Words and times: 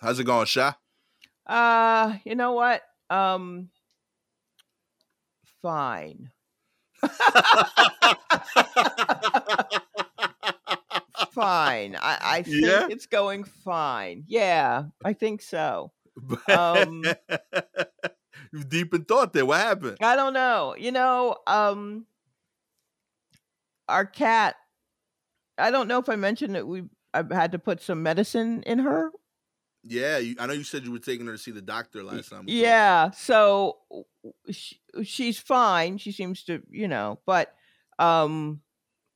How's 0.00 0.18
it 0.20 0.24
going, 0.24 0.46
Sha? 0.46 0.72
Uh, 1.46 2.16
you 2.24 2.34
know 2.34 2.52
what? 2.52 2.82
Um, 3.10 3.70
fine. 5.62 6.30
fine. 11.30 11.96
I, 12.00 12.18
I 12.22 12.42
think 12.42 12.64
Yeah? 12.64 12.86
it's 12.90 13.06
going 13.06 13.44
fine. 13.44 14.24
Yeah, 14.26 14.84
I 15.04 15.12
think 15.12 15.42
so. 15.42 15.92
Um, 16.48 17.04
you 18.52 18.64
deep 18.64 18.94
in 18.94 19.04
thought 19.04 19.34
there. 19.34 19.44
What 19.44 19.60
happened? 19.60 19.98
I 20.00 20.16
don't 20.16 20.32
know. 20.32 20.74
You 20.78 20.90
know, 20.90 21.36
um, 21.46 22.06
our 23.86 24.06
cat. 24.06 24.56
I 25.58 25.70
don't 25.70 25.88
know 25.88 25.98
if 25.98 26.08
I 26.08 26.16
mentioned 26.16 26.54
that 26.54 26.66
we 26.66 26.84
I've 27.12 27.30
had 27.30 27.52
to 27.52 27.58
put 27.58 27.82
some 27.82 28.02
medicine 28.02 28.62
in 28.62 28.78
her 28.78 29.10
Yeah, 29.88 30.18
you, 30.18 30.36
I 30.38 30.46
know 30.46 30.52
you 30.52 30.64
said 30.64 30.84
you 30.84 30.92
were 30.92 30.98
taking 30.98 31.26
her 31.26 31.32
to 31.32 31.38
see 31.38 31.50
the 31.52 31.62
doctor 31.62 32.02
last 32.02 32.30
time. 32.30 32.52
talked. 32.52 32.82
Yeah, 32.84 33.10
so 33.10 33.78
she, 34.50 34.80
she's 35.04 35.38
fine. 35.38 35.98
She 35.98 36.12
seems 36.12 36.44
to, 36.44 36.62
you 36.70 36.88
know, 36.88 37.20
but 37.26 37.54
um 37.98 38.62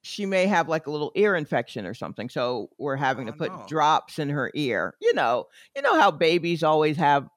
she 0.02 0.27
may 0.27 0.47
have 0.47 0.69
like 0.69 0.87
a 0.87 0.91
little 0.91 1.12
ear 1.16 1.37
infection 1.37 1.87
or 1.87 1.95
something. 1.95 2.28
So 2.30 2.70
we're 2.78 2.97
having 2.97 3.27
to 3.27 3.33
Oh, 3.33 3.34
put 3.34 3.52
no. 3.52 3.66
drops 3.66 4.19
in 4.19 4.30
her 4.30 4.51
ear. 4.55 4.95
You 5.01 5.14
know, 5.14 5.47
you 5.77 5.83
know 5.83 5.98
how 5.98 6.11
babies 6.12 6.62
always 6.64 6.97
have 6.98 7.28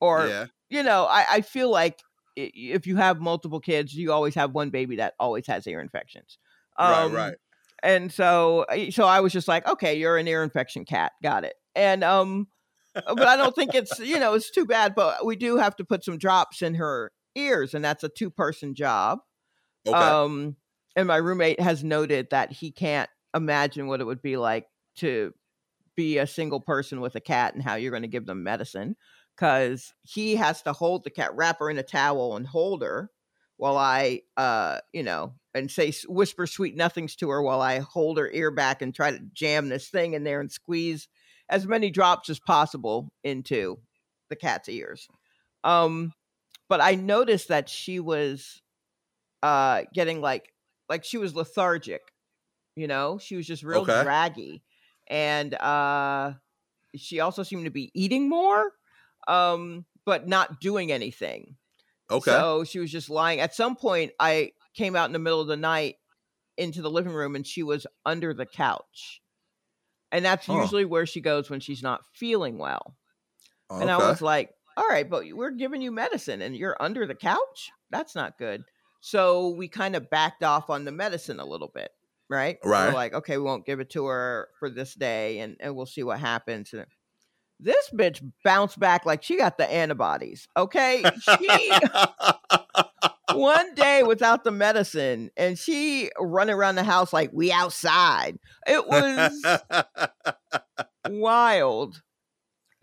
or 0.00 0.34
yeah, 0.34 0.48
you 0.70 0.82
know, 0.82 1.06
I 1.06 1.26
I 1.30 1.40
feel 1.42 1.70
like 1.70 2.04
if 2.36 2.86
you 2.86 2.96
have 2.96 3.20
multiple 3.20 3.60
kids, 3.60 3.94
you 3.94 4.12
always 4.12 4.34
have 4.34 4.52
one 4.52 4.70
baby 4.70 4.96
that 4.96 5.14
always 5.20 5.46
has 5.46 5.66
ear 5.66 5.80
infections. 5.80 6.38
right, 6.80 7.04
Um, 7.04 7.10
right. 7.10 7.38
and 7.82 8.12
so 8.12 8.64
so 8.90 9.04
I 9.06 9.20
was 9.20 9.32
just 9.32 9.48
like, 9.48 9.66
okay, 9.68 9.94
you're 9.98 10.16
an 10.18 10.28
ear 10.28 10.42
infection 10.42 10.84
cat, 10.84 11.12
got 11.22 11.44
it. 11.44 11.54
And 11.74 12.04
um, 12.04 12.48
but 12.94 13.26
I 13.26 13.36
don't 13.36 13.54
think 13.54 13.74
it's 13.74 13.98
you 13.98 14.18
know 14.18 14.34
it's 14.34 14.50
too 14.50 14.66
bad. 14.66 14.94
But 14.94 15.24
we 15.24 15.36
do 15.36 15.56
have 15.56 15.76
to 15.76 15.84
put 15.84 16.04
some 16.04 16.18
drops 16.18 16.62
in 16.62 16.74
her 16.74 17.12
ears, 17.34 17.74
and 17.74 17.84
that's 17.84 18.04
a 18.04 18.08
two 18.08 18.30
person 18.30 18.74
job. 18.74 19.20
Okay. 19.86 19.96
Um, 19.96 20.56
and 20.96 21.08
my 21.08 21.16
roommate 21.16 21.60
has 21.60 21.82
noted 21.82 22.28
that 22.30 22.52
he 22.52 22.70
can't 22.70 23.08
imagine 23.34 23.86
what 23.86 24.00
it 24.00 24.04
would 24.04 24.22
be 24.22 24.36
like 24.36 24.66
to 24.96 25.32
be 25.96 26.18
a 26.18 26.26
single 26.26 26.60
person 26.60 27.00
with 27.00 27.14
a 27.14 27.20
cat 27.20 27.54
and 27.54 27.62
how 27.62 27.74
you're 27.74 27.90
going 27.90 28.02
to 28.02 28.08
give 28.08 28.26
them 28.26 28.42
medicine 28.42 28.96
because 29.36 29.92
he 30.02 30.36
has 30.36 30.62
to 30.62 30.72
hold 30.72 31.04
the 31.04 31.10
cat, 31.10 31.34
wrap 31.34 31.58
her 31.58 31.70
in 31.70 31.78
a 31.78 31.82
towel, 31.82 32.36
and 32.36 32.46
hold 32.46 32.82
her 32.82 33.10
while 33.56 33.76
I, 33.76 34.22
uh, 34.36 34.78
you 34.92 35.02
know, 35.02 35.34
and 35.54 35.70
say 35.70 35.92
whisper 36.08 36.46
sweet 36.46 36.76
nothings 36.76 37.16
to 37.16 37.30
her 37.30 37.42
while 37.42 37.60
I 37.60 37.80
hold 37.80 38.18
her 38.18 38.30
ear 38.30 38.50
back 38.50 38.82
and 38.82 38.94
try 38.94 39.10
to 39.10 39.20
jam 39.32 39.68
this 39.68 39.88
thing 39.88 40.14
in 40.14 40.24
there 40.24 40.40
and 40.40 40.50
squeeze 40.50 41.08
as 41.48 41.66
many 41.66 41.90
drops 41.90 42.30
as 42.30 42.40
possible 42.40 43.12
into 43.24 43.82
the 44.30 44.36
cat's 44.36 44.68
ears. 44.68 45.08
Um, 45.64 46.12
but 46.68 46.80
I 46.80 46.94
noticed 46.96 47.48
that 47.48 47.68
she 47.68 48.00
was 48.00 48.62
uh 49.42 49.84
getting 49.94 50.20
like 50.20 50.54
like 50.88 51.04
she 51.04 51.18
was 51.18 51.34
lethargic, 51.34 52.02
you 52.76 52.86
know, 52.88 53.18
she 53.18 53.36
was 53.36 53.46
just 53.46 53.62
real 53.62 53.86
Okay. 53.86 54.04
draggy. 54.04 54.64
And 55.08 55.54
uh 55.54 56.34
she 56.96 57.20
also 57.20 57.42
seemed 57.42 57.64
to 57.66 57.70
be 57.70 57.90
eating 57.94 58.28
more, 58.28 58.72
um, 59.28 59.86
but 60.04 60.28
not 60.28 60.60
doing 60.60 60.92
anything. 60.92 61.56
okay. 62.10 62.42
So 62.42 62.64
she 62.64 62.80
was 62.80 62.92
just 62.92 63.10
lying. 63.10 63.40
At 63.40 63.54
some 63.54 63.76
point, 63.76 64.12
I 64.20 64.52
came 64.74 64.96
out 64.96 65.06
in 65.06 65.12
the 65.12 65.18
middle 65.20 65.40
of 65.40 65.48
the 65.48 65.56
night 65.56 65.96
into 66.58 66.82
the 66.82 66.90
living 66.90 67.14
room 67.14 67.36
and 67.36 67.46
she 67.46 67.62
was 67.64 67.86
under 68.06 68.34
the 68.34 68.46
couch. 68.46 69.21
And 70.12 70.24
that's 70.24 70.46
usually 70.46 70.84
where 70.84 71.06
she 71.06 71.22
goes 71.22 71.48
when 71.48 71.60
she's 71.60 71.82
not 71.82 72.04
feeling 72.12 72.58
well. 72.58 72.94
And 73.70 73.90
I 73.90 73.96
was 73.96 74.20
like, 74.20 74.50
all 74.76 74.86
right, 74.86 75.08
but 75.08 75.24
we're 75.32 75.50
giving 75.50 75.80
you 75.80 75.90
medicine 75.90 76.42
and 76.42 76.54
you're 76.54 76.76
under 76.78 77.06
the 77.06 77.14
couch? 77.14 77.70
That's 77.90 78.14
not 78.14 78.38
good. 78.38 78.64
So 79.00 79.48
we 79.48 79.68
kind 79.68 79.96
of 79.96 80.10
backed 80.10 80.44
off 80.44 80.68
on 80.68 80.84
the 80.84 80.92
medicine 80.92 81.40
a 81.40 81.46
little 81.46 81.70
bit, 81.74 81.90
right? 82.28 82.58
Right. 82.62 82.88
We're 82.88 82.94
like, 82.94 83.14
okay, 83.14 83.38
we 83.38 83.44
won't 83.44 83.64
give 83.64 83.80
it 83.80 83.90
to 83.90 84.06
her 84.06 84.48
for 84.58 84.68
this 84.68 84.94
day 84.94 85.38
and, 85.40 85.56
and 85.58 85.74
we'll 85.74 85.86
see 85.86 86.02
what 86.02 86.20
happens. 86.20 86.72
And 86.74 86.84
this 87.58 87.88
bitch 87.94 88.22
bounced 88.44 88.78
back 88.78 89.06
like 89.06 89.22
she 89.22 89.38
got 89.38 89.56
the 89.56 89.70
antibodies. 89.70 90.46
Okay. 90.56 91.02
She 91.20 91.72
one 93.32 93.74
day 93.74 94.02
without 94.02 94.44
the 94.44 94.50
medicine 94.50 95.30
and 95.36 95.58
she 95.58 96.10
running 96.18 96.54
around 96.54 96.74
the 96.76 96.82
house 96.84 97.12
like 97.12 97.30
we 97.32 97.52
outside. 97.52 98.38
It 98.66 98.86
was 98.86 99.44
wild 101.08 102.02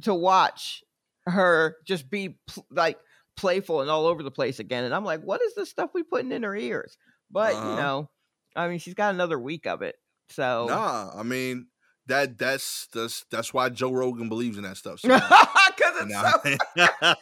to 0.03 0.13
watch 0.13 0.83
her 1.25 1.75
just 1.85 2.09
be 2.09 2.37
pl- 2.47 2.65
like 2.71 2.97
playful 3.35 3.81
and 3.81 3.89
all 3.89 4.05
over 4.05 4.23
the 4.23 4.31
place 4.31 4.59
again. 4.59 4.83
And 4.83 4.93
I'm 4.93 5.05
like, 5.05 5.21
what 5.21 5.41
is 5.41 5.55
this 5.55 5.69
stuff 5.69 5.91
we 5.93 6.03
putting 6.03 6.31
in 6.31 6.43
her 6.43 6.55
ears? 6.55 6.97
But 7.31 7.53
Uh-huh. 7.55 7.69
you 7.69 7.75
know, 7.75 8.09
I 8.55 8.67
mean, 8.67 8.79
she's 8.79 8.93
got 8.95 9.13
another 9.13 9.39
week 9.39 9.67
of 9.67 9.81
it. 9.81 9.95
So 10.29 10.67
nah, 10.69 11.11
I 11.15 11.23
mean 11.23 11.67
that 12.07 12.37
that's 12.37 12.87
that's 12.93 13.25
that's 13.31 13.53
why 13.53 13.69
Joe 13.69 13.91
Rogan 13.91 14.29
believes 14.29 14.57
in 14.57 14.63
that 14.63 14.77
stuff. 14.77 15.01
Because 15.01 15.21
it's 16.01 16.13
so 16.13 17.15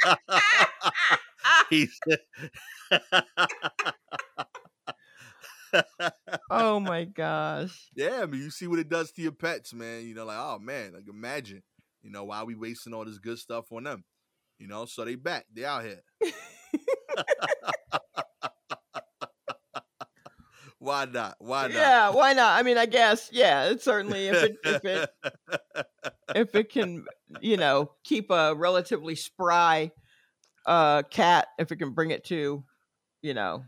He's 1.70 2.00
oh 6.50 6.80
my 6.80 7.06
gosh. 7.06 7.90
yeah, 7.96 8.22
I 8.22 8.26
mean, 8.26 8.42
you 8.42 8.50
see 8.50 8.68
what 8.68 8.80
it 8.80 8.90
does 8.90 9.12
to 9.12 9.22
your 9.22 9.32
pets, 9.32 9.74
man. 9.74 10.06
You 10.06 10.16
know, 10.16 10.26
like 10.26 10.38
oh 10.40 10.60
man, 10.60 10.94
like 10.94 11.08
imagine, 11.10 11.64
you 12.02 12.12
know, 12.12 12.26
why 12.26 12.44
we 12.44 12.56
wasting 12.56 12.94
all 12.94 13.06
this 13.06 13.18
good 13.20 13.40
stuff 13.40 13.72
on 13.72 13.84
them? 13.84 14.04
You 14.60 14.68
know, 14.68 14.86
so 14.86 15.06
they 15.06 15.16
back, 15.16 15.46
they 15.54 15.66
out 15.66 15.84
here. 15.84 16.02
why 20.80 21.06
not? 21.06 21.36
Why 21.40 21.64
not? 21.64 21.74
Yeah, 21.74 22.10
why 22.10 22.34
not? 22.34 22.58
I 22.60 22.64
mean, 22.64 22.78
I 22.78 22.86
guess, 22.86 23.30
yeah, 23.32 23.66
it's 23.66 23.84
certainly 23.84 24.28
if 24.28 24.44
it 24.44 24.56
if 24.64 24.86
it 24.86 25.10
if 26.36 26.56
it 26.56 26.72
can, 26.72 27.06
you 27.42 27.58
know, 27.58 27.92
keep 28.04 28.32
a 28.32 28.56
relatively 28.56 29.16
spry 29.16 29.92
uh 30.68 31.02
cat, 31.04 31.48
if 31.58 31.72
it 31.72 31.78
can 31.78 31.92
bring 31.92 32.12
it 32.12 32.24
to, 32.26 32.64
you 33.24 33.34
know, 33.34 33.64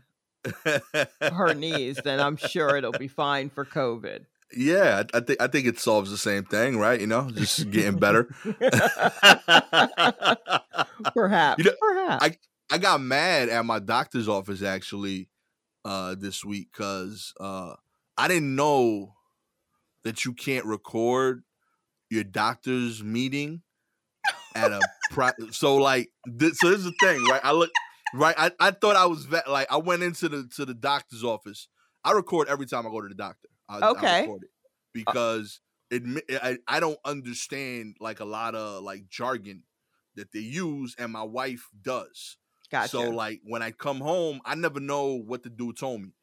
her 1.20 1.54
knees, 1.54 1.98
then 2.04 2.20
I'm 2.20 2.36
sure 2.36 2.76
it'll 2.76 2.92
be 2.92 3.08
fine 3.08 3.50
for 3.50 3.64
COVID. 3.64 4.26
yeah, 4.56 5.02
I, 5.14 5.18
I 5.18 5.20
think 5.20 5.42
I 5.42 5.46
think 5.48 5.66
it 5.66 5.78
solves 5.78 6.10
the 6.10 6.18
same 6.18 6.44
thing, 6.44 6.78
right? 6.78 7.00
You 7.00 7.06
know, 7.06 7.30
just 7.30 7.70
getting 7.70 7.98
better. 7.98 8.28
Perhaps. 11.14 11.58
You 11.58 11.64
know, 11.64 11.76
perhaps. 11.80 12.24
I 12.24 12.36
i 12.72 12.78
got 12.78 13.00
mad 13.00 13.48
at 13.48 13.64
my 13.64 13.78
doctor's 13.80 14.28
office 14.28 14.62
actually 14.62 15.28
uh 15.84 16.14
this 16.18 16.44
week 16.44 16.68
because 16.72 17.32
uh 17.40 17.74
I 18.16 18.28
didn't 18.28 18.54
know 18.54 19.14
that 20.04 20.24
you 20.24 20.32
can't 20.34 20.66
record 20.66 21.42
your 22.10 22.24
doctor's 22.24 23.02
meeting 23.02 23.62
at 24.54 24.72
a 24.72 24.80
pri- 25.10 25.34
so 25.50 25.76
like 25.76 26.10
this, 26.26 26.58
so 26.60 26.70
this 26.70 26.80
is 26.80 26.84
the 26.86 26.92
thing 27.00 27.26
right 27.26 27.40
I 27.44 27.52
look 27.52 27.70
right 28.14 28.34
I, 28.38 28.52
I 28.60 28.70
thought 28.72 28.96
I 28.96 29.06
was 29.06 29.26
vet 29.26 29.48
like 29.50 29.70
I 29.70 29.78
went 29.78 30.02
into 30.02 30.28
the 30.28 30.48
to 30.56 30.64
the 30.66 30.74
doctor's 30.74 31.24
office 31.24 31.68
I 32.04 32.12
record 32.12 32.48
every 32.48 32.66
time 32.66 32.86
I 32.86 32.90
go 32.90 33.00
to 33.02 33.08
the 33.08 33.14
doctor 33.14 33.48
I, 33.68 33.82
I 33.94 34.02
Okay. 34.02 34.04
record 34.04 34.44
it 34.44 34.50
because 34.94 35.60
it 35.90 36.02
I, 36.42 36.58
I 36.68 36.80
don't 36.80 36.98
understand 37.04 37.96
like 38.00 38.20
a 38.20 38.24
lot 38.24 38.54
of 38.54 38.82
like 38.84 39.08
jargon 39.08 39.64
that 40.16 40.32
they 40.32 40.40
use 40.40 40.94
and 40.98 41.12
my 41.12 41.22
wife 41.24 41.68
does 41.82 42.38
gotcha. 42.70 42.88
so 42.88 43.10
like 43.10 43.40
when 43.44 43.62
I 43.62 43.72
come 43.72 44.00
home, 44.00 44.40
I 44.44 44.54
never 44.54 44.80
know 44.80 45.14
what 45.14 45.42
the 45.42 45.50
dude 45.50 45.76
told 45.76 46.00
me. 46.02 46.14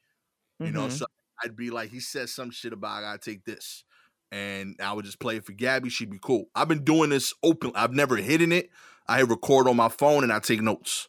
You 0.61 0.71
know, 0.71 0.87
Mhm. 0.87 0.89
so 0.89 1.05
I'd 1.43 1.55
be 1.55 1.69
like, 1.69 1.91
he 1.91 1.99
said 1.99 2.29
some 2.29 2.51
shit 2.51 2.73
about 2.73 2.97
I 2.97 3.01
gotta 3.01 3.19
take 3.19 3.45
this. 3.45 3.83
And 4.31 4.75
I 4.81 4.93
would 4.93 5.05
just 5.05 5.19
play 5.19 5.37
it 5.37 5.45
for 5.45 5.53
Gabby. 5.53 5.89
She'd 5.89 6.09
be 6.11 6.19
cool. 6.21 6.45
I've 6.55 6.67
been 6.67 6.83
doing 6.83 7.09
this 7.11 7.33
open. 7.43 7.71
I've 7.75 7.93
never 7.93 8.17
hidden 8.17 8.51
it. 8.51 8.69
I 9.07 9.21
record 9.21 9.67
on 9.67 9.77
my 9.77 9.89
phone 9.89 10.23
and 10.23 10.33
I 10.33 10.39
take 10.39 10.61
notes. 10.61 11.07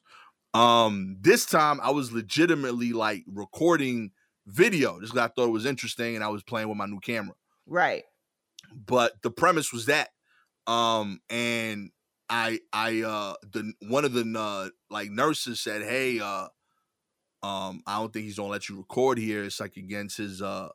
Um, 0.55 1.17
this 1.21 1.45
time 1.47 1.81
I 1.83 1.91
was 1.91 2.13
legitimately 2.13 2.93
like 2.93 3.25
recording 3.27 4.13
video 4.47 4.99
just 5.01 5.13
'cause 5.13 5.21
I 5.21 5.29
thought 5.29 5.49
it 5.49 5.53
was 5.53 5.67
interesting 5.67 6.15
and 6.15 6.25
I 6.25 6.29
was 6.29 6.43
playing 6.43 6.69
with 6.69 6.79
my 6.79 6.87
new 6.87 7.01
camera 7.01 7.35
right. 7.67 8.05
but 8.87 9.21
the 9.23 9.31
premise 9.31 9.73
was 9.73 9.87
that 9.87 10.11
um 10.67 11.21
and 11.31 11.91
i 12.31 12.59
i 12.73 13.03
uh 13.03 13.35
the 13.43 13.73
one 13.89 14.05
of 14.05 14.13
the 14.13 14.25
uh 14.39 14.69
like 14.91 15.11
nurses 15.11 15.61
said 15.61 15.83
hey 15.83 16.21
uh 16.21 16.47
um 17.43 17.83
i 17.87 17.99
don't 17.99 18.13
think 18.13 18.25
he's 18.25 18.37
gonna 18.37 18.49
let 18.49 18.69
you 18.69 18.77
record 18.77 19.19
here 19.19 19.45
it's 19.45 19.61
like 19.61 19.77
against 19.77 20.17
his 20.19 20.43
uh 20.43 20.69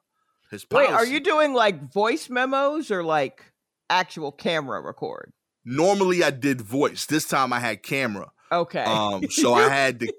his 0.53 0.65
Wait, 0.71 0.89
are 0.89 1.05
you 1.05 1.19
doing 1.19 1.53
like 1.53 1.91
voice 1.91 2.29
memos 2.29 2.89
or 2.91 3.03
like 3.03 3.43
actual 3.89 4.31
camera 4.31 4.81
record? 4.81 5.33
normally 5.65 6.21
i 6.23 6.29
did 6.29 6.59
voice 6.59 7.05
this 7.05 7.25
time 7.25 7.53
i 7.53 7.59
had 7.59 7.81
camera 7.83 8.29
Okay. 8.51 8.83
um 8.83 9.23
so 9.29 9.53
i 9.53 9.69
had 9.69 9.99
to 10.01 10.11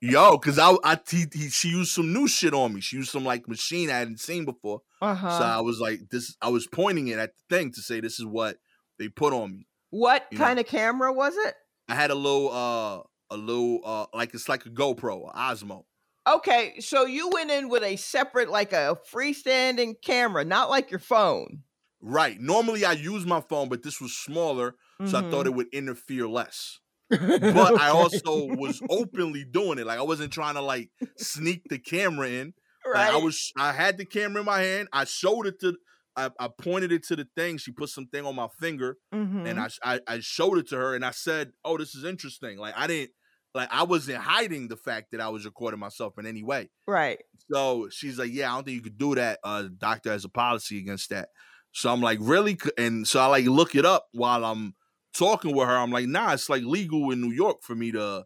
yo 0.00 0.36
because 0.36 0.58
i 0.58 0.74
i 0.82 0.98
he, 1.08 1.26
he, 1.32 1.48
she 1.48 1.68
used 1.68 1.92
some 1.92 2.12
new 2.12 2.26
shit 2.26 2.52
on 2.52 2.74
me 2.74 2.80
she 2.80 2.96
used 2.96 3.10
some 3.10 3.24
like 3.24 3.46
machine 3.48 3.88
i 3.88 3.98
hadn't 3.98 4.18
seen 4.20 4.44
before 4.44 4.80
uh-huh. 5.02 5.38
So 5.38 5.44
I 5.44 5.60
was 5.60 5.80
like, 5.80 6.00
this. 6.10 6.34
I 6.40 6.48
was 6.48 6.66
pointing 6.66 7.08
it 7.08 7.18
at 7.18 7.32
the 7.36 7.54
thing 7.54 7.72
to 7.72 7.82
say, 7.82 8.00
this 8.00 8.18
is 8.18 8.24
what 8.24 8.56
they 8.98 9.08
put 9.08 9.34
on 9.34 9.52
me. 9.54 9.66
What 9.90 10.24
You 10.30 10.38
know. 10.38 10.44
kind 10.46 10.58
of 10.58 10.64
camera 10.66 11.12
was 11.12 11.34
it? 11.36 11.54
I 11.88 11.94
had 11.94 12.10
a 12.10 12.14
little 12.14 12.50
uh 12.50 13.02
a 13.30 13.36
little 13.36 13.80
uh 13.84 14.06
like 14.14 14.32
it's 14.32 14.48
like 14.48 14.64
a 14.64 14.70
GoPro, 14.70 15.28
a 15.30 15.36
Osmo. 15.36 15.84
Okay, 16.26 16.80
so 16.80 17.04
you 17.04 17.28
went 17.28 17.50
in 17.50 17.68
with 17.68 17.82
a 17.82 17.96
separate, 17.96 18.48
like 18.48 18.72
a 18.72 18.96
freestanding 19.10 20.00
camera, 20.00 20.44
not 20.44 20.70
like 20.70 20.90
your 20.90 21.00
phone. 21.00 21.64
Right. 22.00 22.38
Normally 22.38 22.84
I 22.84 22.92
use 22.92 23.24
my 23.24 23.40
phone, 23.40 23.68
but 23.68 23.82
this 23.82 24.00
was 24.00 24.16
smaller, 24.16 24.76
so 25.04 25.18
I 25.18 25.22
Mm-hmm. 25.22 25.22
thought 25.22 25.46
it 25.46 25.54
would 25.54 25.68
interfere 25.72 26.28
less. 26.28 26.80
But 27.40 27.74
I 27.78 27.90
also 27.90 28.46
was 28.46 28.82
openly 28.88 29.44
doing 29.44 29.78
it. 29.78 29.86
Like 29.86 29.98
I 29.98 30.02
wasn't 30.04 30.32
trying 30.32 30.54
to 30.54 30.62
like 30.62 30.90
sneak 31.16 31.68
the 31.68 31.78
camera 31.78 32.28
in. 32.28 32.54
Like, 32.92 33.08
right. 33.08 33.14
I 33.14 33.18
was 33.18 33.52
I 33.58 33.72
had 33.72 33.98
the 33.98 34.06
camera 34.06 34.40
in 34.40 34.46
my 34.46 34.60
hand. 34.60 34.88
I 34.92 35.04
showed 35.04 35.46
it 35.46 35.60
to 35.60 35.78
I, 36.16 36.30
I 36.40 36.48
pointed 36.48 36.92
it 36.92 37.04
to 37.06 37.16
the 37.16 37.28
thing. 37.36 37.58
She 37.58 37.72
put 37.72 37.90
something 37.90 38.26
on 38.26 38.36
my 38.36 38.48
finger 38.48 38.98
Mhm. 39.12 39.44
and 39.44 39.60
I, 39.60 39.68
I 39.84 40.00
I 40.08 40.20
showed 40.20 40.58
it 40.58 40.68
to 40.70 40.76
her 40.76 40.94
and 40.94 41.04
I 41.04 41.12
said, 41.12 41.52
"Oh, 41.64 41.78
this 41.78 41.94
is 41.94 42.04
interesting." 42.04 42.58
Like 42.58 42.74
I 42.76 42.86
didn't 42.86 43.12
like 43.54 43.68
I 43.72 43.84
wasn't 43.84 44.18
hiding 44.18 44.68
the 44.68 44.76
fact 44.76 45.12
that 45.12 45.20
I 45.20 45.28
was 45.28 45.44
recording 45.44 45.80
myself 45.80 46.18
in 46.18 46.26
any 46.26 46.42
way. 46.42 46.70
right. 46.86 47.20
So 47.52 47.88
she's 47.90 48.18
like, 48.18 48.32
"Yeah, 48.32 48.50
I 48.52 48.56
don't 48.56 48.64
think 48.64 48.76
you 48.76 48.82
could 48.82 48.98
do 48.98 49.14
that. 49.14 49.38
Uh, 49.44 49.62
the 49.62 49.68
doctor 49.70 50.10
has 50.10 50.24
a 50.24 50.28
policy 50.28 50.78
against 50.78 51.10
that." 51.10 51.28
So 51.72 51.92
I'm 51.92 52.00
like, 52.00 52.18
"Really?" 52.20 52.58
And 52.78 53.06
so 53.06 53.20
I 53.20 53.26
like 53.26 53.44
look 53.46 53.74
it 53.74 53.84
up 53.84 54.06
while 54.12 54.44
I'm 54.44 54.74
talking 55.16 55.54
with 55.54 55.66
her. 55.68 55.76
I'm 55.76 55.90
like, 55.92 56.06
"Nah, 56.06 56.32
it's 56.32 56.48
like 56.48 56.62
legal 56.64 57.10
in 57.10 57.20
New 57.20 57.32
York 57.32 57.58
for 57.62 57.74
me 57.74 57.92
to 57.92 58.24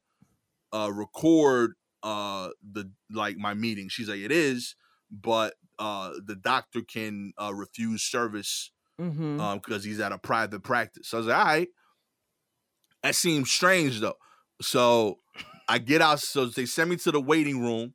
uh 0.73 0.91
record 0.93 1.73
uh 2.03 2.51
the 2.63 2.91
like 3.11 3.37
my 3.37 3.55
meeting." 3.55 3.89
She's 3.89 4.09
like, 4.09 4.21
"It 4.21 4.33
is, 4.33 4.77
but 5.11 5.55
uh 5.79 6.13
the 6.25 6.37
doctor 6.37 6.81
can 6.83 7.33
uh 7.41 7.53
refuse 7.55 8.03
service 8.03 8.71
Mm-hmm. 9.01 9.41
um 9.41 9.59
because 9.59 9.85
he's 9.85 10.01
at 10.01 10.13
a 10.13 10.19
private 10.19 10.61
practice." 10.63 11.09
So 11.09 11.19
I 11.19 11.21
was 11.21 11.27
like, 11.29 11.37
"All 11.39 11.45
right." 11.45 11.69
That 13.03 13.15
seems 13.15 13.51
strange 13.51 14.01
though. 14.01 14.17
So 14.61 15.19
I 15.69 15.79
get 15.79 16.01
out. 16.03 16.21
So 16.21 16.47
they 16.47 16.67
send 16.67 16.91
me 16.91 16.97
to 16.97 17.13
the 17.13 17.21
waiting 17.21 17.61
room 17.61 17.95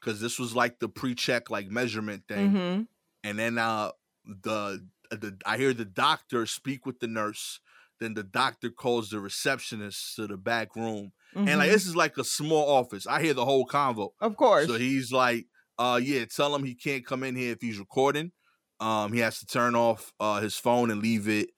because 0.00 0.20
this 0.20 0.38
was 0.38 0.54
like 0.54 0.78
the 0.80 0.88
pre-check 0.88 1.50
like 1.50 1.68
measurement 1.68 2.24
thing 2.28 2.50
mm-hmm. 2.52 2.82
and 3.24 3.38
then 3.38 3.56
uh 3.58 3.90
the 4.26 4.86
the 5.10 5.36
I 5.46 5.56
hear 5.58 5.72
the 5.74 5.84
doctor 5.84 6.46
speak 6.46 6.86
with 6.86 7.00
the 7.00 7.06
nurse. 7.08 7.60
Then 8.00 8.14
the 8.14 8.24
doctor 8.24 8.68
calls 8.70 9.10
the 9.10 9.20
receptionist 9.20 10.16
to 10.16 10.26
the 10.26 10.36
back 10.36 10.74
room, 10.74 11.12
and 11.34 11.46
like 11.58 11.68
Mhm. 11.68 11.72
this 11.72 11.86
is 11.86 11.94
like 11.94 12.18
a 12.18 12.24
small 12.24 12.68
office. 12.68 13.06
I 13.06 13.22
hear 13.22 13.32
the 13.34 13.44
whole 13.44 13.64
convo. 13.66 14.10
of 14.20 14.36
course. 14.36 14.66
So 14.66 14.74
he's 14.76 15.12
like, 15.12 15.46
"Uh, 15.78 16.00
yeah, 16.02 16.24
tell 16.24 16.52
him 16.54 16.64
he 16.64 16.74
can't 16.74 17.06
come 17.06 17.22
in 17.22 17.36
here 17.36 17.52
if 17.52 17.60
he's 17.60 17.78
recording. 17.78 18.32
Um, 18.80 19.12
he 19.12 19.20
has 19.20 19.38
to 19.38 19.46
turn 19.46 19.76
off 19.76 20.12
uh 20.18 20.40
his 20.40 20.56
phone 20.56 20.90
and 20.90 21.00
leave 21.00 21.28
it 21.28 21.50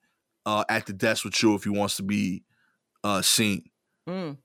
uh 0.45 0.65
at 0.69 0.85
the 0.85 0.93
desk 0.93 1.23
with 1.25 1.41
you 1.41 1.55
if 1.55 1.63
he 1.63 1.69
wants 1.71 1.95
to 1.97 2.03
be 2.03 2.43
uh 3.03 3.23
seen." 3.23 3.63
Mm. 4.07 4.37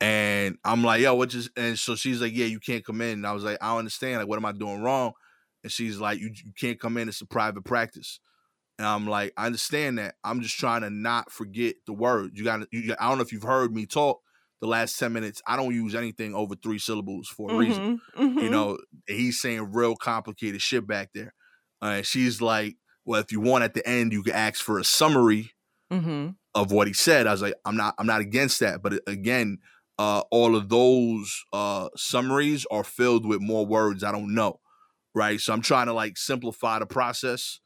And 0.00 0.58
I'm 0.64 0.84
like, 0.84 1.00
yo, 1.02 1.14
what 1.14 1.30
just 1.30 1.50
and 1.56 1.78
so 1.78 1.96
she's 1.96 2.20
like, 2.20 2.32
Yeah, 2.34 2.46
you 2.46 2.60
can't 2.60 2.84
come 2.84 3.00
in. 3.00 3.10
And 3.18 3.26
I 3.26 3.32
was 3.32 3.44
like, 3.44 3.58
I 3.60 3.70
don't 3.70 3.80
understand. 3.80 4.18
Like, 4.18 4.28
what 4.28 4.36
am 4.38 4.44
I 4.44 4.52
doing 4.52 4.80
wrong? 4.82 5.12
And 5.64 5.72
she's 5.72 5.98
like, 5.98 6.20
You, 6.20 6.30
you 6.44 6.52
can't 6.58 6.78
come 6.80 6.96
in, 6.96 7.08
it's 7.08 7.20
a 7.20 7.26
private 7.26 7.64
practice. 7.64 8.20
And 8.78 8.86
I'm 8.86 9.06
like, 9.08 9.32
I 9.36 9.46
understand 9.46 9.98
that. 9.98 10.16
I'm 10.24 10.40
just 10.40 10.58
trying 10.58 10.82
to 10.82 10.90
not 10.90 11.32
forget 11.32 11.76
the 11.86 11.92
word. 11.92 12.32
You 12.38 12.44
gotta 12.44 12.68
you, 12.72 12.94
I 12.98 13.08
don't 13.08 13.18
know 13.18 13.24
if 13.24 13.32
you've 13.32 13.42
heard 13.42 13.74
me 13.74 13.86
talk 13.86 14.20
the 14.60 14.68
last 14.68 14.98
10 14.98 15.12
minutes. 15.12 15.42
I 15.46 15.56
don't 15.56 15.74
use 15.74 15.94
anything 15.94 16.34
over 16.34 16.54
three 16.54 16.78
syllables 16.78 17.28
for 17.28 17.50
a 17.50 17.54
reason. 17.54 17.84
Mhm. 17.84 18.38
You 18.38 18.50
Mhm. 18.50 18.50
know, 18.50 18.78
he's 19.06 19.40
saying 19.40 19.72
real 19.72 19.96
complicated 19.96 20.62
shit 20.62 20.86
back 20.86 21.10
there. 21.14 21.34
Uh, 21.82 21.86
and 21.86 22.06
she's 22.06 22.40
like, 22.40 22.76
Well, 23.04 23.20
if 23.20 23.32
you 23.32 23.40
want 23.40 23.64
at 23.64 23.74
the 23.74 23.86
end, 23.88 24.12
you 24.12 24.22
can 24.22 24.34
ask 24.34 24.62
for 24.62 24.78
a 24.78 24.84
summary 24.84 25.52
Mhm. 25.90 26.38
of 26.54 26.72
what 26.72 26.86
he 26.86 26.92
said. 26.92 27.26
I 27.26 27.32
was 27.32 27.42
like, 27.42 27.54
I'm 27.64 27.76
not, 27.76 27.94
I'm 27.98 28.06
not 28.06 28.20
against 28.20 28.60
that. 28.60 28.82
But 28.82 29.00
again, 29.06 29.58
uh, 29.98 30.22
all 30.30 30.56
of 30.56 30.68
those 30.68 31.44
uh, 31.52 31.88
summaries 31.96 32.66
are 32.70 32.84
filled 32.84 33.26
with 33.26 33.40
more 33.40 33.66
words 33.66 34.04
I 34.04 34.12
don't 34.12 34.34
know, 34.34 34.60
right? 35.14 35.40
So 35.40 35.52
I'm 35.52 35.62
trying 35.62 35.86
to 35.86 35.92
like 35.92 36.16
simplify 36.18 36.78
the 36.78 36.86
process. 36.86 37.60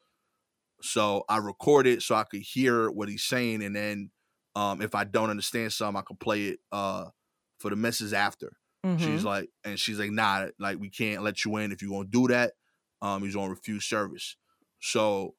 So 0.82 1.24
I 1.28 1.38
record 1.38 1.86
it 1.86 2.02
so 2.02 2.14
I 2.14 2.24
could 2.24 2.42
hear 2.42 2.90
what 2.90 3.08
he's 3.08 3.24
saying, 3.24 3.62
and 3.62 3.74
then 3.76 4.10
um, 4.56 4.82
if 4.82 4.94
I 4.94 5.04
don't 5.04 5.30
understand 5.30 5.72
something, 5.72 5.98
I 5.98 6.02
could 6.02 6.18
play 6.20 6.48
it 6.48 6.60
uh, 6.72 7.10
for 7.58 7.70
the 7.70 7.76
missus 7.76 8.12
after. 8.12 8.52
She's 8.96 9.22
Mhm. 9.22 9.24
like, 9.24 9.50
and 9.64 9.78
she's 9.78 9.98
like, 9.98 10.10
nah, 10.10 10.48
like 10.58 10.78
we 10.78 10.90
can't 10.90 11.22
let 11.22 11.44
you 11.44 11.56
in 11.56 11.72
if 11.72 11.82
you're 11.82 11.90
gonna 11.90 12.08
do 12.08 12.28
that. 12.28 12.54
Um, 13.00 13.22
he's 13.22 13.34
gonna 13.34 13.50
refuse 13.50 13.84
service. 13.84 14.36
So 14.80 15.36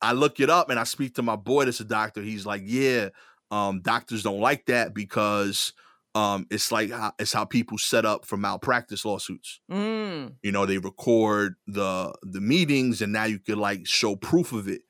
I 0.00 0.12
look 0.12 0.40
it 0.40 0.50
up 0.50 0.70
and 0.70 0.78
I 0.80 0.84
speak 0.84 1.14
to 1.16 1.22
my 1.22 1.36
boy 1.36 1.64
that's 1.66 1.80
a 1.80 1.84
doctor. 1.84 2.22
He's 2.22 2.46
like, 2.46 2.62
yeah, 2.64 3.10
um, 3.50 3.82
doctors 3.82 4.22
don't 4.22 4.40
like 4.40 4.66
that 4.66 4.94
because 4.94 5.72
um, 6.14 6.46
it's 6.50 6.72
like 6.72 6.90
how, 6.90 7.12
it's 7.18 7.32
how 7.32 7.44
people 7.44 7.78
set 7.78 8.04
up 8.04 8.26
for 8.26 8.36
malpractice 8.36 9.04
lawsuits. 9.04 9.60
Mm. 9.70 10.36
You 10.42 10.52
know, 10.52 10.66
they 10.66 10.78
record 10.78 11.54
the 11.66 12.14
the 12.22 12.40
meetings 12.40 13.02
and 13.02 13.12
now 13.12 13.24
you 13.24 13.38
could 13.38 13.58
like 13.58 13.86
show 13.86 14.16
proof 14.16 14.52
of 14.52 14.68
it. 14.68 14.82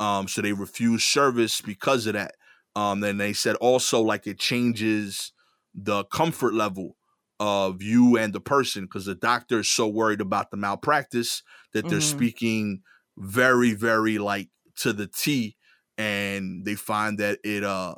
Um, 0.00 0.28
so 0.28 0.42
they 0.42 0.52
refuse 0.52 1.04
service 1.04 1.60
because 1.60 2.06
of 2.06 2.12
that. 2.14 2.34
Um, 2.76 3.00
then 3.00 3.16
they 3.16 3.32
said 3.32 3.56
also 3.56 4.00
like 4.00 4.26
it 4.26 4.38
changes 4.38 5.32
the 5.74 6.04
comfort 6.04 6.54
level 6.54 6.96
of 7.40 7.82
you 7.82 8.16
and 8.16 8.32
the 8.32 8.40
person 8.40 8.84
because 8.84 9.06
the 9.06 9.14
doctor 9.14 9.60
is 9.60 9.70
so 9.70 9.86
worried 9.88 10.20
about 10.20 10.50
the 10.50 10.56
malpractice 10.56 11.42
that 11.72 11.88
they're 11.88 11.98
Mhm. 11.98 12.02
speaking 12.02 12.82
very, 13.16 13.72
very 13.74 14.18
like 14.18 14.50
to 14.76 14.92
the 14.92 15.06
T, 15.08 15.56
and 15.96 16.64
they 16.64 16.74
find 16.74 17.18
that 17.18 17.38
it 17.44 17.64
uh 17.64 17.96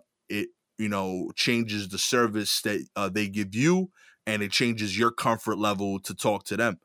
you 0.80 0.88
know 0.88 1.30
changes 1.36 1.88
the 1.88 1.98
service 1.98 2.62
that 2.62 2.84
uh, 2.96 3.10
they 3.10 3.28
give 3.28 3.54
you, 3.54 3.90
and 4.26 4.42
it 4.42 4.50
changes 4.50 4.98
your 4.98 5.10
comfort 5.10 5.58
level 5.58 6.00
to 6.00 6.14
talk 6.14 6.44
to 6.44 6.56
them. 6.56 6.78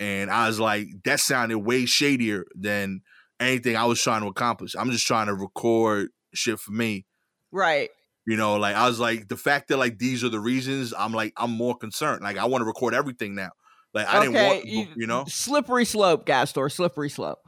And 0.00 0.30
I 0.30 0.48
was 0.48 0.58
like, 0.58 0.88
that 1.04 1.20
sounded 1.20 1.60
way 1.60 1.86
shadier 1.86 2.44
than 2.56 3.02
anything 3.38 3.76
I 3.76 3.84
was 3.84 4.02
trying 4.02 4.22
to 4.22 4.26
accomplish. 4.26 4.74
I'm 4.76 4.90
just 4.90 5.06
trying 5.06 5.28
to 5.28 5.34
record 5.34 6.08
shit 6.34 6.58
for 6.58 6.72
me. 6.72 7.06
Right. 7.52 7.90
You 8.26 8.36
know, 8.36 8.56
like 8.56 8.74
I 8.74 8.88
was 8.88 8.98
like 8.98 9.28
the 9.28 9.36
fact 9.36 9.68
that 9.68 9.76
like 9.76 9.98
these 9.98 10.24
are 10.24 10.28
the 10.28 10.40
reasons. 10.40 10.92
I'm 10.96 11.12
like 11.12 11.32
I'm 11.36 11.52
more 11.52 11.76
concerned. 11.76 12.22
Like 12.22 12.38
I 12.38 12.46
want 12.46 12.62
to 12.62 12.66
record 12.66 12.94
everything 12.94 13.36
now. 13.36 13.50
Like 13.94 14.08
I 14.08 14.20
didn't 14.24 14.34
want, 14.34 14.64
you, 14.64 15.06
know. 15.06 15.24
slippery 15.28 15.84
slope, 15.84 16.24
Gastor, 16.24 16.68
slippery 16.70 17.10
slope. 17.10 17.40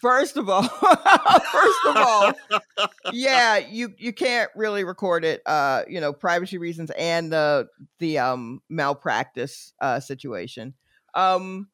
First 0.00 0.36
of 0.38 0.48
all, 0.48 0.62
first 1.52 1.78
of 1.86 1.96
all, 1.96 2.32
yeah, 3.12 3.58
you 3.58 3.92
you 3.98 4.12
can't 4.12 4.50
really 4.56 4.82
record 4.82 5.24
it. 5.24 5.42
Uh, 5.44 5.82
you 5.88 6.00
know, 6.00 6.12
privacy 6.12 6.56
reasons 6.56 6.90
and 6.96 7.32
the 7.32 7.68
the 7.98 8.18
um 8.18 8.62
malpractice 8.70 9.74
uh 9.80 10.00
situation. 10.00 10.74
Um, 11.14 11.68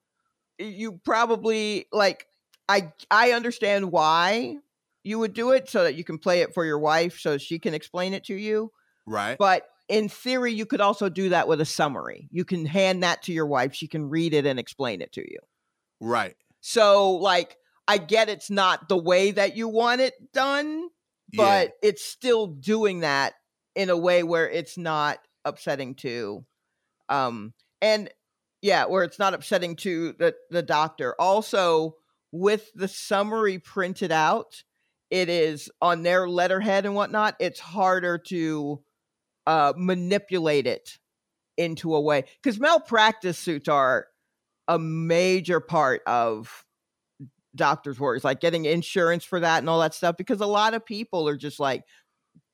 you 0.58 1.00
probably 1.04 1.86
like 1.92 2.26
I 2.68 2.92
I 3.10 3.32
understand 3.32 3.92
why 3.92 4.56
you 5.04 5.20
would 5.20 5.34
do 5.34 5.52
it 5.52 5.70
so 5.70 5.84
that 5.84 5.94
you 5.94 6.02
can 6.02 6.18
play 6.18 6.40
it 6.40 6.52
for 6.52 6.64
your 6.64 6.80
wife 6.80 7.20
so 7.20 7.38
she 7.38 7.60
can 7.60 7.74
explain 7.74 8.12
it 8.12 8.24
to 8.24 8.34
you. 8.34 8.72
right. 9.06 9.38
But 9.38 9.68
in 9.88 10.08
theory, 10.08 10.52
you 10.52 10.66
could 10.66 10.80
also 10.80 11.08
do 11.08 11.28
that 11.28 11.46
with 11.46 11.60
a 11.60 11.64
summary. 11.64 12.28
You 12.32 12.44
can 12.44 12.66
hand 12.66 13.04
that 13.04 13.22
to 13.22 13.32
your 13.32 13.46
wife. 13.46 13.72
She 13.72 13.86
can 13.86 14.08
read 14.10 14.34
it 14.34 14.46
and 14.46 14.58
explain 14.58 15.00
it 15.00 15.12
to 15.12 15.20
you. 15.20 15.38
Right. 16.00 16.34
So, 16.60 17.12
like, 17.12 17.56
I 17.88 17.98
get 17.98 18.28
it's 18.28 18.50
not 18.50 18.88
the 18.88 18.96
way 18.98 19.30
that 19.30 19.56
you 19.56 19.68
want 19.68 20.00
it 20.00 20.14
done, 20.32 20.88
Yeah. 21.32 21.44
but 21.44 21.72
it's 21.82 22.04
still 22.04 22.46
doing 22.48 23.00
that 23.00 23.34
in 23.74 23.90
a 23.90 23.96
way 23.96 24.22
where 24.22 24.48
it's 24.48 24.76
not 24.76 25.18
upsetting 25.44 25.94
to, 25.96 26.44
um, 27.08 27.52
and 27.80 28.10
yeah, 28.62 28.86
where 28.86 29.04
it's 29.04 29.18
not 29.18 29.34
upsetting 29.34 29.76
to 29.76 30.12
the 30.14 30.34
the 30.50 30.62
doctor. 30.62 31.14
Also, 31.20 31.96
with 32.32 32.70
the 32.74 32.88
summary 32.88 33.58
printed 33.58 34.10
out, 34.10 34.64
it 35.10 35.28
is 35.28 35.70
on 35.80 36.02
their 36.02 36.28
letterhead 36.28 36.84
and 36.86 36.94
whatnot. 36.94 37.36
It's 37.38 37.60
harder 37.60 38.18
to 38.28 38.82
uh, 39.46 39.72
manipulate 39.76 40.66
it 40.66 40.98
into 41.56 41.94
a 41.94 42.00
way 42.00 42.24
because 42.42 42.58
malpractice 42.58 43.38
suits 43.38 43.68
are 43.68 44.08
a 44.68 44.78
major 44.78 45.60
part 45.60 46.02
of 46.06 46.65
doctors' 47.56 48.00
worries, 48.00 48.24
like 48.24 48.40
getting 48.40 48.66
insurance 48.66 49.24
for 49.24 49.40
that 49.40 49.58
and 49.58 49.68
all 49.70 49.80
that 49.80 49.94
stuff. 49.94 50.16
Because 50.16 50.40
a 50.40 50.46
lot 50.46 50.74
of 50.74 50.84
people 50.84 51.28
are 51.28 51.36
just 51.36 51.60
like, 51.60 51.84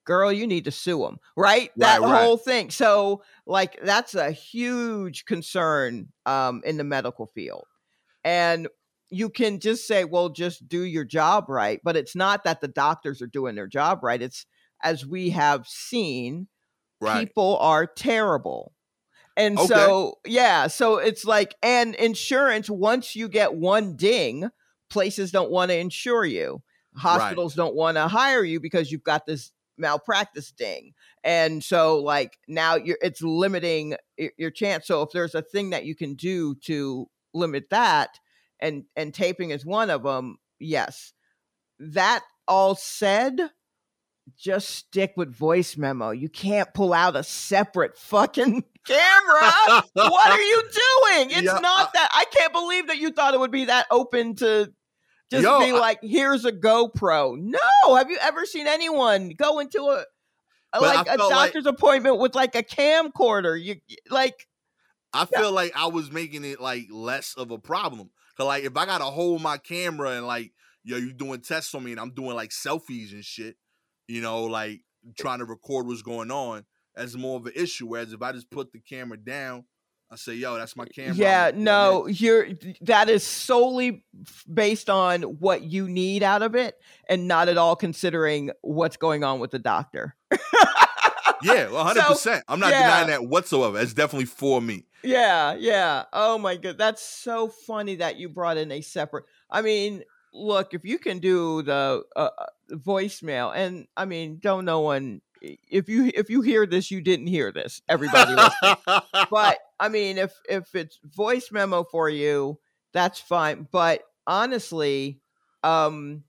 "Girl, 0.04 0.32
you 0.32 0.46
need 0.46 0.64
to 0.64 0.72
sue 0.72 1.00
them," 1.00 1.18
right? 1.36 1.70
that 1.78 1.98
Right, 1.98 2.02
right. 2.02 2.30
whole 2.30 2.36
thing. 2.36 2.70
So, 2.70 3.22
like, 3.46 3.78
that's 3.82 4.14
a 4.14 4.30
huge 4.32 5.24
concern 5.24 6.12
um, 6.26 6.62
in 6.64 6.76
the 6.76 6.84
medical 6.84 7.26
field, 7.26 7.66
and 8.24 8.68
you 9.10 9.30
can 9.30 9.60
just 9.60 9.86
say, 9.86 10.04
"Well, 10.04 10.30
just 10.30 10.68
do 10.68 10.82
your 10.84 11.04
job 11.04 11.48
right," 11.48 11.80
but 11.84 11.96
it's 11.96 12.16
not 12.16 12.44
that 12.44 12.60
the 12.62 12.68
doctors 12.68 13.22
are 13.22 13.26
doing 13.28 13.54
their 13.56 13.68
job 13.68 14.00
right. 14.02 14.22
It's 14.22 14.46
as 14.84 15.06
we 15.06 15.30
have 15.30 15.66
seen, 15.68 16.48
right. 17.00 17.28
people 17.28 17.58
are 17.58 17.86
terrible. 17.86 18.74
And 19.36 19.58
Okay. 19.58 19.92
so, 20.00 20.16
yeah, 20.26 20.66
so 20.66 20.98
it's 20.98 21.24
like, 21.24 21.54
and 21.62 21.94
insurance, 21.96 22.68
once 22.68 23.16
you 23.16 23.28
get 23.28 23.54
one 23.54 23.96
ding, 23.96 24.50
places 24.92 25.32
don't 25.32 25.50
want 25.50 25.70
to 25.70 25.78
insure 25.78 26.24
you. 26.24 26.62
Hospitals 26.94 27.54
don't 27.54 27.74
want 27.74 27.96
to 27.96 28.06
hire 28.06 28.44
you 28.44 28.60
because 28.60 28.92
you've 28.92 29.02
got 29.02 29.24
this 29.24 29.50
malpractice 29.78 30.52
ding. 30.52 30.92
And 31.24 31.64
so 31.64 31.98
like 31.98 32.38
now 32.46 32.76
you're 32.76 32.98
it's 33.00 33.22
limiting 33.22 33.96
your 34.36 34.50
chance. 34.50 34.86
So 34.86 35.02
if 35.02 35.10
there's 35.12 35.34
a 35.34 35.42
thing 35.42 35.70
that 35.70 35.86
you 35.86 35.96
can 35.96 36.14
do 36.14 36.54
to 36.66 37.08
limit 37.32 37.70
that 37.70 38.18
and 38.60 38.84
and 38.94 39.14
taping 39.14 39.50
is 39.50 39.64
one 39.64 39.88
of 39.88 40.02
them, 40.02 40.36
yes. 40.60 41.14
That 41.78 42.22
all 42.46 42.74
said, 42.74 43.40
just 44.36 44.70
stick 44.70 45.14
with 45.16 45.34
voice 45.34 45.76
memo. 45.76 46.10
You 46.10 46.28
can't 46.28 46.72
pull 46.74 46.92
out 46.92 47.16
a 47.16 47.22
separate 47.22 47.96
fucking 47.96 48.64
camera. 48.86 49.82
what 49.94 50.30
are 50.30 50.40
you 50.40 50.62
doing? 50.62 51.30
It's 51.30 51.42
yeah, 51.42 51.58
not 51.58 51.88
uh 51.88 51.90
that. 51.94 52.10
I 52.12 52.24
can't 52.30 52.52
believe 52.52 52.88
that 52.88 52.98
you 52.98 53.10
thought 53.10 53.34
it 53.34 53.40
would 53.40 53.50
be 53.50 53.64
that 53.66 53.86
open 53.90 54.36
to 54.36 54.72
just 55.32 55.44
yo, 55.44 55.60
be 55.60 55.72
like, 55.72 55.98
here's 56.02 56.44
a 56.44 56.52
GoPro. 56.52 57.38
No, 57.38 57.94
have 57.96 58.10
you 58.10 58.18
ever 58.20 58.44
seen 58.44 58.66
anyone 58.66 59.30
go 59.30 59.60
into 59.60 59.82
a, 59.82 60.04
a 60.74 60.80
like 60.80 61.08
a 61.08 61.16
doctor's 61.16 61.64
like, 61.64 61.74
appointment 61.74 62.18
with 62.18 62.34
like 62.34 62.54
a 62.54 62.62
camcorder? 62.62 63.60
You 63.60 63.76
like. 64.10 64.46
I 65.14 65.24
feel 65.24 65.44
yeah. 65.44 65.48
like 65.48 65.72
I 65.74 65.86
was 65.86 66.10
making 66.10 66.44
it 66.44 66.60
like 66.60 66.86
less 66.90 67.34
of 67.34 67.50
a 67.50 67.58
problem. 67.58 68.10
Cause 68.36 68.46
like 68.46 68.64
if 68.64 68.76
I 68.76 68.86
gotta 68.86 69.04
hold 69.04 69.42
my 69.42 69.58
camera 69.58 70.10
and 70.10 70.26
like 70.26 70.52
yo, 70.84 70.98
you 70.98 71.12
doing 71.12 71.40
tests 71.40 71.74
on 71.74 71.84
me 71.84 71.92
and 71.92 72.00
I'm 72.00 72.14
doing 72.14 72.36
like 72.36 72.50
selfies 72.50 73.12
and 73.12 73.24
shit, 73.24 73.56
you 74.08 74.20
know, 74.20 74.44
like 74.44 74.80
trying 75.18 75.38
to 75.38 75.44
record 75.44 75.86
what's 75.86 76.02
going 76.02 76.30
on, 76.30 76.64
as 76.96 77.16
more 77.16 77.38
of 77.38 77.46
an 77.46 77.52
issue. 77.56 77.86
Whereas 77.86 78.12
if 78.12 78.22
I 78.22 78.32
just 78.32 78.50
put 78.50 78.72
the 78.72 78.80
camera 78.80 79.16
down, 79.16 79.64
I 80.12 80.16
say, 80.16 80.34
"Yo, 80.34 80.58
that's 80.58 80.76
my 80.76 80.84
camera." 80.84 81.14
Yeah, 81.14 81.52
no, 81.54 82.06
you're 82.06 82.48
that 82.82 83.08
is 83.08 83.24
solely 83.24 84.04
based 84.52 84.90
on 84.90 85.22
what 85.22 85.62
you 85.62 85.88
need 85.88 86.22
out 86.22 86.42
of 86.42 86.54
it, 86.54 86.78
and 87.08 87.26
not 87.26 87.48
at 87.48 87.56
all 87.56 87.76
considering 87.76 88.50
what's 88.60 88.98
going 88.98 89.24
on 89.24 89.40
with 89.40 89.52
the 89.52 89.58
doctor. 89.58 90.14
yeah, 91.42 91.70
one 91.70 91.86
hundred 91.86 92.02
percent. 92.02 92.44
I'm 92.46 92.60
not 92.60 92.72
yeah. 92.72 92.82
denying 92.82 93.08
that 93.08 93.26
whatsoever. 93.26 93.80
It's 93.80 93.94
definitely 93.94 94.26
for 94.26 94.60
me. 94.60 94.84
Yeah, 95.02 95.54
yeah. 95.54 96.04
Oh 96.12 96.36
my 96.36 96.56
god, 96.56 96.76
that's 96.76 97.02
so 97.02 97.48
funny 97.48 97.96
that 97.96 98.18
you 98.18 98.28
brought 98.28 98.58
in 98.58 98.70
a 98.70 98.82
separate. 98.82 99.24
I 99.50 99.62
mean, 99.62 100.02
look, 100.34 100.74
if 100.74 100.84
you 100.84 100.98
can 100.98 101.20
do 101.20 101.62
the 101.62 102.02
uh, 102.14 102.28
uh 102.38 102.46
voicemail, 102.72 103.50
and 103.54 103.86
I 103.96 104.04
mean, 104.04 104.40
don't 104.42 104.66
no 104.66 104.80
one 104.80 105.22
if 105.42 105.88
you 105.88 106.10
if 106.14 106.30
you 106.30 106.42
hear 106.42 106.66
this, 106.66 106.90
you 106.90 107.00
didn't 107.00 107.26
hear 107.26 107.52
this. 107.52 107.82
Everybody 107.88 108.34
but 109.30 109.58
I 109.80 109.88
mean, 109.90 110.18
if 110.18 110.32
if 110.48 110.74
it's 110.74 110.98
voice 111.04 111.50
memo 111.50 111.84
for 111.84 112.08
you, 112.08 112.58
that's 112.92 113.20
fine. 113.20 113.66
But 113.70 114.02
honestly, 114.26 115.20
um, 115.64 116.24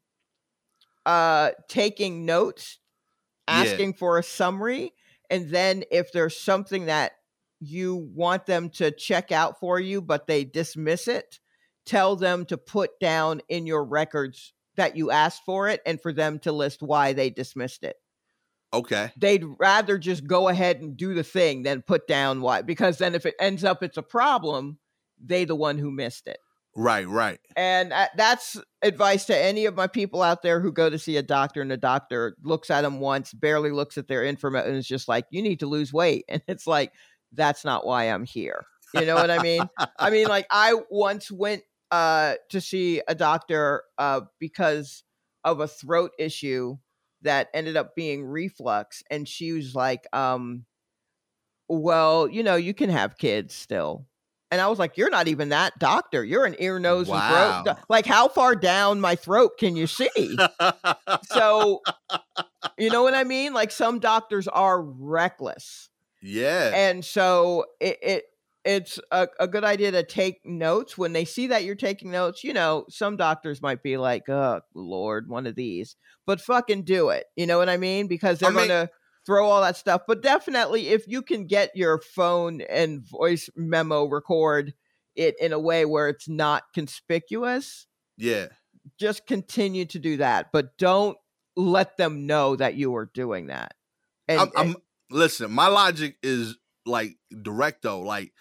uh, 1.05 1.51
taking 1.67 2.25
notes, 2.25 2.79
asking 3.47 3.91
yeah. 3.91 3.97
for 3.97 4.17
a 4.17 4.23
summary, 4.23 4.93
and 5.29 5.49
then 5.49 5.83
if 5.91 6.11
there's 6.11 6.39
something 6.39 6.85
that 6.87 7.11
you 7.59 7.95
want 8.13 8.45
them 8.45 8.69
to 8.69 8.91
check 8.91 9.31
out 9.31 9.59
for 9.59 9.79
you, 9.79 10.01
but 10.01 10.27
they 10.27 10.43
dismiss 10.43 11.07
it, 11.07 11.39
tell 11.85 12.15
them 12.15 12.45
to 12.45 12.57
put 12.57 12.99
down 12.99 13.41
in 13.47 13.65
your 13.65 13.83
records 13.85 14.53
that 14.75 14.97
you 14.97 15.11
asked 15.11 15.43
for 15.45 15.69
it 15.69 15.81
and 15.85 16.01
for 16.01 16.11
them 16.11 16.39
to 16.39 16.51
list 16.51 16.81
why 16.81 17.13
they 17.13 17.29
dismissed 17.29 17.83
it. 17.83 17.95
Okay. 18.73 19.11
They'd 19.17 19.45
rather 19.59 19.97
just 19.97 20.25
go 20.25 20.49
ahead 20.49 20.81
and 20.81 20.97
do 20.97 21.13
the 21.13 21.23
thing 21.23 21.63
than 21.63 21.83
put 21.83 22.07
down 22.07 22.41
why, 22.41 22.63
because 22.63 22.97
then 22.97 23.13
if 23.13 23.25
it 23.25 23.35
ends 23.39 23.63
up 23.63 23.83
it's 23.83 23.97
a 23.97 24.03
problem, 24.03 24.79
they 25.23 25.45
the 25.45 25.55
one 25.55 25.77
who 25.77 25.91
missed 25.91 26.27
it. 26.27 26.39
Right, 26.75 27.07
right. 27.07 27.39
And 27.55 27.93
uh, 27.93 28.07
that's 28.17 28.57
advice 28.81 29.25
to 29.25 29.37
any 29.37 29.65
of 29.65 29.75
my 29.75 29.85
people 29.85 30.23
out 30.23 30.41
there 30.41 30.59
who 30.59 30.71
go 30.71 30.89
to 30.89 30.97
see 30.97 31.17
a 31.17 31.21
doctor 31.21 31.61
and 31.61 31.69
the 31.69 31.77
doctor 31.77 32.35
looks 32.41 32.71
at 32.71 32.81
them 32.81 32.99
once, 32.99 33.31
barely 33.31 33.69
looks 33.69 33.97
at 33.99 34.07
their 34.07 34.25
information, 34.25 34.69
and 34.69 34.77
is 34.77 34.87
just 34.87 35.07
like, 35.07 35.25
"You 35.29 35.43
need 35.43 35.59
to 35.59 35.67
lose 35.67 35.93
weight," 35.93 36.25
and 36.29 36.41
it's 36.47 36.65
like, 36.65 36.91
"That's 37.31 37.63
not 37.63 37.85
why 37.85 38.05
I'm 38.05 38.25
here." 38.25 38.65
You 38.95 39.05
know 39.05 39.15
what 39.15 39.29
I 39.29 39.41
mean? 39.41 39.63
I 39.99 40.09
mean, 40.09 40.27
like 40.27 40.47
I 40.49 40.75
once 40.89 41.31
went 41.31 41.61
uh, 41.91 42.35
to 42.49 42.59
see 42.59 43.01
a 43.07 43.13
doctor 43.13 43.83
uh, 43.99 44.21
because 44.39 45.03
of 45.43 45.59
a 45.59 45.67
throat 45.67 46.11
issue 46.17 46.77
that 47.23 47.49
ended 47.53 47.75
up 47.75 47.95
being 47.95 48.25
reflux 48.25 49.03
and 49.09 49.27
she 49.27 49.51
was 49.51 49.73
like 49.75 50.05
um 50.13 50.65
well 51.67 52.27
you 52.27 52.43
know 52.43 52.55
you 52.55 52.73
can 52.73 52.89
have 52.89 53.17
kids 53.17 53.53
still. 53.53 54.05
And 54.51 54.61
i 54.61 54.67
was 54.67 54.77
like 54.77 54.97
you're 54.97 55.09
not 55.09 55.27
even 55.27 55.49
that 55.49 55.79
doctor. 55.79 56.23
You're 56.23 56.45
an 56.45 56.55
ear 56.59 56.77
nose 56.77 57.07
wow. 57.07 57.57
and 57.57 57.65
throat 57.65 57.77
like 57.89 58.05
how 58.05 58.27
far 58.27 58.55
down 58.55 59.01
my 59.01 59.15
throat 59.15 59.53
can 59.57 59.75
you 59.75 59.87
see? 59.87 60.37
So 61.23 61.81
you 62.77 62.89
know 62.89 63.03
what 63.03 63.15
i 63.15 63.23
mean? 63.23 63.53
Like 63.53 63.71
some 63.71 63.99
doctors 63.99 64.47
are 64.47 64.81
reckless. 64.81 65.89
Yeah. 66.21 66.71
And 66.73 67.03
so 67.03 67.65
it, 67.79 67.97
it 68.01 68.23
it's 68.65 68.99
a, 69.11 69.27
a 69.39 69.47
good 69.47 69.63
idea 69.63 69.91
to 69.91 70.03
take 70.03 70.45
notes 70.45 70.97
when 70.97 71.13
they 71.13 71.25
see 71.25 71.47
that 71.47 71.63
you're 71.63 71.75
taking 71.75 72.11
notes. 72.11 72.43
You 72.43 72.53
know, 72.53 72.85
some 72.89 73.17
doctors 73.17 73.61
might 73.61 73.83
be 73.83 73.97
like, 73.97 74.29
"Oh 74.29 74.61
Lord, 74.73 75.27
one 75.27 75.47
of 75.47 75.55
these," 75.55 75.95
but 76.25 76.41
fucking 76.41 76.83
do 76.83 77.09
it. 77.09 77.25
You 77.35 77.45
know 77.45 77.57
what 77.57 77.69
I 77.69 77.77
mean? 77.77 78.07
Because 78.07 78.39
they're 78.39 78.49
I 78.49 78.53
mean, 78.53 78.67
going 78.67 78.87
to 78.87 78.89
throw 79.25 79.47
all 79.47 79.61
that 79.61 79.77
stuff. 79.77 80.03
But 80.07 80.21
definitely, 80.21 80.89
if 80.89 81.07
you 81.07 81.21
can 81.21 81.45
get 81.45 81.71
your 81.75 81.99
phone 81.99 82.61
and 82.61 83.05
voice 83.05 83.49
memo 83.55 84.05
record 84.05 84.73
it 85.15 85.35
in 85.39 85.53
a 85.53 85.59
way 85.59 85.85
where 85.85 86.09
it's 86.09 86.29
not 86.29 86.63
conspicuous, 86.73 87.87
yeah, 88.17 88.47
just 88.99 89.27
continue 89.27 89.85
to 89.85 89.99
do 89.99 90.17
that. 90.17 90.47
But 90.53 90.77
don't 90.77 91.17
let 91.55 91.97
them 91.97 92.25
know 92.25 92.55
that 92.55 92.75
you 92.75 92.95
are 92.95 93.09
doing 93.13 93.47
that. 93.47 93.73
And, 94.27 94.39
I'm, 94.39 94.51
I'm 94.55 94.75
listen. 95.09 95.51
My 95.51 95.67
logic 95.67 96.15
is 96.23 96.55
like 96.85 97.17
direct 97.41 97.83
though. 97.83 98.01
Like 98.01 98.31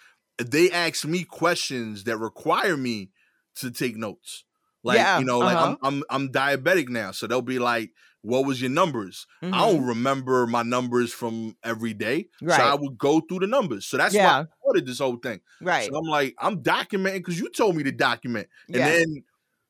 they 0.43 0.71
ask 0.71 1.05
me 1.05 1.25
questions 1.25 2.05
that 2.05 2.19
require 2.19 2.77
me 2.77 3.11
to 3.57 3.71
take 3.71 3.97
notes. 3.97 4.45
Like, 4.85 4.99
yeah, 4.99 5.19
you 5.19 5.25
know, 5.25 5.39
like 5.39 5.57
uh-huh. 5.57 5.77
I'm 5.83 6.03
I'm 6.11 6.25
I'm 6.25 6.29
diabetic 6.31 6.89
now. 6.89 7.13
So 7.13 7.27
they'll 7.27 7.43
be 7.43 7.59
like, 7.59 7.91
what 8.23 8.47
was 8.47 8.61
your 8.61 8.71
numbers? 8.71 9.27
Mm-hmm. 9.43 9.55
I 9.55 9.59
don't 9.59 9.79
mm-hmm. 9.79 9.89
remember 9.89 10.47
my 10.47 10.63
numbers 10.63 11.13
from 11.13 11.57
every 11.63 11.93
day. 11.93 12.29
Right. 12.41 12.57
So 12.57 12.65
I 12.65 12.75
would 12.75 12.99
go 12.99 13.21
through 13.21 13.41
the 13.41 13.47
numbers. 13.47 13.87
So 13.87 13.97
that's 13.97 14.15
yeah. 14.15 14.27
why 14.27 14.41
I 14.41 14.47
started 14.63 14.87
this 14.87 14.99
whole 14.99 15.17
thing. 15.17 15.41
Right. 15.61 15.89
So 15.89 15.97
I'm 15.97 16.05
like, 16.05 16.35
I'm 16.39 16.63
documenting 16.63 17.19
because 17.19 17.39
you 17.39 17.49
told 17.51 17.77
me 17.77 17.83
to 17.85 17.93
document. 17.93 18.49
And 18.69 18.77
yeah. 18.77 18.91
then 18.91 19.25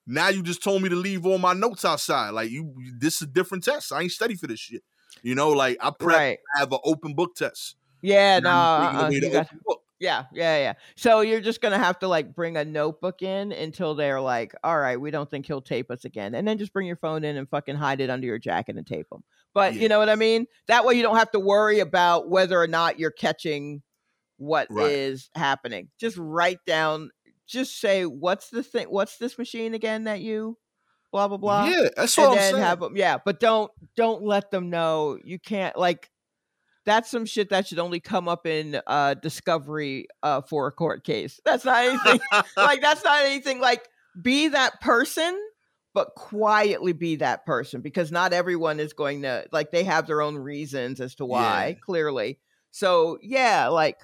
now 0.06 0.28
you 0.28 0.42
just 0.42 0.62
told 0.62 0.82
me 0.82 0.88
to 0.88 0.96
leave 0.96 1.26
all 1.26 1.38
my 1.38 1.54
notes 1.54 1.84
outside. 1.84 2.30
Like 2.30 2.50
you 2.50 2.74
this 2.98 3.16
is 3.16 3.22
a 3.22 3.26
different 3.26 3.64
test. 3.64 3.92
I 3.92 4.02
ain't 4.02 4.12
study 4.12 4.34
for 4.34 4.46
this 4.46 4.60
shit. 4.60 4.82
You 5.22 5.34
know, 5.34 5.50
like 5.50 5.76
I 5.80 5.90
prep 5.90 6.16
right. 6.16 6.38
have 6.56 6.72
an 6.72 6.78
open 6.84 7.14
book 7.14 7.34
test. 7.34 7.76
Yeah, 8.00 8.40
no, 8.40 8.50
uh, 8.50 9.10
uh, 9.10 9.74
yeah, 10.02 10.24
yeah, 10.32 10.58
yeah. 10.58 10.72
So 10.96 11.20
you're 11.20 11.40
just 11.40 11.60
gonna 11.60 11.78
have 11.78 12.00
to 12.00 12.08
like 12.08 12.34
bring 12.34 12.56
a 12.56 12.64
notebook 12.64 13.22
in 13.22 13.52
until 13.52 13.94
they're 13.94 14.20
like, 14.20 14.52
all 14.64 14.78
right, 14.78 15.00
we 15.00 15.12
don't 15.12 15.30
think 15.30 15.46
he'll 15.46 15.62
tape 15.62 15.90
us 15.92 16.04
again, 16.04 16.34
and 16.34 16.46
then 16.46 16.58
just 16.58 16.72
bring 16.72 16.88
your 16.88 16.96
phone 16.96 17.22
in 17.22 17.36
and 17.36 17.48
fucking 17.48 17.76
hide 17.76 18.00
it 18.00 18.10
under 18.10 18.26
your 18.26 18.38
jacket 18.38 18.76
and 18.76 18.86
tape 18.86 19.08
them. 19.10 19.22
But 19.54 19.74
yeah. 19.74 19.82
you 19.82 19.88
know 19.88 20.00
what 20.00 20.08
I 20.08 20.16
mean? 20.16 20.46
That 20.66 20.84
way 20.84 20.94
you 20.94 21.02
don't 21.02 21.16
have 21.16 21.30
to 21.30 21.40
worry 21.40 21.78
about 21.78 22.28
whether 22.28 22.60
or 22.60 22.66
not 22.66 22.98
you're 22.98 23.12
catching 23.12 23.82
what 24.38 24.66
right. 24.70 24.90
is 24.90 25.30
happening. 25.36 25.88
Just 26.00 26.16
write 26.18 26.58
down. 26.66 27.10
Just 27.46 27.80
say 27.80 28.04
what's 28.04 28.50
the 28.50 28.64
thing? 28.64 28.88
What's 28.88 29.18
this 29.18 29.38
machine 29.38 29.72
again 29.72 30.04
that 30.04 30.20
you? 30.20 30.58
Blah 31.12 31.28
blah 31.28 31.36
blah. 31.36 31.66
Yeah, 31.66 31.88
that's 31.96 32.18
what 32.18 32.30
and 32.30 32.40
I'm 32.40 32.50
saying. 32.52 32.62
Have 32.62 32.80
them, 32.80 32.96
yeah, 32.96 33.18
but 33.24 33.38
don't 33.38 33.70
don't 33.96 34.24
let 34.24 34.50
them 34.50 34.68
know 34.68 35.18
you 35.22 35.38
can't 35.38 35.76
like 35.76 36.10
that's 36.84 37.10
some 37.10 37.26
shit 37.26 37.50
that 37.50 37.66
should 37.66 37.78
only 37.78 38.00
come 38.00 38.28
up 38.28 38.46
in 38.46 38.80
uh 38.86 39.14
discovery 39.14 40.06
uh 40.22 40.40
for 40.40 40.66
a 40.66 40.72
court 40.72 41.04
case 41.04 41.40
that's 41.44 41.64
not 41.64 41.84
anything 41.84 42.20
like 42.56 42.80
that's 42.80 43.04
not 43.04 43.24
anything 43.24 43.60
like 43.60 43.88
be 44.20 44.48
that 44.48 44.80
person 44.80 45.38
but 45.94 46.14
quietly 46.14 46.92
be 46.92 47.16
that 47.16 47.44
person 47.44 47.80
because 47.80 48.10
not 48.10 48.32
everyone 48.32 48.80
is 48.80 48.92
going 48.92 49.22
to 49.22 49.44
like 49.52 49.70
they 49.70 49.84
have 49.84 50.06
their 50.06 50.22
own 50.22 50.36
reasons 50.36 51.00
as 51.00 51.14
to 51.14 51.24
why 51.24 51.68
yeah. 51.68 51.80
clearly 51.84 52.38
so 52.70 53.18
yeah 53.22 53.68
like 53.68 53.98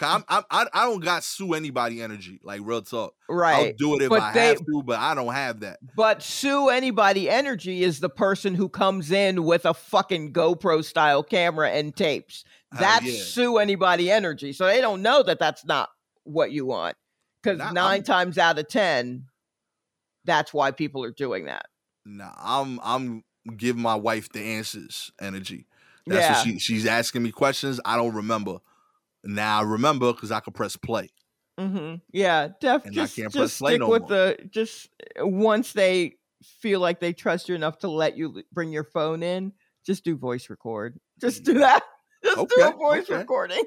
I'm, 0.00 0.24
I'm, 0.28 0.42
I 0.50 0.66
I 0.72 0.84
don't 0.84 1.02
got 1.02 1.24
sue 1.24 1.54
anybody 1.54 2.02
energy 2.02 2.40
like 2.42 2.60
real 2.62 2.82
talk. 2.82 3.14
Right. 3.28 3.68
I'll 3.68 3.72
do 3.76 3.96
it 3.96 4.02
if 4.02 4.08
but 4.10 4.22
I 4.22 4.32
they, 4.32 4.46
have 4.48 4.58
to, 4.58 4.82
but 4.84 4.98
I 4.98 5.14
don't 5.14 5.32
have 5.32 5.60
that. 5.60 5.78
But 5.96 6.22
sue 6.22 6.68
anybody 6.68 7.30
energy 7.30 7.82
is 7.82 8.00
the 8.00 8.08
person 8.08 8.54
who 8.54 8.68
comes 8.68 9.10
in 9.10 9.44
with 9.44 9.64
a 9.64 9.74
fucking 9.74 10.32
GoPro 10.32 10.84
style 10.84 11.22
camera 11.22 11.70
and 11.70 11.94
tapes. 11.94 12.44
That's 12.78 13.04
yeah. 13.04 13.22
sue 13.22 13.58
anybody 13.58 14.10
energy. 14.10 14.52
So 14.52 14.66
they 14.66 14.80
don't 14.80 15.02
know 15.02 15.22
that 15.22 15.38
that's 15.38 15.64
not 15.64 15.88
what 16.24 16.50
you 16.50 16.66
want 16.66 16.96
because 17.42 17.58
9 17.58 17.76
I'm, 17.76 18.02
times 18.02 18.38
out 18.38 18.58
of 18.58 18.68
ten, 18.68 19.26
that's 20.24 20.52
why 20.52 20.72
people 20.72 21.04
are 21.04 21.12
doing 21.12 21.46
that. 21.46 21.66
Nah, 22.04 22.32
I'm 22.38 22.80
I'm 22.82 23.24
giving 23.56 23.82
my 23.82 23.94
wife 23.94 24.30
the 24.30 24.40
answers 24.40 25.12
energy. 25.20 25.66
That's 26.06 26.20
yeah. 26.20 26.32
what 26.32 26.44
she 26.44 26.58
she's 26.58 26.86
asking 26.86 27.22
me 27.22 27.32
questions. 27.32 27.80
I 27.84 27.96
don't 27.96 28.14
remember. 28.14 28.58
Now 29.26 29.60
I 29.60 29.62
remember 29.62 30.12
because 30.12 30.30
I 30.30 30.40
could 30.40 30.54
press 30.54 30.76
play. 30.76 31.10
Mm-hmm. 31.58 31.96
Yeah, 32.12 32.48
definitely. 32.60 32.96
Just, 32.96 33.16
just 33.16 33.56
stick 33.56 33.80
no 33.80 33.88
with 33.88 34.02
more. 34.02 34.08
the 34.10 34.38
just 34.50 34.88
uh, 35.20 35.26
once 35.26 35.72
they 35.72 36.16
feel 36.60 36.80
like 36.80 37.00
they 37.00 37.12
trust 37.12 37.48
you 37.48 37.54
enough 37.54 37.78
to 37.78 37.88
let 37.88 38.16
you 38.16 38.42
bring 38.52 38.72
your 38.72 38.84
phone 38.84 39.22
in, 39.22 39.52
Just 39.84 40.04
do 40.04 40.16
voice 40.16 40.50
record. 40.50 40.98
Just 41.20 41.44
do 41.44 41.54
that. 41.54 41.82
Just 42.24 42.48
do 42.48 42.62
a 42.62 42.72
voice 42.72 43.04
okay. 43.04 43.16
recording. 43.16 43.64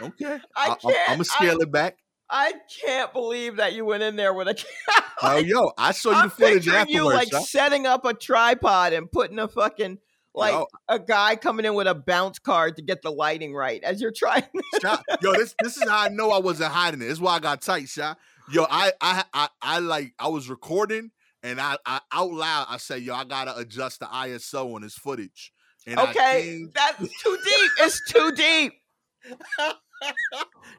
Okay. 0.00 0.38
I 0.56 0.66
can't. 0.66 0.82
I'm 0.84 0.92
can't- 0.92 1.08
gonna 1.08 1.24
scale 1.24 1.60
it 1.60 1.70
back. 1.70 1.96
I 2.34 2.54
can't 2.82 3.12
believe 3.12 3.56
that 3.56 3.74
you 3.74 3.84
went 3.84 4.02
in 4.02 4.16
there 4.16 4.32
with 4.32 4.48
a 4.48 4.64
Oh, 5.22 5.36
yo, 5.36 5.70
I 5.76 5.92
saw 5.92 6.10
you 6.10 6.16
I'm 6.16 6.28
the 6.28 6.30
footage 6.34 6.64
picturing 6.64 6.88
you 6.88 7.04
like 7.04 7.28
huh? 7.30 7.40
setting 7.42 7.86
up 7.86 8.06
a 8.06 8.14
tripod 8.14 8.94
and 8.94 9.12
putting 9.12 9.38
a 9.38 9.48
fucking 9.48 9.98
like 10.34 10.66
a 10.88 10.98
guy 10.98 11.36
coming 11.36 11.66
in 11.66 11.74
with 11.74 11.86
a 11.86 11.94
bounce 11.94 12.38
card 12.38 12.76
to 12.76 12.82
get 12.82 13.02
the 13.02 13.10
lighting 13.10 13.54
right 13.54 13.82
as 13.82 14.00
you're 14.00 14.12
trying. 14.16 14.44
Shot. 14.80 15.02
Yo, 15.20 15.32
this 15.32 15.54
this 15.62 15.76
is 15.76 15.88
how 15.88 16.02
I 16.04 16.08
know 16.08 16.30
I 16.30 16.38
wasn't 16.38 16.72
hiding 16.72 17.00
it. 17.00 17.04
This 17.04 17.14
is 17.14 17.20
why 17.20 17.36
I 17.36 17.38
got 17.38 17.62
tight, 17.62 17.88
shot. 17.88 18.18
Yo, 18.50 18.66
I 18.68 18.92
I 19.00 19.24
I, 19.32 19.48
I 19.60 19.78
like 19.78 20.14
I 20.18 20.28
was 20.28 20.48
recording 20.48 21.10
and 21.42 21.60
I, 21.60 21.76
I 21.84 22.00
out 22.12 22.32
loud 22.32 22.66
I 22.68 22.76
said, 22.76 23.02
yo, 23.02 23.14
I 23.14 23.24
gotta 23.24 23.56
adjust 23.56 24.00
the 24.00 24.06
ISO 24.06 24.74
on 24.74 24.82
this 24.82 24.94
footage. 24.94 25.52
And 25.86 25.98
okay, 25.98 26.42
changed- 26.44 26.74
that's 26.74 27.22
too 27.22 27.38
deep. 27.44 27.70
It's 27.80 28.12
too 28.12 28.32
deep. 28.32 28.72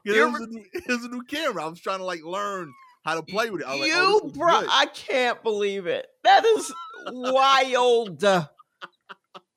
Yeah, 0.04 0.26
it, 0.26 0.32
was 0.32 0.40
a 0.40 0.46
new, 0.46 0.64
was 0.88 1.04
a 1.04 1.08
new 1.08 1.22
camera. 1.22 1.64
I 1.64 1.68
was 1.68 1.80
trying 1.80 1.98
to 1.98 2.04
like 2.04 2.22
learn 2.24 2.72
how 3.04 3.14
to 3.14 3.22
play 3.22 3.50
with 3.50 3.62
it. 3.62 3.66
Was 3.66 3.80
like, 3.80 3.90
oh, 3.94 4.20
you, 4.20 4.20
oh, 4.24 4.28
bro, 4.28 4.60
good. 4.60 4.68
I 4.70 4.86
can't 4.86 5.42
believe 5.42 5.86
it. 5.86 6.06
That 6.24 6.44
is 6.44 6.72
wild. 7.06 8.24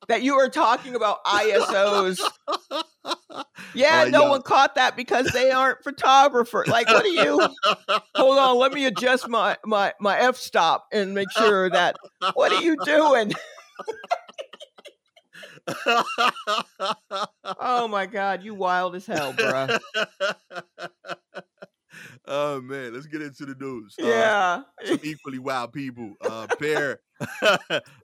That 0.07 0.21
you 0.23 0.35
are 0.35 0.49
talking 0.49 0.95
about 0.95 1.23
ISOs. 1.25 2.19
Yeah, 3.73 4.03
Uh, 4.05 4.09
no 4.09 4.23
yo. 4.23 4.29
one 4.31 4.41
caught 4.41 4.75
that 4.75 4.95
because 4.95 5.27
they 5.33 5.51
aren't 5.51 5.83
photographers. 5.83 6.67
Like, 6.67 6.87
what 6.87 7.05
are 7.05 7.09
you? 7.09 7.39
Hold 8.15 8.39
on, 8.39 8.57
let 8.57 8.73
me 8.73 8.85
adjust 8.85 9.27
my 9.27 9.57
my 9.65 9.93
my 9.99 10.17
f 10.17 10.37
stop 10.37 10.87
and 10.91 11.13
make 11.13 11.29
sure 11.31 11.69
that. 11.69 11.95
What 12.33 12.51
are 12.51 12.61
you 12.61 12.77
doing? 12.83 13.33
Oh 17.59 17.87
my 17.89 18.05
god, 18.05 18.41
you 18.43 18.53
wild 18.53 18.95
as 18.95 19.05
hell, 19.05 19.33
bro. 19.33 19.67
oh 22.27 22.62
man, 22.62 22.93
let's 22.93 23.07
get 23.07 23.22
into 23.22 23.46
the 23.46 23.55
news. 23.55 23.96
Uh, 24.01 24.05
Yeah. 24.07 24.62
some 24.86 25.00
equally 25.03 25.39
wild 25.39 25.74
people. 25.74 26.13
Uh, 26.22 26.48
pair, 26.60 27.00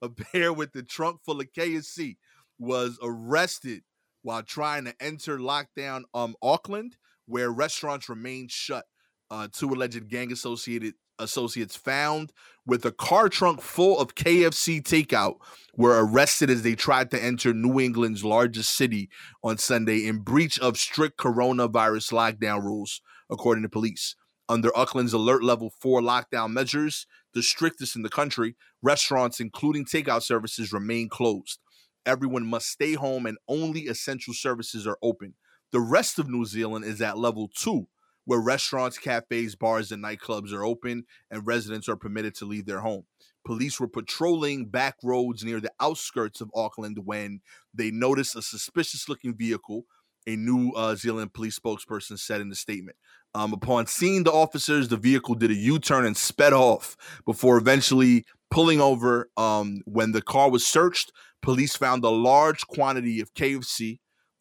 a 0.02 0.10
pair 0.10 0.54
with 0.54 0.72
the 0.74 0.84
trunk 0.84 1.20
full 1.26 1.40
of 1.42 1.48
KFC 1.58 2.18
was 2.60 2.98
arrested 3.02 3.84
while 4.22 4.44
trying 4.44 4.86
to 4.86 4.94
enter 5.02 5.38
lockdown 5.38 6.04
um 6.14 6.36
Auckland, 6.42 6.98
where 7.26 7.52
restaurants 7.52 8.10
remain 8.10 8.48
shut. 8.50 8.86
Uh, 9.32 9.48
two 9.52 9.70
alleged 9.70 10.08
gang 10.10 10.32
associated 10.32 10.94
associates 11.20 11.76
found 11.76 12.32
with 12.66 12.86
a 12.86 12.92
car 12.92 13.30
trunk 13.30 13.62
full 13.62 14.00
of 14.00 14.16
KFC 14.16 14.82
takeout 14.82 15.36
were 15.76 16.04
arrested 16.06 16.50
as 16.50 16.62
they 16.64 16.76
tried 16.76 17.10
to 17.12 17.24
enter 17.24 17.54
New 17.54 17.80
England's 17.80 18.24
largest 18.24 18.76
city 18.76 19.10
on 19.44 19.58
Sunday 19.58 20.06
in 20.08 20.20
breach 20.20 20.60
of 20.60 20.78
strict 20.78 21.18
coronavirus 21.18 22.12
lockdown 22.14 22.64
rules, 22.64 23.02
according 23.30 23.64
to 23.64 23.70
police. 23.70 24.16
Under 24.50 24.76
Auckland's 24.78 25.14
alert 25.14 25.44
level 25.44 25.72
4 25.80 26.02
lockdown 26.02 26.52
measures, 26.52 27.08
the 27.34 27.42
strictest 27.42 27.96
in 27.96 28.02
the 28.02 28.10
country, 28.10 28.56
restaurants, 28.82 29.40
including 29.40 29.86
takeout 29.86 30.22
services, 30.22 30.74
remain 30.74 31.10
closed. 31.10 31.60
Everyone 32.06 32.46
must 32.46 32.68
stay 32.68 32.94
home 32.94 33.26
and 33.26 33.38
only 33.48 33.82
essential 33.82 34.34
services 34.34 34.86
are 34.86 34.98
open. 35.02 35.36
The 35.72 35.80
rest 35.80 36.20
of 36.20 36.30
New 36.30 36.46
Zealand 36.46 36.86
is 36.86 37.02
at 37.02 37.18
level 37.18 37.50
2, 37.56 37.88
where 38.26 38.42
restaurants, 38.42 38.98
cafes, 38.98 39.56
bars, 39.56 39.92
and 39.92 40.04
nightclubs 40.04 40.54
are 40.54 40.66
open 40.66 41.06
and 41.32 41.48
residents 41.48 41.88
are 41.88 41.96
permitted 41.96 42.36
to 42.36 42.46
leave 42.46 42.66
their 42.66 42.82
home. 42.82 43.06
Police 43.46 43.80
were 43.80 43.88
patrolling 43.88 44.68
back 44.68 44.96
roads 45.04 45.44
near 45.44 45.60
the 45.60 45.72
outskirts 45.80 46.42
of 46.42 46.52
Auckland 46.54 47.00
when 47.06 47.42
they 47.74 47.92
noticed 47.92 48.36
a 48.36 48.42
suspicious 48.42 49.10
looking 49.10 49.36
vehicle, 49.36 49.86
a 50.28 50.36
New 50.36 50.72
uh, 50.72 50.96
Zealand 50.96 51.34
police 51.34 51.60
spokesperson 51.60 52.18
said 52.18 52.42
in 52.42 52.50
the 52.50 52.56
statement. 52.56 52.98
Um, 53.36 53.54
upon 53.54 53.88
seeing 53.88 54.24
the 54.24 54.32
officers, 54.32 54.90
the 54.90 54.98
vehicle 54.98 55.36
did 55.36 55.50
a 55.50 55.56
U 55.56 55.80
turn 55.80 56.06
and 56.06 56.16
sped 56.16 56.54
off 56.54 56.96
before 57.26 57.58
eventually 57.58 58.26
pulling 58.52 58.80
over. 58.80 59.30
Um, 59.38 59.82
when 59.86 60.12
the 60.12 60.22
car 60.22 60.52
was 60.52 60.66
searched, 60.66 61.12
police 61.42 61.76
found 61.76 62.04
a 62.04 62.10
large 62.10 62.66
quantity 62.68 63.20
of 63.20 63.34
KFC 63.34 64.00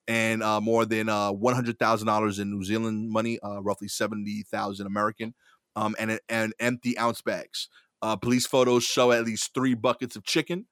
and 0.08 0.42
uh, 0.42 0.60
more 0.60 0.84
than 0.84 1.08
uh, 1.08 1.32
one 1.32 1.54
hundred 1.54 1.78
thousand 1.78 2.06
dollars 2.06 2.38
in 2.38 2.50
New 2.50 2.64
Zealand 2.64 3.10
money, 3.10 3.38
uh, 3.42 3.62
roughly 3.62 3.88
seventy 3.88 4.42
thousand 4.42 4.86
American, 4.86 5.34
um, 5.76 5.94
and 5.98 6.18
and 6.28 6.52
empty 6.60 6.98
ounce 6.98 7.22
bags. 7.22 7.68
Uh, 8.02 8.16
police 8.16 8.46
photos 8.46 8.82
show 8.82 9.12
at 9.12 9.24
least 9.24 9.54
three 9.54 9.74
buckets 9.74 10.16
of 10.16 10.24
chicken, 10.24 10.66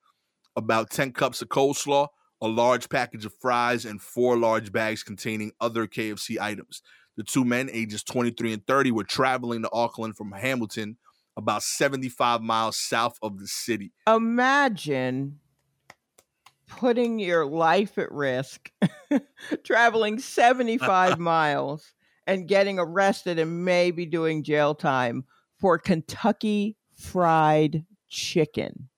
about 0.57 0.91
ten 0.91 1.13
cups 1.13 1.43
of 1.43 1.49
coleslaw, 1.49 2.09
a 2.41 2.49
large 2.49 2.89
package 2.89 3.25
of 3.25 3.35
fries, 3.41 3.85
and 3.85 4.01
four 4.01 4.37
large 4.37 4.73
bags 4.73 5.03
containing 5.03 5.53
other 5.61 5.87
KFC 5.87 6.39
items. 6.41 6.83
The 7.17 7.25
two 7.25 7.45
men, 7.45 7.69
ages 7.73 8.03
twenty 8.03 8.31
three 8.31 8.53
and 8.53 8.67
thirty, 8.67 8.91
were 8.91 9.05
traveling 9.05 9.63
to 9.63 9.71
Auckland 9.73 10.17
from 10.17 10.33
Hamilton, 10.33 10.97
about 11.37 11.63
seventy 11.63 12.09
five 12.09 12.41
miles 12.43 12.79
south 12.79 13.19
of 13.23 13.39
the 13.39 13.47
city. 13.47 13.93
Imagine 14.07 15.41
putting 16.71 17.19
your 17.19 17.45
life 17.45 17.99
at 17.99 18.11
risk, 18.13 18.71
traveling 19.65 20.19
75 20.19 21.19
miles 21.19 21.93
and 22.27 22.49
getting 22.49 22.79
arrested 22.79 23.39
and 23.39 23.65
maybe 23.65 24.07
doing 24.07 24.45
jail 24.45 24.75
time 24.75 25.25
for 25.59 25.79
Kentucky 25.79 26.77
fried 26.95 27.85
chicken. 28.09 28.89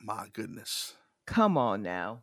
My 0.00 0.26
goodness. 0.32 0.94
Come 1.26 1.56
on 1.56 1.82
now. 1.82 2.22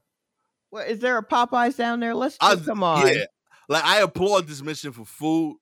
Is 0.77 0.99
there 0.99 1.17
a 1.17 1.25
Popeyes 1.25 1.77
down 1.77 1.99
there? 1.99 2.13
Let's 2.15 2.37
I- 2.41 2.55
just 2.55 2.65
come 2.67 2.83
on. 2.83 3.07
Yeah, 3.07 3.25
like 3.69 3.83
I 3.83 4.01
applaud 4.01 4.47
this 4.47 4.61
mission 4.61 4.91
for 4.91 5.05
food, 5.05 5.57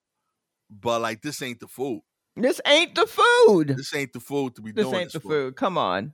but 0.69 1.01
like 1.01 1.21
this 1.21 1.41
ain't 1.41 1.59
the 1.59 1.67
food. 1.67 2.01
This 2.35 2.59
ain't 2.65 2.95
the 2.95 3.05
food. 3.05 3.67
This 3.77 3.93
ain't 3.95 4.11
the 4.13 4.19
food 4.19 4.55
to 4.55 4.61
be 4.61 4.71
This 4.71 4.85
doing 4.85 5.01
ain't 5.01 5.11
the 5.11 5.19
this 5.19 5.23
for. 5.23 5.29
food. 5.29 5.55
Come 5.55 5.77
on. 5.77 6.13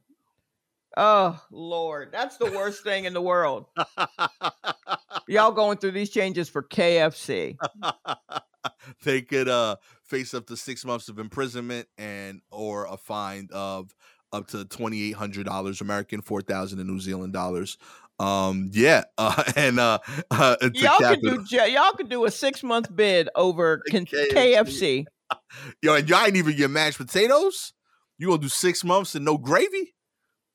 Oh 0.98 1.42
Lord, 1.52 2.10
that's 2.12 2.38
the 2.38 2.48
worst 2.48 2.84
thing 2.84 3.06
in 3.06 3.14
the 3.14 3.22
world. 3.22 3.68
Y'all 5.28 5.52
going 5.52 5.78
through 5.78 5.92
these 5.92 6.10
changes 6.10 6.50
for 6.50 6.64
KFC. 6.64 7.56
they 9.04 9.22
could 9.22 9.48
uh 9.48 9.76
face 10.04 10.34
up 10.34 10.48
to 10.48 10.58
six 10.58 10.84
months 10.84 11.08
of 11.08 11.20
imprisonment 11.20 11.88
and 11.98 12.42
or 12.52 12.86
a 12.88 12.98
fine 12.98 13.48
of 13.54 13.96
up 14.34 14.48
to 14.48 14.66
twenty 14.66 15.04
eight 15.10 15.16
hundred 15.16 15.46
dollars 15.46 15.80
American, 15.82 16.22
four 16.22 16.42
thousand 16.42 16.80
in 16.80 16.88
New 16.88 17.00
Zealand 17.00 17.34
dollars. 17.34 17.78
Um, 18.20 18.70
yeah, 18.74 19.06
uh, 19.18 19.44
and 19.56 19.80
uh, 19.80 20.00
uh 20.30 20.58
Y'all 20.74 20.98
could 20.98 21.22
do 21.22 21.44
y'all 21.56 21.94
could 21.94 22.10
do 22.10 22.26
a 22.26 22.32
six 22.32 22.64
month 22.64 22.94
bid 22.94 23.30
over 23.36 23.82
KFC. 23.90 25.06
Yo, 25.82 25.94
and 25.96 26.10
y'all 26.10 26.26
ain't 26.26 26.36
even 26.36 26.56
get 26.56 26.70
mashed 26.70 26.98
potatoes. 26.98 27.74
You 28.18 28.28
gonna 28.28 28.42
do 28.42 28.50
six 28.50 28.84
months 28.84 29.16
and 29.16 29.24
no 29.24 29.38
gravy? 29.38 29.96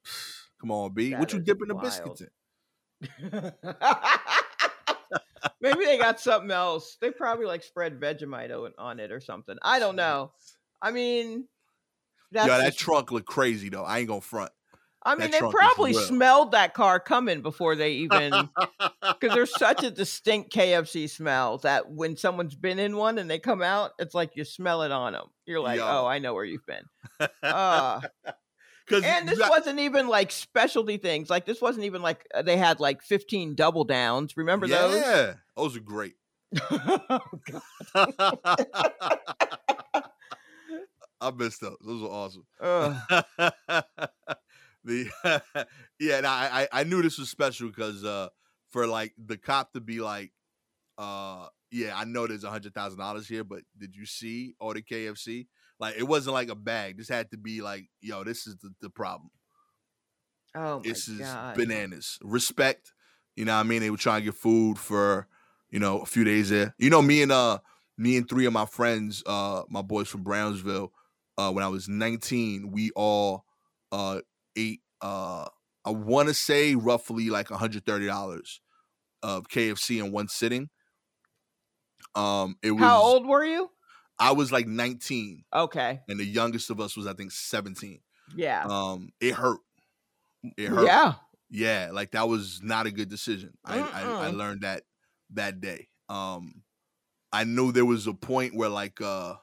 Come 0.60 0.70
on, 0.70 0.92
B. 0.92 1.10
That 1.10 1.20
what 1.20 1.32
you 1.32 1.40
dipping 1.40 1.68
the 1.68 1.74
wild. 1.74 1.84
biscuits 1.84 2.22
in? 2.22 2.28
Maybe 5.60 5.84
they 5.84 5.98
got 5.98 6.20
something 6.20 6.50
else. 6.50 6.96
They 7.00 7.10
probably 7.10 7.46
like 7.46 7.62
spread 7.62 8.00
Vegemite 8.00 8.72
on, 8.78 9.00
it 9.00 9.12
or 9.12 9.20
something. 9.20 9.56
I 9.62 9.78
don't 9.78 9.96
know. 9.96 10.32
I 10.80 10.90
mean, 10.90 11.46
that's 12.32 12.48
Yo, 12.48 12.58
that 12.58 12.76
trunk 12.76 13.12
look 13.12 13.26
crazy 13.26 13.68
though. 13.68 13.84
I 13.84 14.00
ain't 14.00 14.08
gonna 14.08 14.20
front. 14.20 14.50
I 15.04 15.16
mean, 15.16 15.30
they 15.30 15.40
probably 15.40 15.92
real. 15.92 16.00
smelled 16.00 16.52
that 16.52 16.72
car 16.72 16.98
coming 16.98 17.42
before 17.42 17.76
they 17.76 17.92
even 18.04 18.48
because 19.00 19.34
there's 19.34 19.56
such 19.56 19.82
a 19.84 19.90
distinct 19.90 20.52
KFC 20.52 21.08
smell 21.10 21.58
that 21.58 21.90
when 21.90 22.16
someone's 22.16 22.54
been 22.54 22.78
in 22.78 22.96
one 22.96 23.18
and 23.18 23.30
they 23.30 23.38
come 23.38 23.62
out, 23.62 23.92
it's 23.98 24.14
like 24.14 24.36
you 24.36 24.44
smell 24.44 24.82
it 24.82 24.92
on 24.92 25.12
them. 25.12 25.26
You're 25.46 25.60
like, 25.60 25.78
Yo. 25.78 25.86
oh, 25.86 26.06
I 26.06 26.18
know 26.18 26.34
where 26.34 26.44
you've 26.44 26.66
been. 26.66 26.84
Uh, 27.42 28.00
and 28.90 29.28
this 29.28 29.38
wasn't 29.38 29.80
even 29.80 30.08
like 30.08 30.30
specialty 30.30 30.96
things. 30.96 31.30
Like 31.30 31.46
this 31.46 31.60
wasn't 31.60 31.84
even 31.84 32.02
like 32.02 32.26
uh, 32.34 32.42
they 32.42 32.56
had 32.56 32.80
like 32.80 33.02
15 33.02 33.54
double 33.54 33.84
downs. 33.84 34.36
Remember 34.36 34.66
those? 34.66 34.96
Yeah, 34.96 35.34
those 35.56 35.76
are 35.76 35.80
great. 35.80 36.14
I 41.20 41.30
missed 41.34 41.60
those. 41.60 41.76
Those 41.80 42.02
were 42.02 42.08
awesome. 42.08 42.46
Ugh. 42.60 44.34
The 44.84 45.10
yeah, 45.98 46.18
and 46.18 46.26
I, 46.26 46.68
I 46.72 46.80
I 46.80 46.84
knew 46.84 47.02
this 47.02 47.18
was 47.18 47.30
special 47.30 47.68
because 47.68 48.04
uh 48.04 48.28
for 48.70 48.86
like 48.86 49.12
the 49.18 49.36
cop 49.36 49.72
to 49.72 49.80
be 49.80 50.00
like, 50.00 50.32
uh 50.98 51.46
yeah, 51.70 51.92
I 51.96 52.04
know 52.04 52.26
there's 52.26 52.44
a 52.44 52.50
hundred 52.50 52.74
thousand 52.74 52.98
dollars 52.98 53.26
here, 53.26 53.44
but 53.44 53.62
did 53.76 53.96
you 53.96 54.06
see 54.06 54.54
all 54.60 54.74
the 54.74 54.82
KFC? 54.82 55.46
Like 55.80 55.96
it 55.96 56.04
wasn't 56.04 56.34
like 56.34 56.48
a 56.48 56.54
bag. 56.54 56.98
This 56.98 57.08
had 57.08 57.30
to 57.32 57.36
be 57.36 57.62
like, 57.62 57.88
yo, 58.00 58.22
this 58.22 58.46
is 58.46 58.56
the, 58.58 58.70
the 58.80 58.90
problem. 58.90 59.30
Oh 60.54 60.76
my 60.76 60.82
this 60.82 61.08
is 61.08 61.18
god. 61.18 61.56
bananas. 61.56 62.18
Respect. 62.22 62.92
You 63.34 63.44
know 63.44 63.54
what 63.54 63.60
I 63.60 63.68
mean? 63.68 63.80
They 63.80 63.90
were 63.90 63.96
trying 63.96 64.20
to 64.20 64.26
get 64.26 64.34
food 64.34 64.78
for, 64.78 65.26
you 65.70 65.80
know, 65.80 65.98
a 65.98 66.06
few 66.06 66.22
days 66.22 66.50
there. 66.50 66.74
You 66.78 66.90
know, 66.90 67.02
me 67.02 67.22
and 67.22 67.32
uh 67.32 67.58
me 67.98 68.16
and 68.16 68.28
three 68.28 68.46
of 68.46 68.52
my 68.52 68.66
friends, 68.66 69.22
uh, 69.26 69.62
my 69.68 69.82
boys 69.82 70.08
from 70.08 70.22
Brownsville, 70.22 70.92
uh, 71.38 71.52
when 71.52 71.64
I 71.64 71.68
was 71.68 71.88
19, 71.88 72.70
we 72.70 72.90
all 72.92 73.44
uh 73.90 74.20
ate 74.56 74.80
uh 75.00 75.46
I 75.86 75.90
want 75.90 76.28
to 76.28 76.34
say 76.34 76.74
roughly 76.74 77.28
like 77.28 77.48
$130 77.48 78.58
of 79.22 79.48
KFC 79.48 80.02
in 80.02 80.12
one 80.12 80.28
sitting. 80.28 80.70
Um, 82.14 82.56
it 82.62 82.70
was 82.70 82.80
How 82.80 83.02
old 83.02 83.26
were 83.26 83.44
you? 83.44 83.70
I 84.18 84.32
was 84.32 84.52
like 84.52 84.66
19, 84.66 85.44
Okay. 85.52 86.00
and 86.08 86.18
the 86.20 86.24
youngest 86.24 86.70
of 86.70 86.80
us 86.80 86.96
was 86.96 87.06
I 87.06 87.12
think 87.14 87.32
17. 87.32 88.00
Yeah. 88.36 88.64
Um, 88.64 89.10
it 89.20 89.34
hurt. 89.34 89.58
It 90.56 90.68
hurt. 90.68 90.86
yeah. 90.86 91.14
Yeah, 91.50 91.90
like 91.92 92.12
that 92.12 92.28
was 92.28 92.60
not 92.62 92.86
a 92.86 92.90
good 92.90 93.08
decision. 93.08 93.52
I, 93.64 93.78
I 93.80 94.02
I 94.26 94.30
learned 94.30 94.62
that 94.62 94.82
that 95.34 95.60
day. 95.60 95.88
Um, 96.08 96.62
I 97.32 97.44
knew 97.44 97.70
there 97.70 97.84
was 97.84 98.06
a 98.06 98.14
point 98.14 98.56
where 98.56 98.68
like 98.70 99.00
uh, 99.00 99.34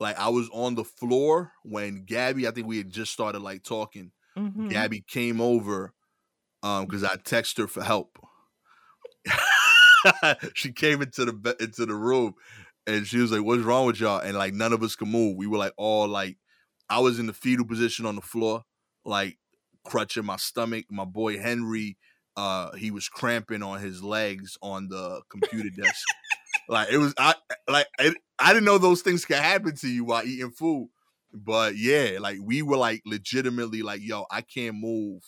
like 0.00 0.18
I 0.18 0.30
was 0.30 0.48
on 0.52 0.74
the 0.74 0.84
floor 0.84 1.52
when 1.62 2.04
Gabby. 2.04 2.48
I 2.48 2.50
think 2.50 2.66
we 2.66 2.78
had 2.78 2.90
just 2.90 3.12
started 3.12 3.40
like 3.40 3.62
talking. 3.62 4.10
Mhm. 4.36 4.70
Gabby 4.70 5.04
came 5.06 5.40
over 5.40 5.92
um 6.62 6.86
because 6.86 7.04
I 7.04 7.16
texted 7.16 7.58
her 7.58 7.68
for 7.68 7.82
help. 7.82 8.18
she 10.54 10.72
came 10.72 11.02
into 11.02 11.24
the 11.26 11.56
into 11.60 11.86
the 11.86 11.94
room 11.94 12.34
and 12.86 13.06
she 13.06 13.18
was 13.18 13.30
like, 13.30 13.42
"What's 13.42 13.62
wrong 13.62 13.86
with 13.86 14.00
y'all?" 14.00 14.20
And 14.20 14.36
like 14.36 14.54
none 14.54 14.72
of 14.72 14.82
us 14.82 14.96
could 14.96 15.08
move. 15.08 15.36
We 15.36 15.46
were 15.46 15.58
like 15.58 15.74
all 15.76 16.08
like, 16.08 16.38
I 16.88 17.00
was 17.00 17.18
in 17.18 17.26
the 17.26 17.32
fetal 17.32 17.66
position 17.66 18.06
on 18.06 18.16
the 18.16 18.22
floor, 18.22 18.64
like 19.04 19.38
crutching 19.84 20.24
my 20.24 20.36
stomach. 20.36 20.86
My 20.90 21.04
boy 21.04 21.38
Henry, 21.38 21.98
uh, 22.36 22.74
he 22.76 22.90
was 22.90 23.08
cramping 23.08 23.62
on 23.62 23.80
his 23.80 24.02
legs 24.02 24.56
on 24.62 24.88
the 24.88 25.20
computer 25.30 25.70
desk. 25.70 26.06
Like 26.70 26.90
it 26.90 26.98
was, 26.98 27.14
I 27.18 27.34
like 27.68 27.88
I, 27.98 28.14
I 28.38 28.52
didn't 28.52 28.66
know 28.66 28.78
those 28.78 29.02
things 29.02 29.24
could 29.24 29.36
happen 29.36 29.76
to 29.76 29.88
you 29.88 30.04
while 30.04 30.24
eating 30.24 30.50
food. 30.52 30.90
But 31.32 31.76
yeah, 31.76 32.18
like 32.20 32.38
we 32.42 32.62
were 32.62 32.76
like 32.78 33.02
legitimately 33.06 33.82
like, 33.82 34.00
yo, 34.02 34.26
I 34.30 34.42
can't 34.42 34.76
move. 34.76 35.22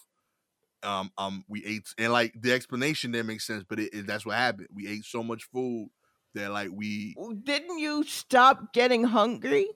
Um, 0.83 1.13
um, 1.19 1.45
we 1.49 1.65
ate 1.65 1.89
and 1.99 2.13
like 2.13 2.35
the 2.41 2.53
explanation 2.53 3.13
didn't 3.13 3.29
make 3.29 3.41
sense, 3.41 3.65
but 3.69 3.81
it, 3.81 3.95
it- 3.95 4.07
that's 4.07 4.27
what 4.27 4.37
happened. 4.37 4.69
We 4.73 4.89
ate 4.89 5.05
so 5.05 5.23
much 5.23 5.45
food 5.45 5.91
that 6.35 6.51
like 6.53 6.71
we 6.73 7.19
Didn't 7.45 7.79
you 7.79 8.05
stop 8.05 8.75
getting 8.75 9.05
hungry? 9.05 9.71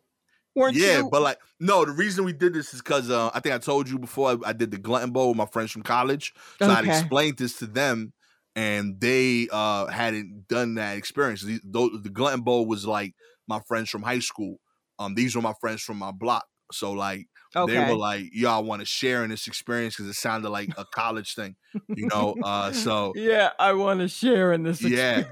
Weren't 0.55 0.85
yeah, 0.85 1.03
you? 1.03 1.11
but 1.11 1.23
like 1.23 1.39
no, 1.61 1.85
the 1.85 1.93
reason 1.93 2.25
we 2.25 2.33
did 2.33 2.55
this 2.55 2.75
is 2.75 2.83
because 2.83 3.09
uh, 3.11 3.31
I 3.33 3.41
think 3.41 3.55
I 3.55 3.59
told 3.59 3.89
you 3.89 3.99
before 3.99 4.31
I, 4.31 4.49
I 4.51 4.53
did 4.53 4.71
the 4.73 4.79
Glutton 4.79 5.13
Bowl 5.13 5.29
with 5.29 5.37
my 5.37 5.47
friends 5.47 5.71
from 5.71 5.83
college. 5.83 6.35
So 6.59 6.73
I'd 6.73 6.85
explained 6.85 7.37
this 7.39 7.59
to 7.61 7.67
them, 7.67 8.13
and 8.57 8.99
they 9.01 9.49
uh, 9.53 9.87
hadn't 9.87 10.49
done 10.49 10.75
that 10.77 10.97
experience. 10.97 11.43
The, 11.43 11.61
the 12.03 12.11
Glutton 12.11 12.41
Bowl 12.41 12.67
was 12.67 12.87
like 12.87 13.15
my 13.47 13.61
friends 13.69 13.91
from 13.91 14.03
high 14.03 14.19
school. 14.19 14.57
Um, 14.99 15.15
these 15.15 15.37
were 15.37 15.43
my 15.43 15.53
friends 15.61 15.83
from 15.83 15.99
my 15.99 16.11
block. 16.11 16.47
So 16.73 16.93
like 16.93 17.27
okay. 17.55 17.73
they 17.75 17.79
were 17.79 17.97
like, 17.97 18.25
"Y'all 18.33 18.65
want 18.65 18.81
to 18.81 18.87
share 18.87 19.23
in 19.23 19.31
this 19.31 19.47
experience 19.47 19.95
because 19.95 20.11
it 20.11 20.15
sounded 20.15 20.49
like 20.51 20.71
a 20.77 20.85
college 20.85 21.35
thing, 21.35 21.55
you 21.89 22.09
know." 22.13 22.35
Uh, 22.43 22.73
so 22.73 23.13
yeah, 23.15 23.51
I 23.59 23.75
want 23.75 24.01
to 24.01 24.09
share 24.09 24.53
in 24.53 24.65
this. 24.65 24.83
yeah. 24.83 25.25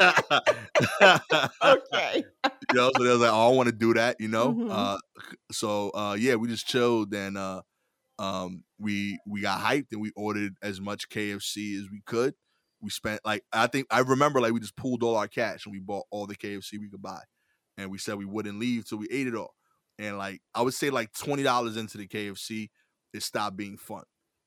okay. 1.62 2.24
you 2.42 2.74
know, 2.74 2.90
so 2.94 3.02
they 3.02 3.10
was 3.10 3.20
like, 3.20 3.32
"Oh, 3.32 3.50
I 3.50 3.54
want 3.54 3.68
to 3.68 3.74
do 3.74 3.94
that," 3.94 4.16
you 4.20 4.28
know. 4.28 4.52
Mhm. 4.52 4.70
Uh, 4.70 4.98
so 5.50 5.90
uh, 5.90 6.16
yeah, 6.18 6.34
we 6.34 6.48
just 6.48 6.66
chilled 6.66 7.14
and 7.14 7.38
uh, 7.38 7.62
um, 8.18 8.64
we 8.78 9.18
we 9.26 9.40
got 9.40 9.60
hyped 9.60 9.86
and 9.92 10.02
we 10.02 10.12
ordered 10.16 10.54
as 10.62 10.82
much 10.82 11.08
KFC 11.08 11.78
as 11.78 11.88
we 11.90 12.02
could. 12.04 12.34
We 12.80 12.90
spent 12.90 13.20
like 13.24 13.44
I 13.52 13.66
think 13.66 13.86
I 13.90 14.00
remember 14.00 14.40
like 14.40 14.52
we 14.52 14.60
just 14.60 14.76
pulled 14.76 15.02
all 15.02 15.16
our 15.16 15.28
cash 15.28 15.66
and 15.66 15.72
we 15.72 15.80
bought 15.80 16.06
all 16.10 16.26
the 16.26 16.36
KFC 16.36 16.78
we 16.78 16.88
could 16.88 17.02
buy, 17.02 17.20
and 17.76 17.90
we 17.90 17.98
said 17.98 18.16
we 18.16 18.24
wouldn't 18.24 18.58
leave 18.58 18.88
till 18.88 18.98
we 18.98 19.08
ate 19.10 19.26
it 19.26 19.34
all. 19.34 19.54
And 19.98 20.16
like 20.16 20.40
I 20.54 20.62
would 20.62 20.74
say 20.74 20.90
like 20.90 21.12
twenty 21.12 21.42
dollars 21.42 21.76
into 21.76 21.98
the 21.98 22.06
KFC, 22.06 22.68
it 23.12 23.22
stopped 23.22 23.56
being 23.56 23.76
fun. 23.76 24.04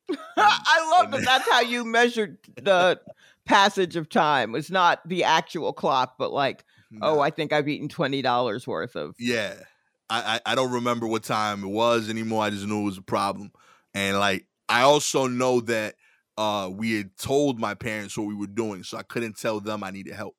I 0.38 1.00
love 1.00 1.12
that. 1.12 1.26
That's 1.26 1.50
how 1.50 1.62
you 1.62 1.86
measured 1.86 2.38
the 2.56 3.00
passage 3.46 3.96
of 3.96 4.10
time. 4.10 4.56
It's 4.56 4.72
not 4.72 5.08
the 5.08 5.24
actual 5.24 5.74
clock, 5.74 6.16
but 6.18 6.32
like, 6.32 6.64
oh, 7.02 7.20
I 7.20 7.30
think 7.30 7.54
I've 7.54 7.68
eaten 7.68 7.90
twenty 7.90 8.22
dollars 8.22 8.66
worth 8.68 8.96
of. 8.96 9.16
Yeah. 9.20 9.56
I, 10.10 10.40
I 10.46 10.52
I 10.52 10.56
don't 10.56 10.72
remember 10.72 11.08
what 11.08 11.24
time 11.24 11.64
it 11.64 11.70
was 11.70 12.10
anymore. 12.10 12.44
I 12.44 12.50
just 12.50 12.68
knew 12.68 12.82
it 12.82 12.86
was 12.86 12.98
a 12.98 13.04
problem. 13.04 13.52
And 13.94 14.20
like 14.20 14.46
I 14.68 14.82
also 14.82 15.28
know 15.28 15.62
that 15.62 15.96
uh 16.42 16.70
we 16.70 16.98
had 16.98 17.16
told 17.18 17.60
my 17.60 17.74
parents 17.74 18.18
what 18.18 18.28
we 18.28 18.36
were 18.36 18.48
doing, 18.48 18.84
so 18.84 18.98
I 18.98 19.04
couldn't 19.04 19.38
tell 19.38 19.60
them 19.60 19.84
I 19.84 19.92
needed 19.92 20.14
help. 20.14 20.36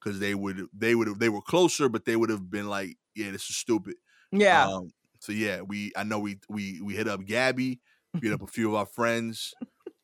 Cause 0.00 0.18
they 0.20 0.34
would 0.34 0.66
they 0.72 0.94
would 0.94 1.18
they 1.18 1.28
were 1.28 1.42
closer, 1.42 1.88
but 1.88 2.04
they 2.04 2.16
would 2.16 2.30
have 2.30 2.50
been 2.50 2.68
like, 2.68 2.96
Yeah, 3.14 3.30
this 3.32 3.48
is 3.50 3.56
stupid. 3.56 3.96
Yeah. 4.30 4.66
Um 4.68 4.92
so 5.20 5.32
yeah, 5.32 5.62
we 5.62 5.92
I 5.96 6.04
know 6.04 6.18
we 6.20 6.38
we 6.48 6.80
we 6.80 6.94
hit 6.94 7.08
up 7.08 7.24
Gabby, 7.24 7.80
we 8.14 8.20
hit 8.28 8.32
up 8.32 8.42
a 8.42 8.46
few 8.46 8.68
of 8.68 8.74
our 8.76 8.86
friends, 8.86 9.54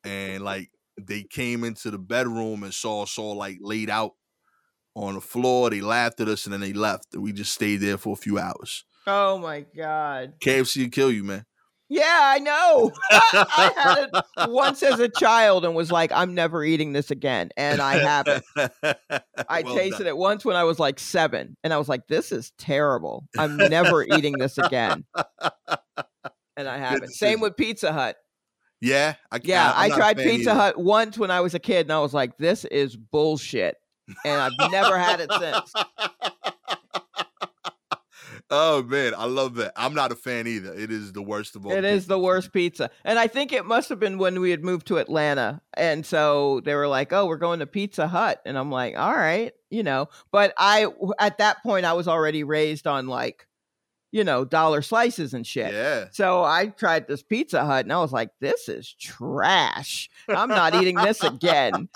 and 0.03 0.43
like 0.43 0.71
they 0.99 1.23
came 1.23 1.63
into 1.63 1.91
the 1.91 1.99
bedroom 1.99 2.63
and 2.63 2.73
saw 2.73 3.03
us 3.03 3.17
all 3.17 3.35
like 3.37 3.57
laid 3.61 3.89
out 3.89 4.13
on 4.95 5.15
the 5.15 5.21
floor. 5.21 5.69
They 5.69 5.81
laughed 5.81 6.19
at 6.21 6.27
us 6.27 6.45
and 6.45 6.53
then 6.53 6.61
they 6.61 6.73
left. 6.73 7.13
And 7.13 7.23
we 7.23 7.33
just 7.33 7.53
stayed 7.53 7.77
there 7.77 7.97
for 7.97 8.13
a 8.13 8.17
few 8.17 8.37
hours. 8.39 8.85
oh 9.07 9.37
my 9.37 9.61
god. 9.61 10.33
KFC 10.39 10.89
kill 10.89 11.11
you, 11.11 11.23
man. 11.23 11.45
Yeah, 11.89 12.03
I 12.07 12.39
know. 12.39 12.91
I, 13.11 13.45
I 13.57 13.81
had 13.81 14.09
it 14.13 14.49
once 14.49 14.81
as 14.81 14.99
a 14.99 15.09
child 15.09 15.65
and 15.65 15.75
was 15.75 15.91
like, 15.91 16.11
I'm 16.11 16.33
never 16.33 16.63
eating 16.63 16.93
this 16.93 17.11
again, 17.11 17.49
and 17.57 17.81
I 17.81 17.97
haven't. 17.97 18.43
I 19.47 19.61
Well 19.63 19.75
tasted 19.75 19.99
done. 19.99 20.07
it 20.07 20.17
once 20.17 20.43
when 20.43 20.55
I 20.55 20.63
was 20.63 20.79
like 20.79 20.99
seven, 20.99 21.55
and 21.63 21.73
I 21.73 21.77
was 21.77 21.89
like, 21.89 22.07
"This 22.07 22.31
is 22.31 22.51
terrible. 22.57 23.27
I'm 23.37 23.57
never 23.57 24.03
eating 24.03 24.39
this 24.39 24.57
again." 24.57 25.03
And 26.55 26.67
I 26.67 26.77
haven't. 26.77 27.09
Same 27.13 27.39
with 27.41 27.57
Pizza 27.57 27.91
Hut. 27.91 28.15
Yeah, 28.81 29.15
I, 29.31 29.39
Yeah, 29.43 29.71
I'm 29.75 29.91
I 29.91 29.95
tried 29.95 30.17
Pizza 30.17 30.51
either. 30.51 30.53
Hut 30.53 30.77
once 30.77 31.17
when 31.17 31.31
I 31.31 31.41
was 31.41 31.53
a 31.53 31.59
kid, 31.59 31.85
and 31.85 31.91
I 31.93 31.99
was 31.99 32.13
like, 32.13 32.37
"This 32.37 32.65
is 32.65 32.95
bullshit," 32.95 33.75
and 34.25 34.41
I've 34.41 34.71
never 34.71 34.97
had 34.97 35.19
it 35.19 35.31
since. 35.31 35.73
oh 38.49 38.83
man, 38.83 39.13
I 39.17 39.25
love 39.25 39.55
that. 39.55 39.73
I'm 39.75 39.93
not 39.93 40.11
a 40.11 40.15
fan 40.15 40.47
either. 40.47 40.73
It 40.73 40.91
is 40.91 41.13
the 41.13 41.21
worst 41.21 41.55
of 41.55 41.65
all. 41.65 41.71
It 41.71 41.85
is 41.85 42.07
the 42.07 42.19
worst 42.19 42.53
pizza, 42.53 42.89
and 43.03 43.19
I 43.19 43.27
think 43.27 43.51
it 43.51 43.65
must 43.65 43.89
have 43.89 43.99
been 43.99 44.17
when 44.17 44.39
we 44.39 44.51
had 44.51 44.63
moved 44.63 44.87
to 44.87 44.97
Atlanta, 44.97 45.61
and 45.73 46.05
so 46.05 46.61
they 46.61 46.75
were 46.75 46.87
like, 46.87 47.13
"Oh, 47.13 47.25
we're 47.25 47.37
going 47.37 47.59
to 47.59 47.67
Pizza 47.67 48.07
Hut," 48.07 48.41
and 48.45 48.57
I'm 48.57 48.71
like, 48.71 48.97
"All 48.97 49.13
right," 49.13 49.53
you 49.69 49.83
know. 49.83 50.09
But 50.31 50.53
I, 50.57 50.87
at 51.19 51.37
that 51.39 51.63
point, 51.63 51.85
I 51.85 51.93
was 51.93 52.07
already 52.07 52.43
raised 52.43 52.87
on 52.87 53.07
like, 53.07 53.47
you 54.13 54.23
know, 54.23 54.45
dollar 54.45 54.83
slices 54.83 55.33
and 55.33 55.45
shit. 55.45 55.73
Yeah. 55.73 56.05
So 56.11 56.43
I 56.43 56.67
tried 56.67 57.07
this 57.07 57.23
Pizza 57.23 57.65
Hut 57.65 57.83
and 57.83 57.91
I 57.91 57.97
was 57.97 58.13
like, 58.13 58.29
this 58.39 58.69
is 58.69 58.93
trash. 58.93 60.07
I'm 60.29 60.49
not 60.49 60.75
eating 60.75 60.95
this 60.97 61.23
again. 61.23 61.89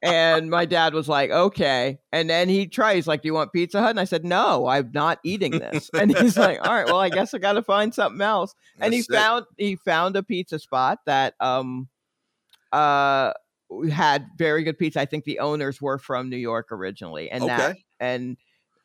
And 0.00 0.48
my 0.48 0.64
dad 0.64 0.94
was 0.94 1.08
like, 1.08 1.30
okay. 1.30 1.98
And 2.12 2.30
then 2.30 2.48
he 2.48 2.68
tries, 2.68 3.08
like, 3.08 3.22
do 3.22 3.26
you 3.26 3.34
want 3.34 3.52
Pizza 3.52 3.80
Hut? 3.80 3.90
And 3.90 3.98
I 3.98 4.04
said, 4.04 4.24
no, 4.24 4.68
I'm 4.68 4.92
not 4.94 5.18
eating 5.24 5.50
this. 5.50 5.90
And 5.92 6.16
he's 6.16 6.38
like, 6.38 6.64
all 6.64 6.72
right, 6.72 6.86
well, 6.86 7.00
I 7.00 7.08
guess 7.08 7.34
I 7.34 7.38
got 7.38 7.54
to 7.54 7.62
find 7.62 7.92
something 7.92 8.22
else. 8.22 8.54
And 8.78 8.94
he 8.94 9.00
That's 9.00 9.08
it. 9.08 9.14
found 9.14 9.46
he 9.56 9.74
found 9.74 10.14
a 10.14 10.22
pizza 10.22 10.60
spot 10.60 11.00
that 11.06 11.34
um 11.40 11.88
uh 12.70 13.32
had 13.90 14.24
very 14.38 14.62
good 14.62 14.78
pizza. 14.78 15.00
I 15.00 15.04
think 15.04 15.24
the 15.24 15.40
owners 15.40 15.82
were 15.82 15.98
from 15.98 16.30
New 16.30 16.36
York 16.36 16.70
originally. 16.70 17.28
And 17.28 17.48
that 17.48 17.76
and 17.98 18.36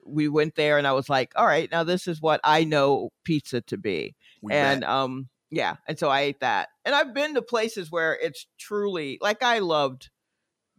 we 0.05 0.27
went 0.29 0.55
there 0.55 0.77
and 0.77 0.85
I 0.87 0.91
was 0.93 1.09
like, 1.09 1.31
all 1.35 1.45
right, 1.45 1.69
now 1.71 1.83
this 1.83 2.07
is 2.07 2.21
what 2.21 2.39
I 2.43 2.63
know 2.63 3.09
pizza 3.23 3.61
to 3.61 3.77
be 3.77 4.15
We 4.41 4.53
and 4.53 4.81
back. 4.81 4.89
um 4.89 5.29
yeah 5.51 5.75
and 5.87 5.97
so 5.99 6.09
i 6.09 6.21
ate 6.21 6.39
that 6.39 6.69
and 6.85 6.95
i've 6.95 7.13
been 7.13 7.35
to 7.35 7.41
places 7.41 7.91
where 7.91 8.17
it's 8.19 8.47
truly 8.59 9.19
like 9.21 9.43
i 9.43 9.59
loved 9.59 10.09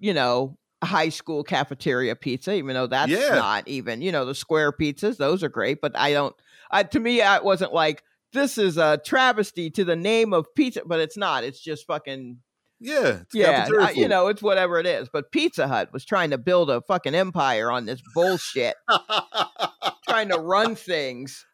you 0.00 0.12
know 0.12 0.58
high 0.82 1.08
school 1.08 1.44
cafeteria 1.44 2.16
pizza 2.16 2.52
even 2.52 2.74
though 2.74 2.88
that's 2.88 3.12
Yeah. 3.12 3.36
not 3.36 3.68
even 3.68 4.02
you 4.02 4.10
know 4.10 4.24
the 4.24 4.34
square 4.34 4.72
pizzas 4.72 5.18
those 5.18 5.44
are 5.44 5.48
great 5.48 5.80
but 5.80 5.96
i 5.96 6.12
don't 6.12 6.34
I, 6.68 6.82
to 6.82 6.98
me 7.00 7.22
I 7.22 7.38
wasn't 7.38 7.72
like 7.72 8.02
this 8.32 8.58
is 8.58 8.76
a 8.76 8.98
travesty 9.04 9.70
to 9.70 9.84
the 9.84 9.96
name 9.96 10.32
of 10.34 10.52
pizza 10.56 10.82
but 10.84 10.98
it's 10.98 11.16
not 11.16 11.44
it's 11.44 11.60
just 11.60 11.86
fucking 11.86 12.38
yeah. 12.80 13.20
it's 13.22 13.34
yeah 13.34 13.68
I- 13.80 13.90
you 13.92 14.08
know 14.08 14.28
it's 14.28 14.42
whatever 14.42 14.78
it 14.78 14.86
is 14.86 15.08
but 15.12 15.30
pizza 15.32 15.66
hut 15.68 15.92
was 15.92 16.04
trying 16.04 16.30
to 16.30 16.38
build 16.38 16.70
a 16.70 16.80
fucking 16.82 17.14
empire 17.14 17.70
on 17.70 17.86
this 17.86 18.02
bullshit 18.14 18.74
trying 20.08 20.28
to 20.28 20.38
run 20.38 20.74
things 20.74 21.44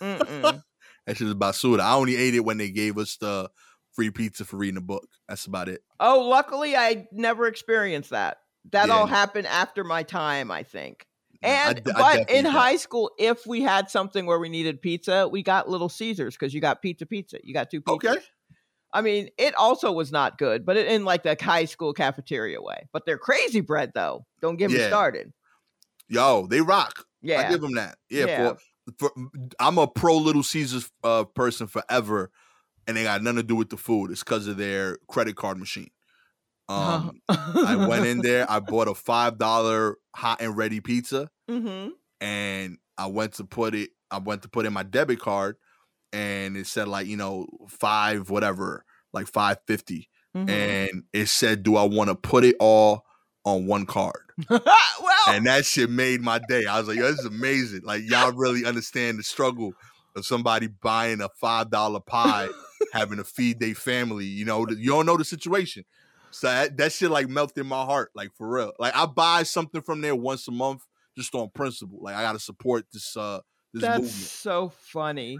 Mm-mm. 0.00 0.62
That 1.06 1.18
shit 1.18 1.28
is 1.28 1.34
basura. 1.34 1.80
I 1.80 1.94
only 1.96 2.16
ate 2.16 2.34
it 2.34 2.46
when 2.46 2.56
they 2.56 2.70
gave 2.70 2.96
us 2.96 3.18
the 3.18 3.50
free 3.92 4.10
pizza 4.10 4.46
for 4.46 4.56
reading 4.56 4.78
a 4.78 4.80
book. 4.80 5.06
That's 5.28 5.44
about 5.44 5.68
it. 5.68 5.82
Oh, 6.00 6.26
luckily 6.26 6.74
I 6.74 7.06
never 7.12 7.46
experienced 7.46 8.08
that. 8.08 8.38
That 8.72 8.88
Yeah, 8.88 8.94
all 8.94 9.06
no. 9.06 9.12
happened 9.12 9.46
after 9.46 9.84
my 9.84 10.02
time, 10.02 10.50
I 10.50 10.62
think. 10.62 11.06
And 11.42 11.76
d- 11.84 11.90
I 11.94 11.98
but 11.98 12.12
definitely 12.16 12.36
in 12.38 12.44
high 12.46 12.76
school, 12.76 13.10
if 13.18 13.46
we 13.46 13.60
had 13.60 13.90
something 13.90 14.24
where 14.24 14.38
we 14.38 14.48
needed 14.48 14.80
pizza, 14.80 15.28
we 15.28 15.42
got 15.42 15.68
Little 15.68 15.90
Caesars 15.90 16.34
because 16.34 16.54
you 16.54 16.62
got 16.62 16.80
pizza, 16.80 17.04
pizza. 17.04 17.36
You 17.44 17.52
got 17.52 17.70
two 17.70 17.82
pizzas. 17.82 17.94
Okay. 17.96 18.16
I 18.94 19.02
mean, 19.02 19.28
it 19.36 19.54
also 19.56 19.92
was 19.92 20.10
not 20.12 20.38
good, 20.38 20.64
but 20.64 20.76
it, 20.76 20.86
in 20.86 21.04
like 21.04 21.24
the 21.24 21.36
high 21.38 21.66
school 21.66 21.92
cafeteria 21.92 22.62
way. 22.62 22.88
But 22.92 23.04
their 23.04 23.18
crazy 23.18 23.60
bread 23.60 23.92
though. 23.94 24.24
Don't 24.40 24.56
get 24.56 24.70
me 24.70 24.78
started. 24.78 25.32
Yo, 26.08 26.46
they 26.46 26.60
rock. 26.60 27.04
Yeah, 27.20 27.40
I 27.40 27.50
give 27.50 27.60
them 27.60 27.74
that. 27.74 27.98
Yeah. 28.08 28.26
Yeah. 28.26 28.52
For, 28.98 29.10
for 29.10 29.12
I'm 29.58 29.78
a 29.78 29.86
pro 29.86 30.16
Little 30.16 30.42
Caesars 30.42 30.90
uh, 31.02 31.24
person 31.24 31.66
forever. 31.66 32.30
and 32.86 32.96
they 32.96 33.02
got 33.02 33.22
nothing 33.22 33.38
to 33.38 33.42
do 33.42 33.56
with 33.56 33.70
the 33.70 33.76
food. 33.76 34.10
It's 34.10 34.22
because 34.22 34.46
of 34.46 34.56
their 34.56 34.98
credit 35.08 35.36
card 35.36 35.58
machine. 35.58 35.90
Uh-huh. 36.68 37.10
Um, 37.10 37.20
I 37.28 37.86
went 37.86 38.06
in 38.06 38.18
there. 38.22 38.50
I 38.50 38.60
bought 38.60 38.88
a 38.88 38.94
five 38.94 39.38
dollar 39.38 39.96
hot 40.14 40.40
and 40.40 40.56
ready 40.56 40.80
pizza, 40.80 41.28
hmm 41.48 41.88
and 42.20 42.78
I 42.96 43.06
went 43.06 43.34
to 43.34 43.44
put 43.44 43.74
it. 43.74 43.90
I 44.10 44.18
went 44.18 44.42
to 44.42 44.48
put 44.48 44.66
in 44.66 44.72
my 44.72 44.82
debit 44.82 45.20
card, 45.20 45.56
and 46.14 46.56
it 46.56 46.66
said 46.66 46.88
like 46.88 47.06
you 47.06 47.16
know 47.16 47.46
five 47.68 48.30
whatever, 48.30 48.84
like 49.12 49.26
five 49.26 49.58
fifty, 49.66 50.08
hmm 50.32 50.48
and 50.48 51.02
it 51.12 51.26
said, 51.26 51.62
"Do 51.62 51.76
I 51.76 51.84
want 51.84 52.08
to 52.08 52.14
put 52.14 52.44
it 52.44 52.56
all 52.60 53.04
on 53.44 53.66
one 53.66 53.84
card?" 53.84 54.20
well, 54.48 54.62
And 55.28 55.46
that 55.46 55.66
shit 55.66 55.90
made 55.90 56.20
my 56.20 56.38
day. 56.38 56.66
I 56.66 56.78
was 56.78 56.88
like, 56.88 56.96
"Yo, 56.98 57.10
this 57.10 57.20
is 57.20 57.26
amazing! 57.26 57.82
Like 57.82 58.02
y'all 58.06 58.32
really 58.32 58.64
understand 58.64 59.18
the 59.18 59.22
struggle 59.22 59.72
of 60.16 60.24
somebody 60.24 60.68
buying 60.68 61.20
a 61.20 61.28
five 61.40 61.70
dollar 61.70 62.00
pie, 62.00 62.48
having 62.92 63.18
to 63.18 63.24
feed 63.24 63.58
their 63.58 63.74
family. 63.74 64.26
You 64.26 64.44
know, 64.44 64.66
you 64.70 64.90
don't 64.90 65.06
know 65.06 65.16
the 65.16 65.24
situation." 65.24 65.84
So 66.30 66.48
that, 66.48 66.76
that 66.78 66.92
shit 66.92 67.10
like 67.12 67.28
melted 67.28 67.64
my 67.64 67.84
heart, 67.84 68.10
like 68.14 68.30
for 68.36 68.48
real. 68.48 68.72
Like 68.78 68.96
I 68.96 69.06
buy 69.06 69.44
something 69.44 69.82
from 69.82 70.00
there 70.00 70.16
once 70.16 70.48
a 70.48 70.50
month 70.50 70.82
just 71.16 71.34
on 71.34 71.48
principle. 71.50 72.00
Like 72.02 72.16
I 72.16 72.22
gotta 72.22 72.40
support 72.40 72.86
this 72.92 73.16
uh 73.16 73.40
this 73.72 73.82
that's 73.82 74.02
movement. 74.02 74.26
so 74.26 74.68
funny. 74.68 75.38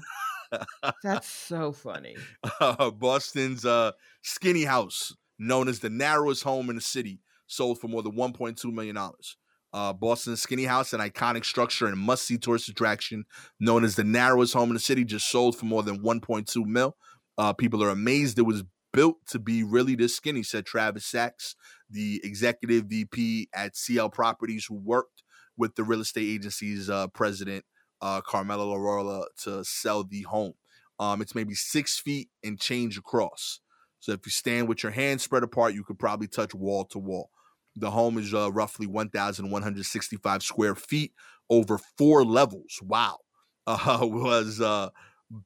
That's 1.03 1.29
so 1.29 1.73
funny. 1.73 2.17
uh, 2.61 2.91
Boston's 2.91 3.65
uh, 3.65 3.93
Skinny 4.23 4.65
House, 4.65 5.15
known 5.39 5.69
as 5.69 5.81
the 5.81 5.91
narrowest 5.91 6.45
home 6.45 6.71
in 6.71 6.77
the 6.77 6.83
city, 6.83 7.21
sold 7.47 7.81
for 7.81 7.89
more 7.89 8.03
than 8.03 8.13
1.2 8.13 8.73
million 8.73 8.95
dollars. 8.95 9.37
Uh, 9.73 9.93
Boston's 9.93 10.41
Skinny 10.41 10.65
House, 10.65 10.93
an 10.93 11.01
iconic 11.01 11.45
structure 11.45 11.87
and 11.87 11.99
must-see 11.99 12.39
tourist 12.39 12.69
attraction, 12.69 13.25
known 13.59 13.83
as 13.83 13.97
the 13.97 14.05
narrowest 14.05 14.55
home 14.55 14.69
in 14.71 14.75
the 14.75 14.81
city, 14.81 15.05
just 15.05 15.29
sold 15.29 15.57
for 15.57 15.67
more 15.67 15.83
than 15.83 16.01
1.2 16.01 16.65
mil. 16.65 16.97
Uh, 17.37 17.53
people 17.53 17.83
are 17.83 17.91
amazed 17.91 18.39
it 18.39 18.43
was 18.43 18.63
built 18.93 19.17
to 19.27 19.41
be 19.41 19.65
really 19.65 19.97
this 19.97 20.15
skinny, 20.15 20.45
said 20.45 20.65
Travis 20.65 21.05
Sachs, 21.05 21.57
the 21.91 22.21
executive 22.23 22.85
VP 22.85 23.49
at 23.53 23.77
CL 23.77 24.11
Properties, 24.11 24.67
who 24.69 24.77
worked 24.77 25.25
with 25.57 25.75
the 25.75 25.83
real 25.83 26.01
estate 26.01 26.29
agency's 26.29 26.89
uh, 26.89 27.09
president, 27.09 27.65
uh, 28.05 28.21
Carmelo 28.21 28.75
Aurora, 28.75 29.25
to 29.39 29.65
sell 29.65 30.05
the 30.05 30.23
home. 30.23 30.53
Um, 31.01 31.23
it's 31.23 31.35
maybe 31.35 31.55
six 31.55 31.99
feet 31.99 32.29
and 32.45 32.61
change 32.61 32.99
across. 32.99 33.61
So 33.99 34.13
if 34.13 34.21
you 34.27 34.31
stand 34.31 34.69
with 34.69 34.83
your 34.83 34.93
hands 34.93 35.23
spread 35.23 35.43
apart, 35.43 35.73
you 35.73 35.83
could 35.83 35.99
probably 35.99 36.29
touch 36.29 36.55
wall 36.55 36.85
to 36.87 36.99
wall. 36.99 37.31
The 37.77 37.91
home 37.91 38.19
is 38.19 38.35
uh, 38.35 38.53
roughly 38.53 38.87
1,165 38.87 40.43
square 40.43 40.75
feet 40.75 41.13
over 41.49 41.79
four 41.97 42.25
levels. 42.25 42.79
Wow. 42.83 43.19
Uh, 43.67 44.01
was 44.03 44.61
uh, 44.61 44.91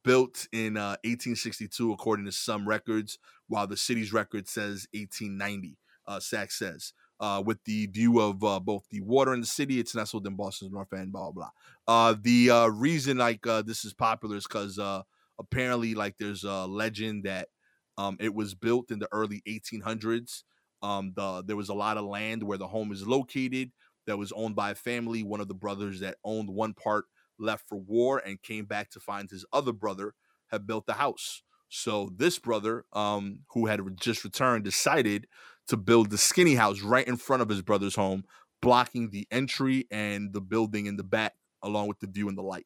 built 0.03 0.45
in 0.51 0.75
uh, 0.75 0.99
1862, 1.05 1.93
according 1.93 2.25
to 2.25 2.33
some 2.33 2.67
records, 2.67 3.17
while 3.47 3.65
the 3.65 3.77
city's 3.77 4.11
record 4.11 4.45
says 4.45 4.85
1890, 4.91 5.77
uh, 6.05 6.19
Sachs 6.19 6.59
says. 6.59 6.91
Uh, 7.19 7.43
with 7.45 7.61
the 7.65 7.85
view 7.87 8.19
of 8.19 8.41
uh, 8.43 8.59
both 8.59 8.85
the 8.89 9.01
water 9.01 9.33
in 9.33 9.41
the 9.41 9.45
city, 9.45 9.79
it's 9.79 9.93
nestled 9.93 10.25
in 10.25 10.35
Boston's 10.35 10.71
North 10.71 10.93
End, 10.93 11.11
blah, 11.11 11.31
blah, 11.31 11.31
blah. 11.31 11.49
Uh, 11.87 12.15
the 12.21 12.49
uh, 12.49 12.67
reason 12.67 13.17
like 13.17 13.45
uh, 13.45 13.61
this 13.61 13.83
is 13.83 13.93
popular 13.93 14.37
is 14.37 14.45
because 14.47 14.79
uh, 14.79 15.01
apparently 15.37 15.95
like 15.95 16.17
there's 16.17 16.43
a 16.43 16.65
legend 16.65 17.25
that 17.25 17.49
um, 17.97 18.15
it 18.19 18.33
was 18.33 18.55
built 18.55 18.89
in 18.91 18.99
the 18.99 19.09
early 19.11 19.41
1800s. 19.45 20.43
Um, 20.81 21.11
the 21.15 21.43
there 21.45 21.57
was 21.57 21.67
a 21.67 21.73
lot 21.73 21.97
of 21.97 22.05
land 22.05 22.43
where 22.43 22.57
the 22.57 22.67
home 22.67 22.91
is 22.93 23.05
located 23.05 23.71
that 24.07 24.17
was 24.17 24.31
owned 24.31 24.55
by 24.55 24.71
a 24.71 24.75
family. 24.75 25.23
One 25.23 25.41
of 25.41 25.49
the 25.49 25.53
brothers 25.53 25.99
that 25.99 26.17
owned 26.23 26.49
one 26.49 26.73
part 26.73 27.05
left 27.37 27.67
for 27.67 27.77
war 27.77 28.21
and 28.25 28.41
came 28.41 28.65
back 28.65 28.89
to 28.91 28.99
find 28.99 29.29
his 29.29 29.45
other 29.51 29.73
brother 29.73 30.13
had 30.47 30.65
built 30.65 30.85
the 30.85 30.93
house. 30.93 31.43
So 31.69 32.09
this 32.15 32.39
brother, 32.39 32.85
um, 32.93 33.45
who 33.51 33.67
had 33.67 33.81
just 33.99 34.23
returned, 34.23 34.63
decided 34.63 35.27
to 35.67 35.77
build 35.77 36.09
the 36.09 36.17
skinny 36.17 36.55
house 36.55 36.81
right 36.81 37.07
in 37.07 37.17
front 37.17 37.41
of 37.41 37.49
his 37.49 37.61
brother's 37.61 37.95
home, 37.95 38.23
blocking 38.61 39.11
the 39.11 39.27
entry 39.31 39.87
and 39.91 40.33
the 40.33 40.41
building 40.41 40.87
in 40.87 40.97
the 40.97 41.03
back, 41.03 41.35
along 41.61 41.87
with 41.87 41.99
the 41.99 42.07
view 42.07 42.27
and 42.27 42.37
the 42.37 42.41
light. 42.43 42.65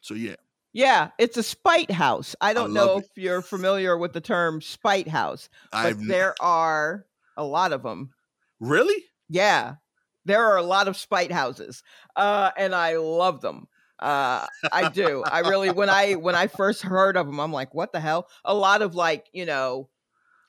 So 0.00 0.14
yeah, 0.14 0.36
Yeah, 0.72 1.10
it's 1.18 1.36
a 1.36 1.42
spite 1.42 1.90
house. 1.90 2.36
I 2.40 2.52
don't 2.52 2.72
love 2.74 2.74
know 2.74 2.98
it. 2.98 3.04
if 3.04 3.16
you're 3.16 3.42
familiar 3.42 3.96
with 3.96 4.12
the 4.12 4.20
term 4.20 4.60
spite 4.60 5.08
house, 5.08 5.48
but 5.80 5.94
I've 5.94 6.00
there 6.06 6.34
are 6.40 7.06
a 7.36 7.44
lot 7.44 7.72
of 7.72 7.82
them. 7.82 8.14
really 8.60 9.06
Yeah, 9.28 9.76
there 10.24 10.44
are 10.44 10.56
a 10.56 10.62
lot 10.62 10.88
of 10.88 10.96
spite 10.96 11.32
houses, 11.32 11.82
uh, 12.16 12.50
and 12.56 12.74
I 12.74 12.96
love 12.96 13.40
them. 13.40 13.68
Uh, 13.98 14.46
I 14.72 14.90
do. 14.90 15.22
I 15.24 15.40
really 15.40 15.70
when 15.70 15.88
I 15.88 16.14
when 16.14 16.34
I 16.34 16.46
first 16.48 16.82
heard 16.82 17.16
of 17.16 17.26
them, 17.26 17.40
I'm 17.40 17.52
like, 17.52 17.74
what 17.74 17.92
the 17.92 18.00
hell? 18.00 18.28
A 18.44 18.54
lot 18.54 18.82
of 18.82 18.94
like 18.94 19.26
you 19.32 19.46
know, 19.46 19.88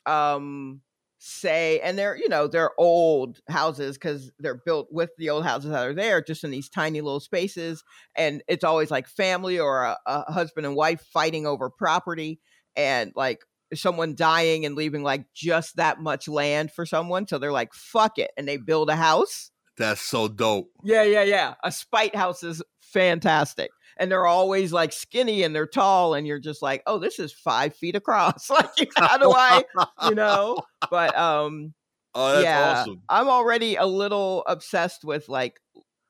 um, 0.05 0.81
say, 1.19 1.79
and 1.79 1.97
they're 1.97 2.17
you 2.17 2.29
know 2.29 2.47
they're 2.47 2.71
old 2.77 3.39
houses 3.47 3.97
because 3.97 4.31
they're 4.39 4.61
built 4.65 4.89
with 4.91 5.11
the 5.17 5.29
old 5.29 5.45
houses 5.45 5.71
that 5.71 5.87
are 5.87 5.93
there, 5.93 6.21
just 6.21 6.43
in 6.43 6.51
these 6.51 6.69
tiny 6.69 7.01
little 7.01 7.19
spaces, 7.19 7.83
and 8.15 8.43
it's 8.47 8.63
always 8.63 8.91
like 8.91 9.07
family 9.07 9.59
or 9.59 9.83
a, 9.83 9.97
a 10.05 10.31
husband 10.31 10.65
and 10.65 10.75
wife 10.75 11.01
fighting 11.13 11.47
over 11.47 11.69
property, 11.69 12.39
and 12.75 13.13
like 13.15 13.39
someone 13.73 14.15
dying 14.15 14.65
and 14.65 14.75
leaving 14.75 15.03
like 15.03 15.25
just 15.33 15.75
that 15.75 15.99
much 15.99 16.27
land 16.27 16.71
for 16.71 16.85
someone. 16.85 17.27
So 17.27 17.37
they're 17.37 17.51
like, 17.51 17.73
fuck 17.73 18.17
it. 18.17 18.31
And 18.37 18.47
they 18.47 18.57
build 18.57 18.89
a 18.89 18.95
house. 18.95 19.51
that's 19.77 20.01
so 20.01 20.27
dope. 20.27 20.69
Yeah, 20.83 21.03
yeah, 21.03 21.23
yeah. 21.23 21.55
A 21.63 21.71
spite 21.71 22.15
house 22.15 22.43
is 22.43 22.63
fantastic. 22.97 23.71
And 23.99 24.11
they're 24.11 24.27
always 24.27 24.71
like 24.71 24.93
skinny 24.93 25.43
and 25.43 25.55
they're 25.55 25.67
tall. 25.67 26.13
And 26.13 26.27
you're 26.27 26.39
just 26.39 26.61
like, 26.61 26.83
oh, 26.85 26.99
this 26.99 27.19
is 27.19 27.31
five 27.31 27.75
feet 27.75 27.95
across. 27.95 28.49
like, 28.49 28.69
how 28.95 29.17
do 29.17 29.31
I, 29.31 29.63
you 30.07 30.15
know? 30.15 30.59
But 30.89 31.17
um, 31.17 31.73
Oh, 32.19 32.31
that's 32.31 32.43
yeah, 32.43 32.81
awesome. 32.81 33.03
I'm 33.09 33.27
already 33.27 33.75
a 33.75 33.85
little 33.85 34.43
obsessed 34.47 35.05
with 35.05 35.29
like 35.29 35.59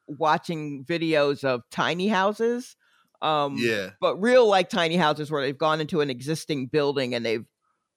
watching 0.07 0.85
videos 0.85 1.43
of 1.43 1.63
tiny 1.69 2.07
houses. 2.07 2.77
Um, 3.21 3.57
Yeah, 3.57 3.89
but 3.99 4.15
real 4.21 4.47
like 4.47 4.69
tiny 4.69 4.95
houses 4.95 5.29
where 5.29 5.41
they've 5.41 5.57
gone 5.57 5.81
into 5.81 5.99
an 5.99 6.09
existing 6.09 6.67
building 6.67 7.13
and 7.13 7.25
they've 7.25 7.45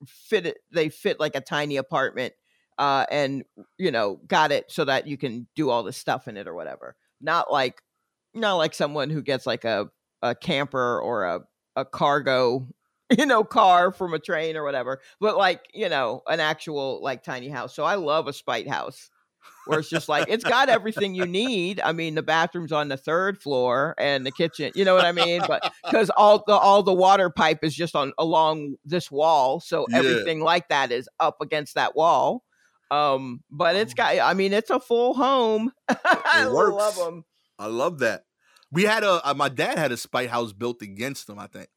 fit 0.07 0.46
it 0.46 0.59
they 0.72 0.88
fit 0.88 1.20
like 1.20 1.37
a 1.37 1.42
tiny 1.42 1.76
apartment 1.76 2.33
uh 2.79 3.05
and 3.11 3.44
you 3.76 3.90
know 3.90 4.18
got 4.26 4.50
it 4.50 4.72
so 4.72 4.83
that 4.83 5.07
you 5.07 5.18
can 5.18 5.46
do 5.55 5.68
all 5.68 5.83
this 5.83 5.98
stuff 5.98 6.26
in 6.26 6.38
it 6.38 6.48
or 6.48 6.55
whatever 6.55 6.96
not 7.20 7.53
like 7.53 7.83
not 8.35 8.55
like 8.55 8.75
someone 8.75 9.11
who 9.11 9.23
gets 9.23 9.47
like 9.47 9.64
a 9.64 9.88
a 10.23 10.35
camper 10.35 11.01
or 11.01 11.25
a 11.25 11.40
a 11.77 11.85
cargo 11.85 12.66
you 13.19 13.27
know 13.27 13.45
car 13.45 13.90
from 13.93 14.14
a 14.14 14.19
train 14.19 14.57
or 14.57 14.64
whatever 14.64 15.01
but 15.21 15.37
like 15.37 15.64
you 15.75 15.88
know 15.88 16.23
an 16.29 16.40
actual 16.40 17.01
like 17.03 17.23
tiny 17.23 17.49
house 17.49 17.75
so 17.75 17.85
i 17.85 17.95
love 17.95 18.27
a 18.29 18.33
spite 18.33 18.69
house 18.69 19.11
where 19.64 19.79
it's 19.79 19.88
just 19.90 20.09
like 20.09 20.27
it's 20.29 20.45
got 20.45 20.69
everything 20.69 21.14
you 21.14 21.27
need. 21.27 21.81
I 21.81 21.93
mean, 21.93 22.14
the 22.14 22.23
bathroom's 22.23 22.73
on 22.73 22.88
the 22.88 22.97
third 22.97 23.40
floor 23.40 23.95
and 23.99 24.27
the 24.27 24.33
kitchen, 24.33 24.73
you 24.75 24.85
know 24.85 24.95
what 24.95 25.05
I 25.05 25.12
mean? 25.12 25.45
But 25.47 25.62
because 25.90 26.11
all 26.11 26.43
the 26.47 26.55
all 26.55 26.83
the 26.83 26.95
water 26.95 27.31
pipe 27.31 27.62
is 27.62 27.75
just 27.75 27.95
on 27.95 28.12
along 28.19 28.77
this 28.85 29.11
wall, 29.11 29.61
so 29.61 29.87
Yeah. 29.88 29.99
everything 29.99 30.40
like 30.40 30.69
that 30.69 30.90
is 30.93 31.09
up 31.21 31.37
against 31.40 31.75
that 31.75 31.95
wall. 31.95 32.45
Um, 32.90 33.45
but 33.51 33.77
it's 33.77 33.95
got, 33.95 34.19
I 34.19 34.35
mean, 34.35 34.53
it's 34.53 34.71
a 34.71 34.81
full 34.81 35.14
home. 35.14 35.73
I 35.88 36.45
love 36.45 36.97
them. 36.97 37.25
I 37.61 37.66
love 37.68 38.01
that. 38.01 38.25
We 38.73 38.85
had 38.85 39.05
a 39.05 39.20
uh, 39.29 39.35
my 39.35 39.51
dad 39.51 39.79
had 39.79 39.92
a 39.92 39.99
spite 39.99 40.31
house 40.31 40.53
built 40.55 40.83
against 40.83 41.29
him. 41.29 41.38
I 41.38 41.49
think. 41.49 41.68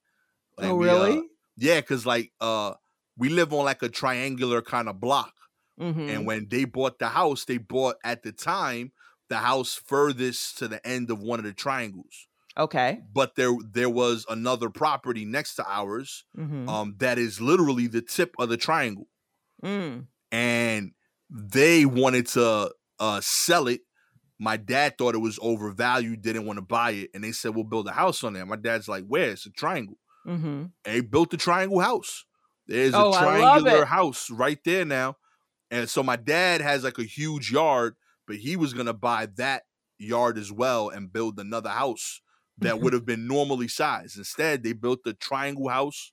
Like, 0.58 0.70
Oh, 0.70 0.76
we, 0.76 0.90
uh, 0.90 0.94
really? 0.96 1.30
yeah, 1.58 1.82
because 1.82 2.06
like 2.06 2.34
uh, 2.42 2.76
we 3.18 3.30
live 3.30 3.54
on 3.54 3.66
like 3.66 3.84
a 3.84 3.90
triangular 3.90 4.62
kind 4.62 4.90
of 4.90 5.00
block, 5.02 5.34
Mhm. 5.80 6.10
and 6.10 6.26
when 6.28 6.50
they 6.50 6.66
bought 6.66 7.00
the 7.00 7.10
house, 7.10 7.46
they 7.46 7.58
bought 7.60 7.98
at 8.04 8.24
the 8.24 8.32
time 8.34 8.94
the 9.30 9.38
house 9.40 9.76
furthest 9.76 10.58
to 10.60 10.68
the 10.68 10.86
end 10.88 11.12
of 11.12 11.20
one 11.22 11.40
of 11.40 11.46
the 11.46 11.54
triangles. 11.54 12.28
Okay. 12.58 13.02
But 13.14 13.36
there 13.36 13.54
there 13.72 13.90
was 13.90 14.26
another 14.30 14.70
property 14.70 15.26
next 15.26 15.56
to 15.56 15.66
ours 15.68 16.26
Mhm. 16.38 16.70
um, 16.70 16.96
that 17.00 17.18
is 17.18 17.42
literally 17.42 17.88
the 17.88 18.02
tip 18.04 18.36
of 18.40 18.50
the 18.50 18.58
triangle. 18.58 19.08
Mm. 19.64 20.08
and 20.32 20.92
they 21.30 21.86
wanted 21.86 22.28
to 22.28 22.74
uh 23.00 23.22
sell 23.22 23.68
it. 23.68 23.82
My 24.44 24.58
dad 24.58 24.98
thought 24.98 25.16
it 25.16 25.20
was 25.20 25.40
overvalued, 25.42 26.22
didn't 26.22 26.46
want 26.46 26.58
to 26.58 26.66
buy 26.66 26.92
it, 26.92 27.12
and 27.14 27.24
they 27.24 27.32
said 27.32 27.56
we'll 27.56 27.64
build 27.64 27.88
a 27.88 27.94
house 27.94 28.26
on 28.26 28.34
there. 28.34 28.46
My 28.46 28.58
dad's 28.58 28.90
like, 28.90 29.06
"Where? 29.06 29.32
It's 29.32 29.46
a 29.46 29.52
triangle." 29.52 29.98
Mhm. 30.28 30.72
And 30.84 30.96
they 30.96 31.00
built 31.02 31.32
the 31.32 31.38
triangle 31.38 31.80
house. 31.80 32.26
There's 32.68 32.94
Oh, 32.94 33.14
a 33.14 33.18
triangular 33.18 33.86
house 33.86 34.30
right 34.30 34.60
there 34.66 34.84
now. 34.86 35.16
And 35.72 35.90
so 35.90 36.04
my 36.04 36.18
dad 36.18 36.62
has 36.62 36.84
like 36.84 37.00
a 37.00 37.04
huge 37.04 37.52
yard, 37.52 37.96
but 38.28 38.38
he 38.38 38.56
was 38.58 38.74
gonna 38.74 38.94
buy 38.94 39.28
that 39.38 39.64
yard 39.98 40.38
as 40.38 40.52
well 40.52 40.90
and 40.90 41.12
build 41.14 41.40
another 41.40 41.70
house 41.70 42.22
that 42.58 42.80
would 42.82 42.94
have 42.94 43.06
been 43.06 43.28
normally 43.28 43.68
sized. 43.70 44.18
Instead, 44.18 44.64
they 44.64 44.74
built 44.74 45.04
the 45.04 45.14
triangle 45.14 45.70
house 45.70 46.12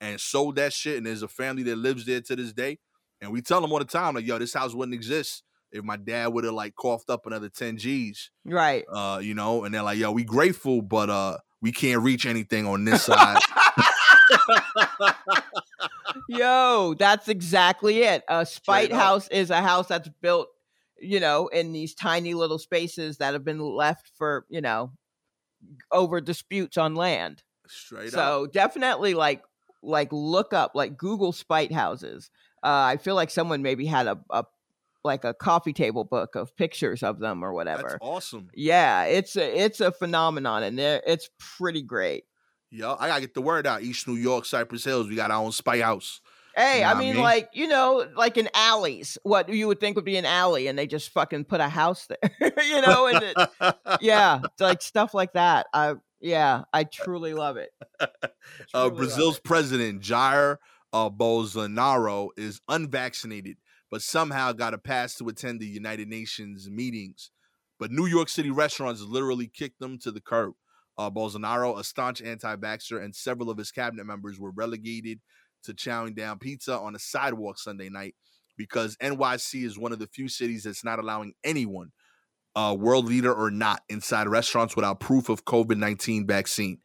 and 0.00 0.20
sold 0.20 0.56
that 0.56 0.72
shit. 0.72 0.96
And 0.98 1.06
there's 1.06 1.22
a 1.22 1.28
family 1.28 1.62
that 1.64 1.76
lives 1.76 2.06
there 2.06 2.20
to 2.22 2.36
this 2.36 2.52
day. 2.52 2.78
And 3.20 3.32
we 3.32 3.40
tell 3.42 3.60
them 3.60 3.72
all 3.72 3.78
the 3.80 3.84
time, 3.84 4.14
like, 4.16 4.26
yo, 4.26 4.38
this 4.38 4.54
house 4.54 4.74
wouldn't 4.74 4.94
exist 4.94 5.42
if 5.72 5.84
my 5.84 5.96
dad 5.96 6.28
would 6.28 6.44
have 6.44 6.54
like 6.54 6.74
coughed 6.74 7.10
up 7.10 7.26
another 7.26 7.48
10 7.48 7.78
G's. 7.78 8.30
Right. 8.44 8.84
Uh, 8.90 9.20
you 9.22 9.34
know, 9.34 9.64
and 9.64 9.74
they're 9.74 9.82
like, 9.82 9.98
yo, 9.98 10.12
we 10.12 10.24
grateful, 10.24 10.82
but 10.82 11.10
uh 11.10 11.38
we 11.60 11.72
can't 11.72 12.02
reach 12.02 12.24
anything 12.24 12.66
on 12.66 12.84
this 12.84 13.04
side. 13.04 13.40
Yo, 16.28 16.94
that's 16.98 17.28
exactly 17.28 18.02
it. 18.02 18.22
A 18.28 18.44
spite 18.46 18.92
up. 18.92 18.98
house 18.98 19.28
is 19.28 19.50
a 19.50 19.60
house 19.62 19.88
that's 19.88 20.08
built, 20.20 20.48
you 21.00 21.20
know, 21.20 21.48
in 21.48 21.72
these 21.72 21.94
tiny 21.94 22.34
little 22.34 22.58
spaces 22.58 23.18
that 23.18 23.32
have 23.32 23.44
been 23.44 23.60
left 23.60 24.10
for, 24.16 24.44
you 24.48 24.60
know, 24.60 24.92
over 25.90 26.20
disputes 26.20 26.76
on 26.76 26.94
land. 26.94 27.42
Straight 27.66 28.08
up. 28.08 28.12
So 28.12 28.46
definitely 28.46 29.14
like 29.14 29.42
like 29.82 30.08
look 30.12 30.52
up 30.52 30.72
like 30.74 30.96
Google 30.96 31.32
spite 31.32 31.72
houses. 31.72 32.30
Uh, 32.62 32.92
I 32.92 32.96
feel 32.96 33.14
like 33.14 33.30
someone 33.30 33.62
maybe 33.62 33.86
had 33.86 34.06
a, 34.06 34.18
a 34.30 34.44
like 35.04 35.24
a 35.24 35.34
coffee 35.34 35.72
table 35.72 36.04
book 36.04 36.34
of 36.34 36.54
pictures 36.56 37.02
of 37.02 37.18
them 37.20 37.42
or 37.44 37.48
That's 37.64 37.82
whatever. 37.82 37.98
awesome. 38.00 38.48
Yeah, 38.54 39.04
it's 39.04 39.36
a 39.36 39.58
it's 39.64 39.80
a 39.80 39.92
phenomenon 39.92 40.62
and 40.62 40.78
it's 40.78 41.28
pretty 41.38 41.82
great. 41.82 42.24
Yeah, 42.70 42.94
I 42.98 43.08
gotta 43.08 43.20
get 43.22 43.34
the 43.34 43.40
word 43.42 43.66
out. 43.66 43.82
East 43.82 44.06
New 44.08 44.16
York, 44.16 44.44
Cypress 44.44 44.84
Hills, 44.84 45.08
we 45.08 45.16
got 45.16 45.30
our 45.30 45.42
own 45.42 45.52
spy 45.52 45.80
house. 45.80 46.20
Hey, 46.56 46.80
Know 46.80 46.88
I 46.88 46.94
mean, 46.98 47.14
mean? 47.14 47.22
like 47.22 47.48
you 47.52 47.68
know, 47.68 48.06
like 48.16 48.36
in 48.36 48.48
alleys, 48.52 49.16
what 49.22 49.48
you 49.48 49.68
would 49.68 49.78
think 49.80 49.94
would 49.96 50.04
be 50.04 50.16
an 50.16 50.24
alley, 50.24 50.66
and 50.66 50.76
they 50.78 50.86
just 50.88 51.10
fucking 51.10 51.44
put 51.44 51.60
a 51.60 51.68
house 51.68 52.06
there, 52.08 52.52
you 52.64 52.80
know, 52.82 53.06
and 53.06 53.22
it, 53.22 53.76
yeah, 54.00 54.40
like 54.58 54.82
stuff 54.82 55.14
like 55.14 55.34
that. 55.34 55.66
I 55.72 55.94
yeah, 56.20 56.64
I 56.72 56.82
truly 56.84 57.32
love 57.32 57.56
it. 57.58 57.70
uh, 58.00 58.06
Truly 58.70 58.90
love 58.90 58.96
Brazil's 58.96 59.36
it. 59.38 59.44
president 59.44 60.02
Jair 60.02 60.56
uh, 60.92 61.08
Bolsonaro 61.10 62.30
is 62.36 62.60
unvaccinated, 62.68 63.56
but 63.90 64.02
somehow 64.02 64.52
got 64.52 64.74
a 64.74 64.78
pass 64.78 65.14
to 65.16 65.28
attend 65.28 65.60
the 65.60 65.66
United 65.66 66.08
Nations 66.08 66.68
meetings. 66.70 67.30
But 67.78 67.90
New 67.90 68.06
York 68.06 68.28
City 68.28 68.50
restaurants 68.50 69.02
literally 69.02 69.46
kicked 69.46 69.78
them 69.78 69.98
to 70.00 70.10
the 70.10 70.20
curb. 70.20 70.54
Uh, 70.96 71.10
Bolsonaro, 71.10 71.78
a 71.78 71.84
staunch 71.84 72.20
anti-vaxxer, 72.20 73.02
and 73.02 73.14
several 73.14 73.50
of 73.50 73.58
his 73.58 73.70
cabinet 73.70 74.04
members 74.04 74.38
were 74.38 74.50
relegated 74.50 75.20
to 75.62 75.72
chowing 75.72 76.16
down 76.16 76.38
pizza 76.38 76.76
on 76.76 76.94
a 76.94 76.98
sidewalk 76.98 77.58
Sunday 77.58 77.88
night 77.88 78.14
because 78.56 78.96
NYC 78.96 79.64
is 79.64 79.78
one 79.78 79.92
of 79.92 80.00
the 80.00 80.08
few 80.08 80.28
cities 80.28 80.64
that's 80.64 80.84
not 80.84 80.98
allowing 80.98 81.34
anyone, 81.44 81.92
uh, 82.56 82.76
world 82.78 83.06
leader 83.06 83.32
or 83.32 83.50
not, 83.50 83.82
inside 83.88 84.28
restaurants 84.28 84.74
without 84.74 84.98
proof 84.98 85.28
of 85.28 85.44
COVID 85.44 85.78
19 85.78 86.26
vaccine. 86.26 86.78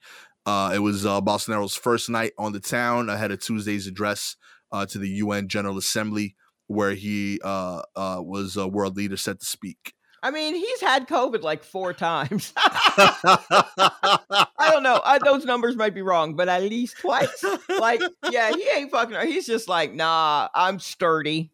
Uh, 0.45 0.71
it 0.75 0.79
was 0.79 1.05
uh, 1.05 1.21
Bolsonaro's 1.21 1.75
first 1.75 2.09
night 2.09 2.33
on 2.37 2.51
the 2.51 2.59
town 2.59 3.09
ahead 3.09 3.31
of 3.31 3.39
Tuesday's 3.39 3.87
address 3.87 4.35
uh, 4.71 4.85
to 4.85 4.99
the 4.99 5.09
UN 5.09 5.47
General 5.47 5.77
Assembly, 5.77 6.35
where 6.73 6.93
he 6.93 7.39
uh, 7.43 7.81
uh, 7.95 8.21
was 8.23 8.57
a 8.57 8.67
world 8.67 8.97
leader 8.97 9.17
set 9.17 9.39
to 9.39 9.45
speak. 9.45 9.93
I 10.23 10.31
mean, 10.31 10.55
he's 10.55 10.79
had 10.79 11.07
COVID 11.09 11.41
like 11.41 11.63
four 11.63 11.91
times. 11.91 12.53
I 12.57 14.47
don't 14.71 14.83
know. 14.83 15.01
I, 15.03 15.19
those 15.21 15.43
numbers 15.43 15.75
might 15.75 15.93
be 15.93 16.01
wrong, 16.01 16.35
but 16.35 16.47
at 16.47 16.63
least 16.63 16.97
twice. 16.99 17.43
Like, 17.67 18.01
yeah, 18.31 18.51
he 18.51 18.65
ain't 18.73 18.89
fucking. 18.89 19.27
He's 19.27 19.45
just 19.45 19.67
like, 19.67 19.93
nah, 19.93 20.47
I'm 20.55 20.79
sturdy. 20.79 21.51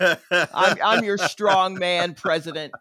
I'm, 0.00 0.76
I'm 0.82 1.04
your 1.04 1.18
strong 1.18 1.78
man 1.78 2.14
president. 2.14 2.72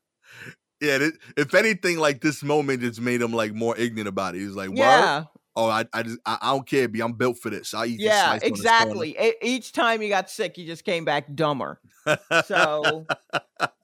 yeah, 0.81 1.09
if 1.37 1.53
anything, 1.53 1.97
like 1.97 2.21
this 2.21 2.41
moment 2.41 2.81
just 2.81 2.99
made 2.99 3.21
him 3.21 3.31
like 3.31 3.53
more 3.53 3.77
ignorant 3.77 4.07
about 4.07 4.33
it. 4.33 4.39
He's 4.39 4.55
like, 4.55 4.69
"Word? 4.69 4.77
Yeah, 4.77 5.25
oh, 5.57 5.67
I, 5.67 5.83
I 5.91 6.03
just, 6.03 6.19
I, 6.25 6.37
I 6.41 6.51
don't 6.51 6.65
care, 6.65 6.87
B. 6.87 7.01
I'm 7.01 7.11
built 7.13 7.37
for 7.39 7.49
this. 7.49 7.73
I 7.73 7.85
eat." 7.87 7.97
this 7.97 8.05
yeah, 8.05 8.25
slice 8.27 8.43
on 8.43 8.49
this 8.51 8.59
exactly. 8.59 9.17
E- 9.19 9.33
each 9.41 9.73
time 9.73 9.99
he 9.99 10.07
got 10.07 10.29
sick, 10.29 10.55
he 10.55 10.65
just 10.65 10.85
came 10.85 11.03
back 11.03 11.33
dumber. 11.35 11.81
So, 12.45 13.05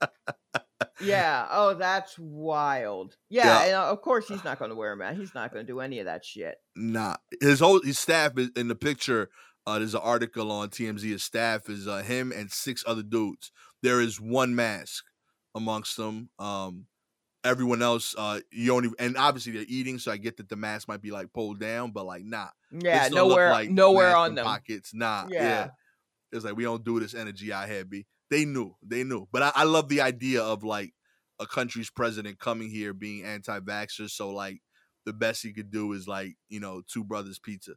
yeah. 1.01 1.47
Oh, 1.51 1.73
that's 1.73 2.17
wild. 2.17 3.17
Yeah, 3.29 3.45
Yeah. 3.45 3.63
and 3.65 3.73
uh, 3.75 3.91
of 3.91 4.01
course 4.01 4.27
he's 4.27 4.43
not 4.43 4.59
going 4.59 4.69
to 4.69 4.75
wear 4.75 4.93
a 4.93 4.97
mask. 4.97 5.19
He's 5.19 5.35
not 5.35 5.51
going 5.51 5.65
to 5.65 5.71
do 5.71 5.79
any 5.79 5.99
of 5.99 6.05
that 6.05 6.23
shit. 6.23 6.55
Nah, 6.75 7.17
his 7.41 7.59
whole 7.59 7.81
his 7.81 7.99
staff 7.99 8.37
is 8.37 8.49
in 8.55 8.67
the 8.67 8.75
picture. 8.75 9.29
Uh, 9.65 9.79
there's 9.79 9.95
an 9.95 10.01
article 10.03 10.51
on 10.51 10.69
TMZ. 10.69 11.01
His 11.01 11.23
staff 11.23 11.69
is 11.69 11.87
uh, 11.87 12.01
him 12.03 12.31
and 12.31 12.51
six 12.51 12.83
other 12.85 13.03
dudes. 13.03 13.51
There 13.81 14.01
is 14.01 14.19
one 14.19 14.55
mask 14.55 15.05
amongst 15.55 15.97
them. 15.97 16.29
Um, 16.39 16.85
everyone 17.43 17.81
else, 17.81 18.15
uh, 18.17 18.39
you 18.51 18.73
only 18.73 18.89
and 18.99 19.17
obviously 19.17 19.51
they're 19.53 19.65
eating, 19.67 19.99
so 19.99 20.11
I 20.11 20.17
get 20.17 20.37
that 20.37 20.49
the 20.49 20.55
mask 20.55 20.87
might 20.87 21.01
be 21.01 21.11
like 21.11 21.31
pulled 21.33 21.59
down, 21.59 21.91
but 21.91 22.05
like 22.05 22.23
nah, 22.23 22.47
Yeah, 22.71 23.07
nowhere, 23.09 23.51
like 23.51 23.69
nowhere 23.69 24.15
on 24.15 24.35
them. 24.35 24.45
pockets. 24.45 24.93
Nah, 24.93 25.27
yeah. 25.29 25.41
Yeah. 25.43 25.69
It's 26.31 26.43
like 26.45 26.55
we 26.55 26.63
don't 26.63 26.83
do 26.83 26.99
this 26.99 27.13
energy 27.13 27.53
I 27.53 27.67
here, 27.67 27.85
B. 27.85 28.05
They 28.29 28.45
knew, 28.45 28.75
they 28.81 29.03
knew. 29.03 29.27
But 29.31 29.43
I, 29.43 29.51
I 29.55 29.63
love 29.65 29.87
the 29.89 30.01
idea 30.01 30.41
of 30.41 30.63
like 30.63 30.93
a 31.39 31.45
country's 31.45 31.89
president 31.91 32.39
coming 32.39 32.69
here 32.69 32.93
being 32.93 33.23
anti-vaxxer. 33.23 34.09
So 34.09 34.31
like 34.31 34.61
the 35.05 35.13
best 35.13 35.43
he 35.43 35.53
could 35.53 35.69
do 35.69 35.93
is 35.93 36.07
like 36.07 36.35
you 36.49 36.59
know 36.59 36.81
two 36.87 37.03
brothers 37.03 37.39
pizza. 37.39 37.73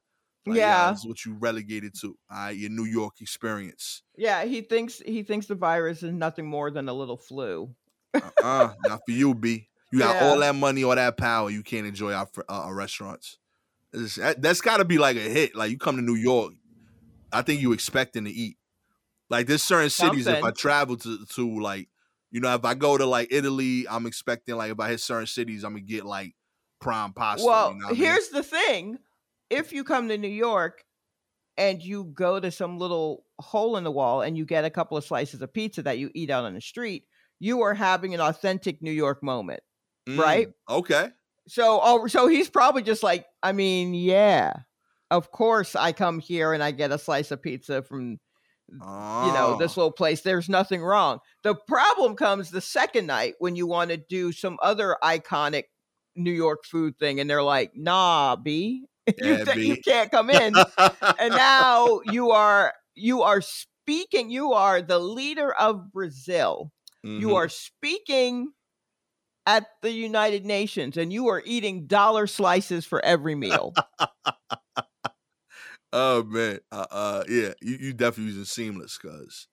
Like, 0.47 0.59
Yeah. 0.59 0.93
this 0.93 1.01
is 1.01 1.07
what 1.07 1.25
you 1.25 1.35
relegated 1.35 1.93
to. 2.03 2.17
All 2.31 2.37
right, 2.39 2.57
your 2.57 2.71
New 2.71 2.85
York 2.85 3.15
experience. 3.21 4.03
Yeah, 4.17 4.45
he 4.45 4.61
thinks 4.63 5.01
he 5.05 5.23
thinks 5.25 5.47
the 5.47 5.55
virus 5.57 6.03
is 6.05 6.13
nothing 6.13 6.47
more 6.47 6.71
than 6.71 6.89
a 6.89 6.93
little 6.95 7.17
flu. 7.17 7.75
Uh, 8.43 8.73
not 8.85 9.01
for 9.07 9.13
you, 9.13 9.35
B. 9.35 9.69
You 9.93 9.99
got 10.01 10.23
all 10.23 10.39
that 10.41 10.55
money, 10.55 10.85
all 10.85 10.95
that 10.95 11.17
power. 11.17 11.49
You 11.51 11.63
can't 11.63 11.87
enjoy 11.87 12.13
our 12.13 12.29
uh, 12.49 12.53
our 12.53 12.75
restaurants. 12.75 13.39
It's- 13.95 14.37
that's 14.39 14.61
got 14.61 14.79
to 14.79 14.85
be 14.85 14.99
like 14.99 15.17
a 15.17 15.21
hit. 15.21 15.55
Like 15.57 15.71
you 15.71 15.79
come 15.79 15.97
to 15.97 16.03
New 16.03 16.15
York, 16.17 16.53
I 17.33 17.43
think 17.43 17.61
you 17.61 17.73
expecting 17.73 18.25
to 18.25 18.31
eat. 18.31 18.57
Like 19.31 19.47
there's 19.47 19.63
certain 19.63 19.91
cities 19.91 20.27
if 20.27 20.35
I 20.45 20.51
travel 20.51 20.97
to 20.99 21.25
to 21.25 21.61
like, 21.61 21.89
you 22.31 22.41
know, 22.41 22.55
if 22.55 22.65
I 22.65 22.75
go 22.75 22.97
to 22.99 23.07
like 23.07 23.29
Italy, 23.31 23.87
I'm 23.89 24.07
expecting 24.07 24.57
like 24.57 24.71
if 24.73 24.79
I 24.81 24.91
hit 24.91 25.01
certain 25.01 25.27
cities, 25.27 25.65
I'm 25.65 25.73
gonna 25.73 25.81
get 25.83 26.05
like 26.05 26.35
prime 26.81 27.13
pasta. 27.13 27.47
well, 27.47 27.73
you 27.73 27.79
know 27.79 27.87
what 27.87 27.91
I 27.91 27.93
mean? 27.95 28.03
here's 28.03 28.29
the 28.29 28.43
thing: 28.43 28.99
if 29.51 29.73
you 29.73 29.83
come 29.85 30.09
to 30.09 30.19
New 30.19 30.29
York 30.29 30.85
and 31.57 31.83
you 31.83 32.05
go 32.05 32.39
to 32.39 32.51
some 32.51 32.79
little 32.79 33.25
hole 33.39 33.77
in 33.79 33.85
the 33.85 33.91
wall 33.91 34.21
and 34.23 34.37
you 34.37 34.45
get 34.45 34.65
a 34.65 34.71
couple 34.71 34.97
of 34.97 35.05
slices 35.05 35.41
of 35.41 35.53
pizza 35.53 35.83
that 35.83 35.99
you 35.99 36.11
eat 36.15 36.29
out 36.31 36.45
on 36.45 36.55
the 36.55 36.61
street, 36.61 37.05
you 37.39 37.63
are 37.63 37.75
having 37.75 38.15
an 38.15 38.21
authentic 38.21 38.83
New 38.83 38.93
York 38.93 39.23
moment. 39.23 39.61
right? 40.09 40.49
Mm, 40.49 40.53
Okay. 40.69 41.11
So, 41.49 41.81
oh, 41.83 42.07
so 42.09 42.29
he's 42.29 42.49
probably 42.51 42.83
just 42.83 43.03
like, 43.03 43.27
I 43.43 43.53
mean, 43.53 43.95
yeah, 43.95 44.53
of 45.11 45.31
course 45.31 45.77
I 45.77 45.93
come 45.93 46.19
here 46.19 46.53
and 46.53 46.63
I 46.63 46.73
get 46.73 46.93
a 46.93 46.99
slice 46.99 47.31
of 47.31 47.43
pizza 47.43 47.83
from 47.83 48.19
you 49.21 49.33
know 49.33 49.55
this 49.55 49.77
Oh. 49.77 49.81
little 49.81 49.93
place 49.93 50.21
there's 50.23 50.49
nothing 50.49 50.83
wrong 50.83 51.21
the 51.43 51.55
problem 51.55 52.17
comes 52.17 52.51
the 52.51 52.61
second 52.61 53.07
night 53.07 53.35
when 53.39 53.57
you 53.57 53.67
want 53.67 53.91
to 53.91 53.97
do 53.97 54.33
some 54.33 54.59
other 54.63 54.97
iconic 55.03 55.65
new 56.17 56.33
york 56.33 56.65
food 56.65 56.99
thing 56.99 57.21
and 57.21 57.29
they're 57.31 57.43
like 57.43 57.73
nah 57.75 58.37
b 58.37 58.87
you, 59.17 59.39
th- 59.45 59.59
you 59.63 59.77
can't 59.77 60.11
come 60.11 60.31
in 60.31 60.61
and 61.19 61.35
now 61.35 62.01
you 62.05 62.31
are 62.31 62.75
you 62.95 63.23
are 63.23 63.41
speaking 63.41 64.31
you 64.31 64.53
are 64.53 64.83
the 64.83 64.99
leader 64.99 65.53
of 65.55 65.93
brazil 65.93 66.73
you 67.15 67.31
Mhm. 67.31 67.37
are 67.37 67.49
speaking 67.49 68.53
at 69.47 69.67
the 69.83 69.93
united 69.93 70.45
nations 70.45 70.97
and 70.97 71.13
you 71.13 71.29
are 71.29 71.43
eating 71.45 71.87
dollar 71.87 72.27
slices 72.27 72.85
for 72.85 73.05
every 73.05 73.35
meal 73.35 73.79
Oh 75.93 76.25
man, 76.25 76.59
uh, 76.73 76.87
uh 76.91 77.25
yeah, 77.29 77.53
you, 77.63 77.77
you 77.81 77.93
definitely 77.93 78.33
using 78.33 78.45
seamless, 78.45 78.99
cause 78.99 79.47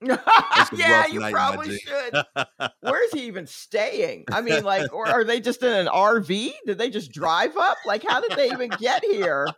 yeah 0.74 1.06
you 1.06 1.20
probably 1.30 1.78
should 1.78 2.14
Where's 2.80 3.12
he 3.12 3.26
even 3.26 3.46
staying? 3.46 4.26
I 4.30 4.42
mean, 4.42 4.64
like, 4.64 4.92
or 4.92 5.08
are 5.08 5.24
they 5.24 5.40
just 5.40 5.62
in 5.62 5.72
an 5.72 5.88
RV? 5.88 6.54
Did 6.66 6.78
they 6.78 6.90
just 6.90 7.12
drive 7.12 7.56
up? 7.56 7.78
Like, 7.86 8.04
how 8.04 8.20
did 8.20 8.36
they 8.36 8.52
even 8.52 8.76
get 8.76 9.04
here? 9.04 9.56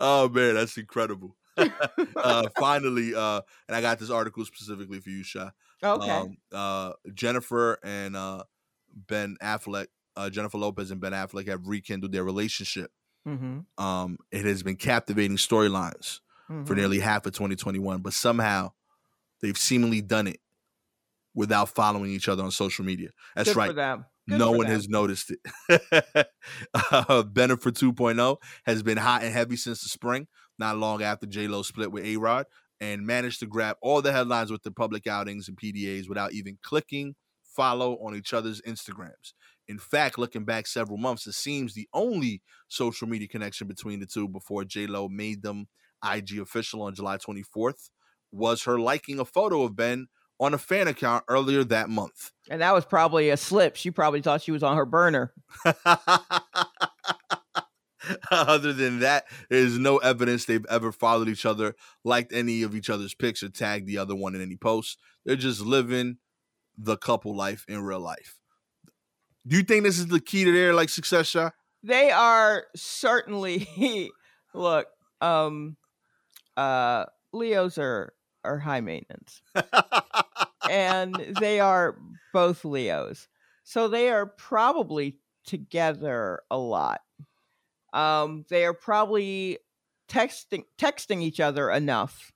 oh 0.00 0.28
man, 0.28 0.54
that's 0.54 0.76
incredible. 0.76 1.36
uh 2.22 2.48
finally, 2.58 3.14
uh, 3.14 3.40
and 3.68 3.76
I 3.76 3.80
got 3.80 3.98
this 3.98 4.10
article 4.10 4.44
specifically 4.44 5.00
for 5.00 5.10
you, 5.10 5.22
Sha. 5.22 5.50
Okay. 5.82 6.10
Um, 6.10 6.36
uh, 6.52 6.92
Jennifer 7.14 7.78
and 7.82 8.16
uh 8.16 8.44
Ben 8.94 9.36
Affleck, 9.42 9.86
uh, 10.16 10.30
Jennifer 10.30 10.58
Lopez 10.58 10.90
and 10.90 11.00
Ben 11.00 11.12
Affleck 11.12 11.48
have 11.48 11.66
rekindled 11.66 12.12
their 12.12 12.24
relationship. 12.24 12.90
mm-hmm. 13.26 13.60
Um, 13.82 14.18
it 14.32 14.44
has 14.44 14.62
been 14.62 14.76
captivating 14.76 15.36
storylines 15.36 16.20
for 16.64 16.74
nearly 16.74 16.98
half 16.98 17.26
of 17.26 17.32
2021, 17.32 18.00
but 18.00 18.14
somehow 18.14 18.72
they've 19.42 19.56
seemingly 19.56 20.00
done 20.00 20.26
it 20.26 20.40
without 21.34 21.68
following 21.68 22.10
each 22.10 22.28
other 22.28 22.42
on 22.42 22.50
social 22.50 22.84
media. 22.84 23.10
That's 23.36 23.50
Good 23.50 23.56
right. 23.56 23.66
For 23.68 23.74
them. 23.74 24.06
Good 24.28 24.38
no 24.38 24.52
one 24.52 24.66
them. 24.66 24.74
has 24.74 24.88
noticed 24.88 25.30
it. 25.30 25.40
uh, 26.74 27.22
Bennifer 27.22 27.70
2.0 27.70 28.36
has 28.64 28.82
been 28.82 28.98
hot 28.98 29.22
and 29.22 29.32
heavy 29.32 29.56
since 29.56 29.82
the 29.82 29.88
spring, 29.88 30.26
not 30.58 30.76
long 30.76 31.02
after 31.02 31.26
J 31.26 31.48
Lo 31.48 31.62
split 31.62 31.92
with 31.92 32.04
A 32.04 32.16
Rod, 32.16 32.46
and 32.80 33.06
managed 33.06 33.40
to 33.40 33.46
grab 33.46 33.76
all 33.82 34.02
the 34.02 34.12
headlines 34.12 34.50
with 34.50 34.62
the 34.62 34.70
public 34.70 35.06
outings 35.06 35.48
and 35.48 35.56
PDAs 35.56 36.08
without 36.08 36.32
even 36.32 36.58
clicking 36.62 37.14
follow 37.56 37.94
on 37.96 38.14
each 38.14 38.32
other's 38.32 38.60
Instagrams. 38.62 39.32
In 39.66 39.78
fact, 39.78 40.18
looking 40.18 40.44
back 40.44 40.66
several 40.66 40.96
months, 40.96 41.26
it 41.26 41.32
seems 41.32 41.74
the 41.74 41.88
only 41.92 42.40
social 42.68 43.08
media 43.08 43.28
connection 43.28 43.66
between 43.66 44.00
the 44.00 44.06
two 44.06 44.28
before 44.28 44.64
J 44.64 44.86
Lo 44.86 45.08
made 45.08 45.42
them 45.42 45.66
IG 46.04 46.38
official 46.38 46.82
on 46.82 46.94
July 46.94 47.16
24th 47.16 47.90
was 48.30 48.62
her 48.64 48.78
liking 48.78 49.18
a 49.18 49.24
photo 49.24 49.62
of 49.62 49.74
Ben 49.74 50.06
on 50.40 50.54
a 50.54 50.58
fan 50.58 50.86
account 50.86 51.24
earlier 51.28 51.64
that 51.64 51.90
month. 51.90 52.30
And 52.48 52.60
that 52.60 52.72
was 52.72 52.84
probably 52.84 53.30
a 53.30 53.36
slip. 53.36 53.74
She 53.76 53.90
probably 53.90 54.22
thought 54.22 54.42
she 54.42 54.52
was 54.52 54.62
on 54.62 54.76
her 54.76 54.86
burner. 54.86 55.32
Other 58.30 58.72
than 58.72 59.00
that, 59.00 59.26
there's 59.50 59.78
no 59.78 59.98
evidence 59.98 60.44
they've 60.44 60.66
ever 60.70 60.92
followed 60.92 61.28
each 61.28 61.46
other, 61.46 61.74
liked 62.04 62.32
any 62.32 62.62
of 62.62 62.74
each 62.74 62.90
other's 62.90 63.14
pics, 63.14 63.42
or 63.42 63.48
tagged 63.48 63.86
the 63.86 63.98
other 63.98 64.14
one 64.14 64.34
in 64.34 64.40
any 64.40 64.56
posts. 64.56 64.96
They're 65.24 65.36
just 65.36 65.60
living 65.60 66.18
the 66.76 66.96
couple 66.96 67.34
life 67.34 67.64
in 67.68 67.82
real 67.82 68.00
life. 68.00 68.38
Do 69.46 69.56
you 69.56 69.62
think 69.62 69.84
this 69.84 69.98
is 69.98 70.06
the 70.08 70.20
key 70.20 70.44
to 70.44 70.52
their 70.52 70.74
like 70.74 70.88
success 70.88 71.26
shot? 71.26 71.54
They 71.82 72.10
are 72.10 72.66
certainly 72.76 74.10
look, 74.54 74.86
um 75.20 75.76
uh 76.56 77.06
Leos 77.32 77.78
are 77.78 78.12
are 78.44 78.58
high 78.58 78.80
maintenance. 78.80 79.42
and 80.68 81.14
they 81.40 81.60
are 81.60 81.96
both 82.32 82.64
Leos. 82.64 83.28
So 83.64 83.88
they 83.88 84.08
are 84.10 84.26
probably 84.26 85.18
together 85.44 86.42
a 86.50 86.58
lot. 86.58 87.00
Um, 87.92 88.44
they 88.48 88.64
are 88.64 88.74
probably 88.74 89.58
texting 90.08 90.64
texting 90.78 91.22
each 91.22 91.40
other 91.40 91.70
enough 91.70 92.32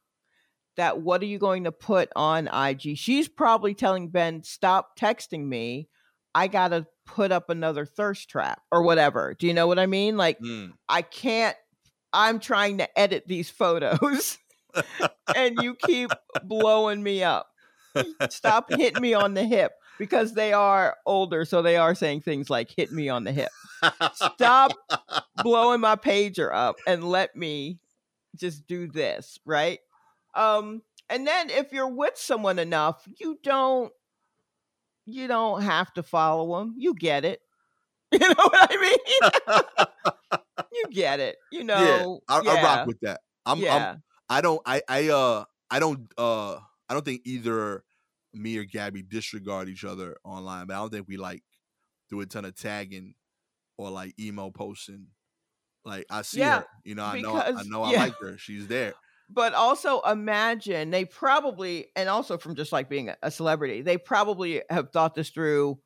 that 0.76 1.00
what 1.00 1.22
are 1.22 1.26
you 1.26 1.38
going 1.38 1.64
to 1.64 1.72
put 1.72 2.09
on 2.16 2.48
IG? 2.48 2.96
She's 2.96 3.28
probably 3.28 3.74
telling 3.74 4.09
Ben, 4.09 4.42
stop 4.42 4.98
texting 4.98 5.46
me. 5.46 5.88
I 6.34 6.48
gotta 6.48 6.86
put 7.05 7.30
up 7.30 7.50
another 7.50 7.84
thirst 7.84 8.30
trap 8.30 8.62
or 8.70 8.82
whatever. 8.82 9.34
Do 9.38 9.46
you 9.46 9.53
know 9.53 9.66
what 9.66 9.78
I 9.78 9.86
mean? 9.86 10.16
Like 10.16 10.38
Mm. 10.40 10.72
I 10.88 11.03
can't 11.03 11.57
I'm 12.12 12.40
trying 12.40 12.78
to 12.78 12.98
edit 12.98 13.24
these 13.26 13.50
photos 13.50 14.38
and 15.36 15.59
you 15.61 15.74
keep 15.74 16.11
blowing 16.44 17.03
me 17.03 17.22
up. 17.22 17.48
Stop 18.30 18.70
hitting 18.70 19.03
me 19.03 19.12
on 19.14 19.34
the 19.34 19.44
hip 19.44 19.72
because 20.03 20.34
they 20.34 20.53
are 20.53 20.96
older, 21.07 21.44
so 21.44 21.62
they 21.62 21.76
are 21.76 21.94
saying 21.94 22.22
things 22.22 22.50
like 22.50 22.68
hit 22.68 22.90
me 22.90 23.09
on 23.09 23.22
the 23.22 23.30
hip. 23.30 23.53
Stop 24.14 24.72
blowing 25.44 25.80
my 25.80 25.94
pager 25.94 26.53
up 26.53 26.74
and 26.88 27.05
let 27.05 27.36
me 27.36 27.78
just 28.34 28.66
do 28.66 28.88
this, 28.88 29.38
right? 29.44 29.78
Um 30.34 30.82
and 31.09 31.24
then 31.24 31.50
if 31.50 31.70
you're 31.70 31.86
with 31.86 32.16
someone 32.16 32.59
enough, 32.59 33.07
you 33.20 33.38
don't 33.44 33.92
you 35.07 35.28
don't 35.28 35.62
have 35.62 35.92
to 35.92 36.03
follow 36.03 36.59
them. 36.59 36.74
You 36.76 36.94
get 36.94 37.24
it. 37.24 37.40
You 38.11 38.18
know 38.18 38.34
what 38.36 38.70
I 38.70 38.76
mean? 38.76 40.66
you 40.72 40.84
get 40.90 41.20
it. 41.20 41.36
You 41.53 41.62
know. 41.62 42.20
yeah, 42.28 42.40
I, 42.50 42.59
I 42.59 42.62
rock 42.62 42.86
with 42.88 42.98
that. 43.03 43.20
I'm, 43.46 43.59
I'm 43.59 43.62
yeah. 43.62 43.94
I 44.28 44.40
don't 44.40 44.61
I 44.66 44.82
I 44.88 45.09
uh 45.11 45.44
I 45.70 45.78
don't 45.78 46.12
uh 46.18 46.57
I 46.57 46.92
don't 46.92 47.05
think 47.05 47.22
either 47.24 47.84
me 48.34 48.56
or 48.58 48.64
Gabby 48.64 49.02
disregard 49.02 49.68
each 49.68 49.84
other 49.84 50.16
online, 50.24 50.66
but 50.66 50.74
I 50.74 50.78
don't 50.78 50.90
think 50.90 51.06
we 51.08 51.16
like 51.16 51.42
do 52.10 52.20
a 52.20 52.26
ton 52.26 52.44
of 52.44 52.54
tagging 52.54 53.14
or 53.78 53.90
like 53.90 54.14
email 54.18 54.50
posting. 54.50 55.08
Like 55.84 56.06
I 56.10 56.22
see 56.22 56.38
Yeah, 56.40 56.60
her, 56.60 56.66
you 56.84 56.94
know, 56.94 57.04
I 57.04 57.20
know 57.20 57.34
I 57.36 57.50
because- 57.50 57.66
know 57.66 57.82
I 57.82 57.92
like 57.92 58.14
her. 58.20 58.38
She's 58.38 58.66
there. 58.68 58.94
but 59.28 59.54
also 59.54 60.00
imagine 60.02 60.90
they 60.90 61.04
probably 61.04 61.86
and 61.96 62.08
also 62.08 62.36
from 62.38 62.54
just 62.54 62.70
like 62.72 62.88
being 62.90 63.08
a- 63.08 63.16
a 63.22 63.30
celebrity 63.30 63.80
they 63.80 63.96
probably 63.96 64.62
have 64.68 64.90
thought 64.92 65.14
this 65.14 65.30
through 65.30 65.78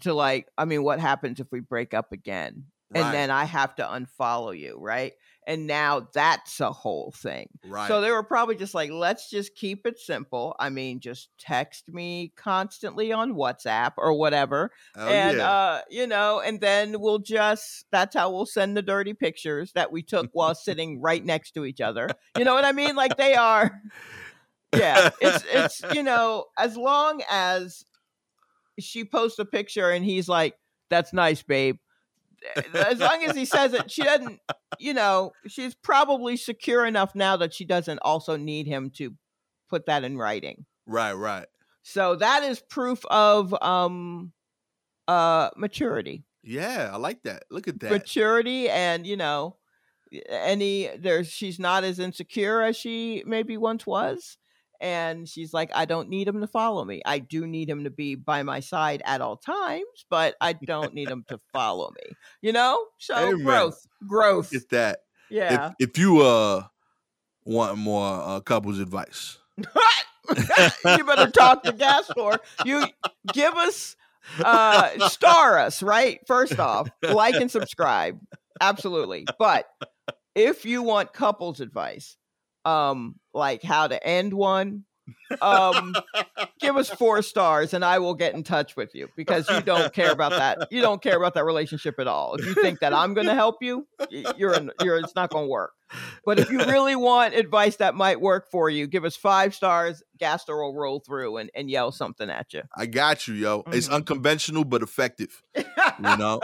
to 0.00 0.14
like 0.14 0.46
i 0.56 0.64
mean 0.64 0.82
what 0.82 0.98
happens 0.98 1.38
if 1.38 1.46
we 1.52 1.60
break 1.60 1.92
up 1.92 2.12
again 2.12 2.64
Right, 2.94 3.02
and 3.04 3.12
then 3.14 3.30
i 3.30 3.44
have 3.44 3.74
to 3.74 3.82
unfollow 3.84 4.58
you 4.58 4.78
right 4.80 5.12
and 5.46 5.66
now 5.66 6.08
that's 6.14 6.60
a 6.60 6.70
whole 6.70 7.12
thing. 7.16 7.48
Right. 7.64 7.88
so 7.88 8.00
they 8.00 8.10
were 8.10 8.22
probably 8.22 8.56
just 8.56 8.74
like 8.74 8.90
let's 8.90 9.28
just 9.30 9.54
keep 9.54 9.86
it 9.86 9.98
simple. 9.98 10.54
I 10.58 10.70
mean 10.70 11.00
just 11.00 11.30
text 11.38 11.88
me 11.88 12.32
constantly 12.36 13.12
on 13.12 13.34
whatsapp 13.34 13.92
or 13.96 14.14
whatever 14.14 14.70
Hell 14.94 15.08
and 15.08 15.36
yeah. 15.38 15.50
uh 15.50 15.80
you 15.90 16.06
know 16.06 16.40
and 16.40 16.60
then 16.60 17.00
we'll 17.00 17.18
just 17.18 17.86
that's 17.90 18.14
how 18.14 18.30
we'll 18.30 18.46
send 18.46 18.76
the 18.76 18.82
dirty 18.82 19.14
pictures 19.14 19.72
that 19.72 19.92
we 19.92 20.02
took 20.02 20.30
while 20.32 20.54
sitting 20.54 21.00
right 21.00 21.24
next 21.24 21.52
to 21.52 21.64
each 21.64 21.80
other. 21.80 22.08
You 22.36 22.44
know 22.44 22.54
what 22.54 22.64
i 22.64 22.72
mean? 22.72 22.96
Like 22.96 23.16
they 23.16 23.34
are 23.34 23.80
yeah 24.76 25.10
it's 25.20 25.44
it's 25.52 25.94
you 25.94 26.02
know 26.02 26.46
as 26.58 26.76
long 26.76 27.22
as 27.30 27.84
she 28.78 29.04
posts 29.04 29.38
a 29.38 29.44
picture 29.44 29.90
and 29.90 30.04
he's 30.04 30.28
like 30.28 30.54
that's 30.88 31.12
nice 31.12 31.42
babe 31.42 31.76
as 32.74 32.98
long 32.98 33.24
as 33.24 33.36
he 33.36 33.44
says 33.44 33.72
it 33.72 33.90
she 33.90 34.02
doesn't 34.02 34.40
you 34.78 34.94
know 34.94 35.32
she's 35.46 35.74
probably 35.74 36.36
secure 36.36 36.84
enough 36.84 37.14
now 37.14 37.36
that 37.36 37.54
she 37.54 37.64
doesn't 37.64 37.98
also 37.98 38.36
need 38.36 38.66
him 38.66 38.90
to 38.90 39.14
put 39.68 39.86
that 39.86 40.04
in 40.04 40.18
writing 40.18 40.64
right, 40.86 41.12
right. 41.12 41.46
so 41.82 42.16
that 42.16 42.42
is 42.42 42.60
proof 42.60 43.04
of 43.06 43.54
um 43.62 44.32
uh 45.08 45.50
maturity. 45.56 46.24
Yeah, 46.42 46.90
I 46.92 46.96
like 46.96 47.22
that. 47.22 47.44
Look 47.50 47.68
at 47.68 47.78
that. 47.80 47.90
Maturity 47.90 48.68
and 48.68 49.06
you 49.06 49.16
know 49.16 49.56
any 50.28 50.90
there's 50.98 51.28
she's 51.28 51.58
not 51.58 51.84
as 51.84 51.98
insecure 51.98 52.60
as 52.62 52.76
she 52.76 53.22
maybe 53.26 53.56
once 53.56 53.86
was 53.86 54.36
and 54.82 55.28
she's 55.28 55.54
like 55.54 55.70
I 55.74 55.84
don't 55.86 56.10
need 56.10 56.28
him 56.28 56.40
to 56.40 56.46
follow 56.46 56.84
me. 56.84 57.00
I 57.06 57.20
do 57.20 57.46
need 57.46 57.70
him 57.70 57.84
to 57.84 57.90
be 57.90 58.16
by 58.16 58.42
my 58.42 58.60
side 58.60 59.00
at 59.06 59.20
all 59.20 59.36
times, 59.36 59.86
but 60.10 60.34
I 60.40 60.52
don't 60.52 60.92
need 60.92 61.08
him 61.08 61.24
to 61.28 61.40
follow 61.52 61.90
me. 61.92 62.16
You 62.42 62.52
know? 62.52 62.84
So 62.98 63.14
Amen. 63.14 63.44
growth. 63.44 63.86
Growth. 64.06 64.52
Look 64.52 64.68
that. 64.70 64.98
Yeah. 65.30 65.70
If 65.78 65.90
if 65.90 65.98
you 65.98 66.20
uh 66.20 66.64
want 67.44 67.78
more 67.78 68.22
uh, 68.22 68.40
couples 68.40 68.80
advice, 68.80 69.38
you 69.56 71.04
better 71.04 71.30
talk 71.30 71.62
to 71.62 71.72
Gastor. 71.72 72.40
You 72.64 72.86
give 73.32 73.54
us 73.54 73.96
uh 74.44 75.08
star 75.08 75.58
us, 75.58 75.82
right? 75.82 76.20
First 76.26 76.58
off, 76.58 76.88
like 77.02 77.36
and 77.36 77.50
subscribe. 77.50 78.18
Absolutely. 78.60 79.26
But 79.38 79.66
if 80.34 80.64
you 80.64 80.82
want 80.82 81.12
couples 81.12 81.60
advice, 81.60 82.16
um, 82.64 83.16
like 83.34 83.62
how 83.62 83.86
to 83.88 84.06
end 84.06 84.32
one, 84.34 84.84
um, 85.40 85.94
give 86.60 86.76
us 86.76 86.88
four 86.88 87.22
stars 87.22 87.74
and 87.74 87.84
I 87.84 87.98
will 87.98 88.14
get 88.14 88.34
in 88.34 88.42
touch 88.44 88.76
with 88.76 88.94
you 88.94 89.08
because 89.16 89.48
you 89.50 89.60
don't 89.62 89.92
care 89.92 90.12
about 90.12 90.30
that. 90.30 90.68
You 90.70 90.80
don't 90.80 91.02
care 91.02 91.16
about 91.16 91.34
that 91.34 91.44
relationship 91.44 91.96
at 91.98 92.06
all. 92.06 92.34
If 92.34 92.46
you 92.46 92.54
think 92.54 92.80
that 92.80 92.92
I'm 92.94 93.14
going 93.14 93.26
to 93.26 93.34
help 93.34 93.56
you, 93.62 93.86
you're 94.36 94.54
in, 94.54 94.70
you're 94.80 94.96
it's 94.98 95.14
not 95.16 95.30
going 95.30 95.46
to 95.46 95.50
work. 95.50 95.72
But 96.24 96.38
if 96.38 96.50
you 96.50 96.64
really 96.64 96.96
want 96.96 97.34
advice 97.34 97.76
that 97.76 97.94
might 97.94 98.20
work 98.20 98.50
for 98.50 98.70
you, 98.70 98.86
give 98.86 99.04
us 99.04 99.14
five 99.16 99.54
stars. 99.54 100.02
Gastor 100.18 100.56
will 100.56 100.74
roll 100.74 101.00
through 101.00 101.36
and, 101.38 101.50
and 101.54 101.68
yell 101.68 101.92
something 101.92 102.30
at 102.30 102.54
you. 102.54 102.62
I 102.76 102.86
got 102.86 103.26
you, 103.28 103.34
yo. 103.34 103.64
It's 103.72 103.88
Mhm. 103.88 103.94
unconventional 103.96 104.64
but 104.64 104.82
effective. 104.82 105.42
You 105.54 106.16
know, 106.16 106.40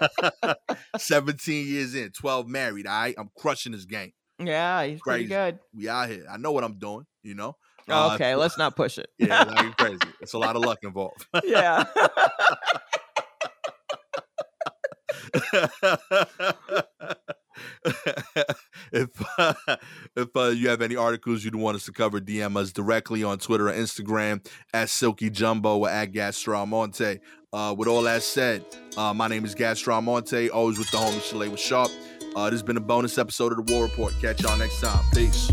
seventeen 0.98 1.66
years 1.66 1.94
in, 1.94 2.10
twelve 2.12 2.46
married. 2.48 2.86
All 2.86 2.98
right, 3.00 3.14
I'm 3.18 3.30
crushing 3.36 3.72
this 3.72 3.84
game. 3.84 4.12
Yeah, 4.38 4.84
he's 4.84 5.00
pretty 5.00 5.24
good. 5.24 5.58
We 5.74 5.88
out 5.88 6.08
here. 6.08 6.26
I 6.30 6.36
know 6.36 6.52
what 6.52 6.64
I'm 6.64 6.78
doing. 6.78 7.06
You 7.22 7.34
know. 7.34 7.56
Uh, 7.88 8.14
okay, 8.14 8.34
let's 8.34 8.58
not 8.58 8.76
push 8.76 8.98
it. 8.98 9.08
Yeah, 9.18 9.44
ain't 9.62 9.76
crazy. 9.78 9.98
It's 10.20 10.34
a 10.34 10.38
lot 10.38 10.56
of 10.56 10.62
luck 10.62 10.78
involved. 10.82 11.26
yeah. 11.44 11.84
if 18.92 19.08
uh, 19.38 19.54
if 20.16 20.36
uh, 20.36 20.44
you 20.48 20.68
have 20.68 20.82
any 20.82 20.96
articles 20.96 21.44
you'd 21.44 21.54
want 21.54 21.76
us 21.76 21.84
to 21.86 21.92
cover, 21.92 22.20
DM 22.20 22.56
us 22.56 22.72
directly 22.72 23.22
on 23.24 23.38
Twitter 23.38 23.68
or 23.68 23.72
Instagram 23.72 24.46
at 24.72 24.90
Silky 24.90 25.30
Jumbo 25.30 25.78
or 25.78 25.88
at 25.90 26.12
Gastor 26.12 26.54
Almonte. 26.54 27.20
Uh, 27.52 27.74
with 27.76 27.88
all 27.88 28.02
that 28.02 28.22
said, 28.22 28.64
uh, 28.96 29.14
my 29.14 29.26
name 29.26 29.44
is 29.44 29.54
Gastor 29.54 29.92
Almonte, 29.92 30.50
always 30.50 30.78
with 30.78 30.90
the 30.90 30.98
homie 30.98 31.20
Shalewa 31.20 31.56
Sharpe. 31.56 31.90
Uh, 32.36 32.50
this 32.50 32.60
has 32.60 32.62
been 32.62 32.76
a 32.76 32.80
bonus 32.80 33.18
episode 33.18 33.52
of 33.52 33.66
the 33.66 33.72
War 33.72 33.84
Report. 33.84 34.12
Catch 34.20 34.42
y'all 34.42 34.56
next 34.56 34.80
time. 34.80 35.04
Peace. 35.12 35.50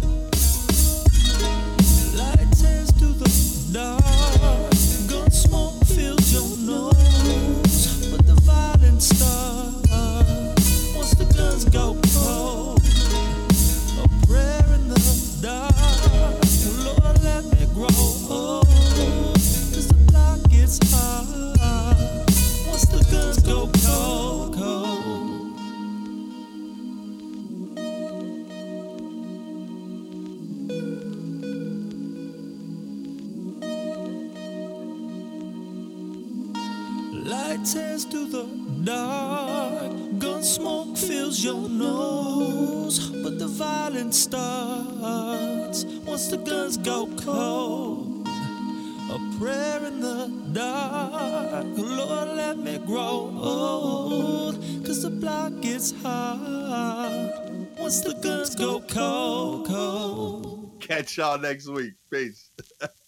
Catch 61.06 61.18
y'all 61.18 61.38
next 61.38 61.68
week. 61.68 61.94
Peace. 62.12 62.50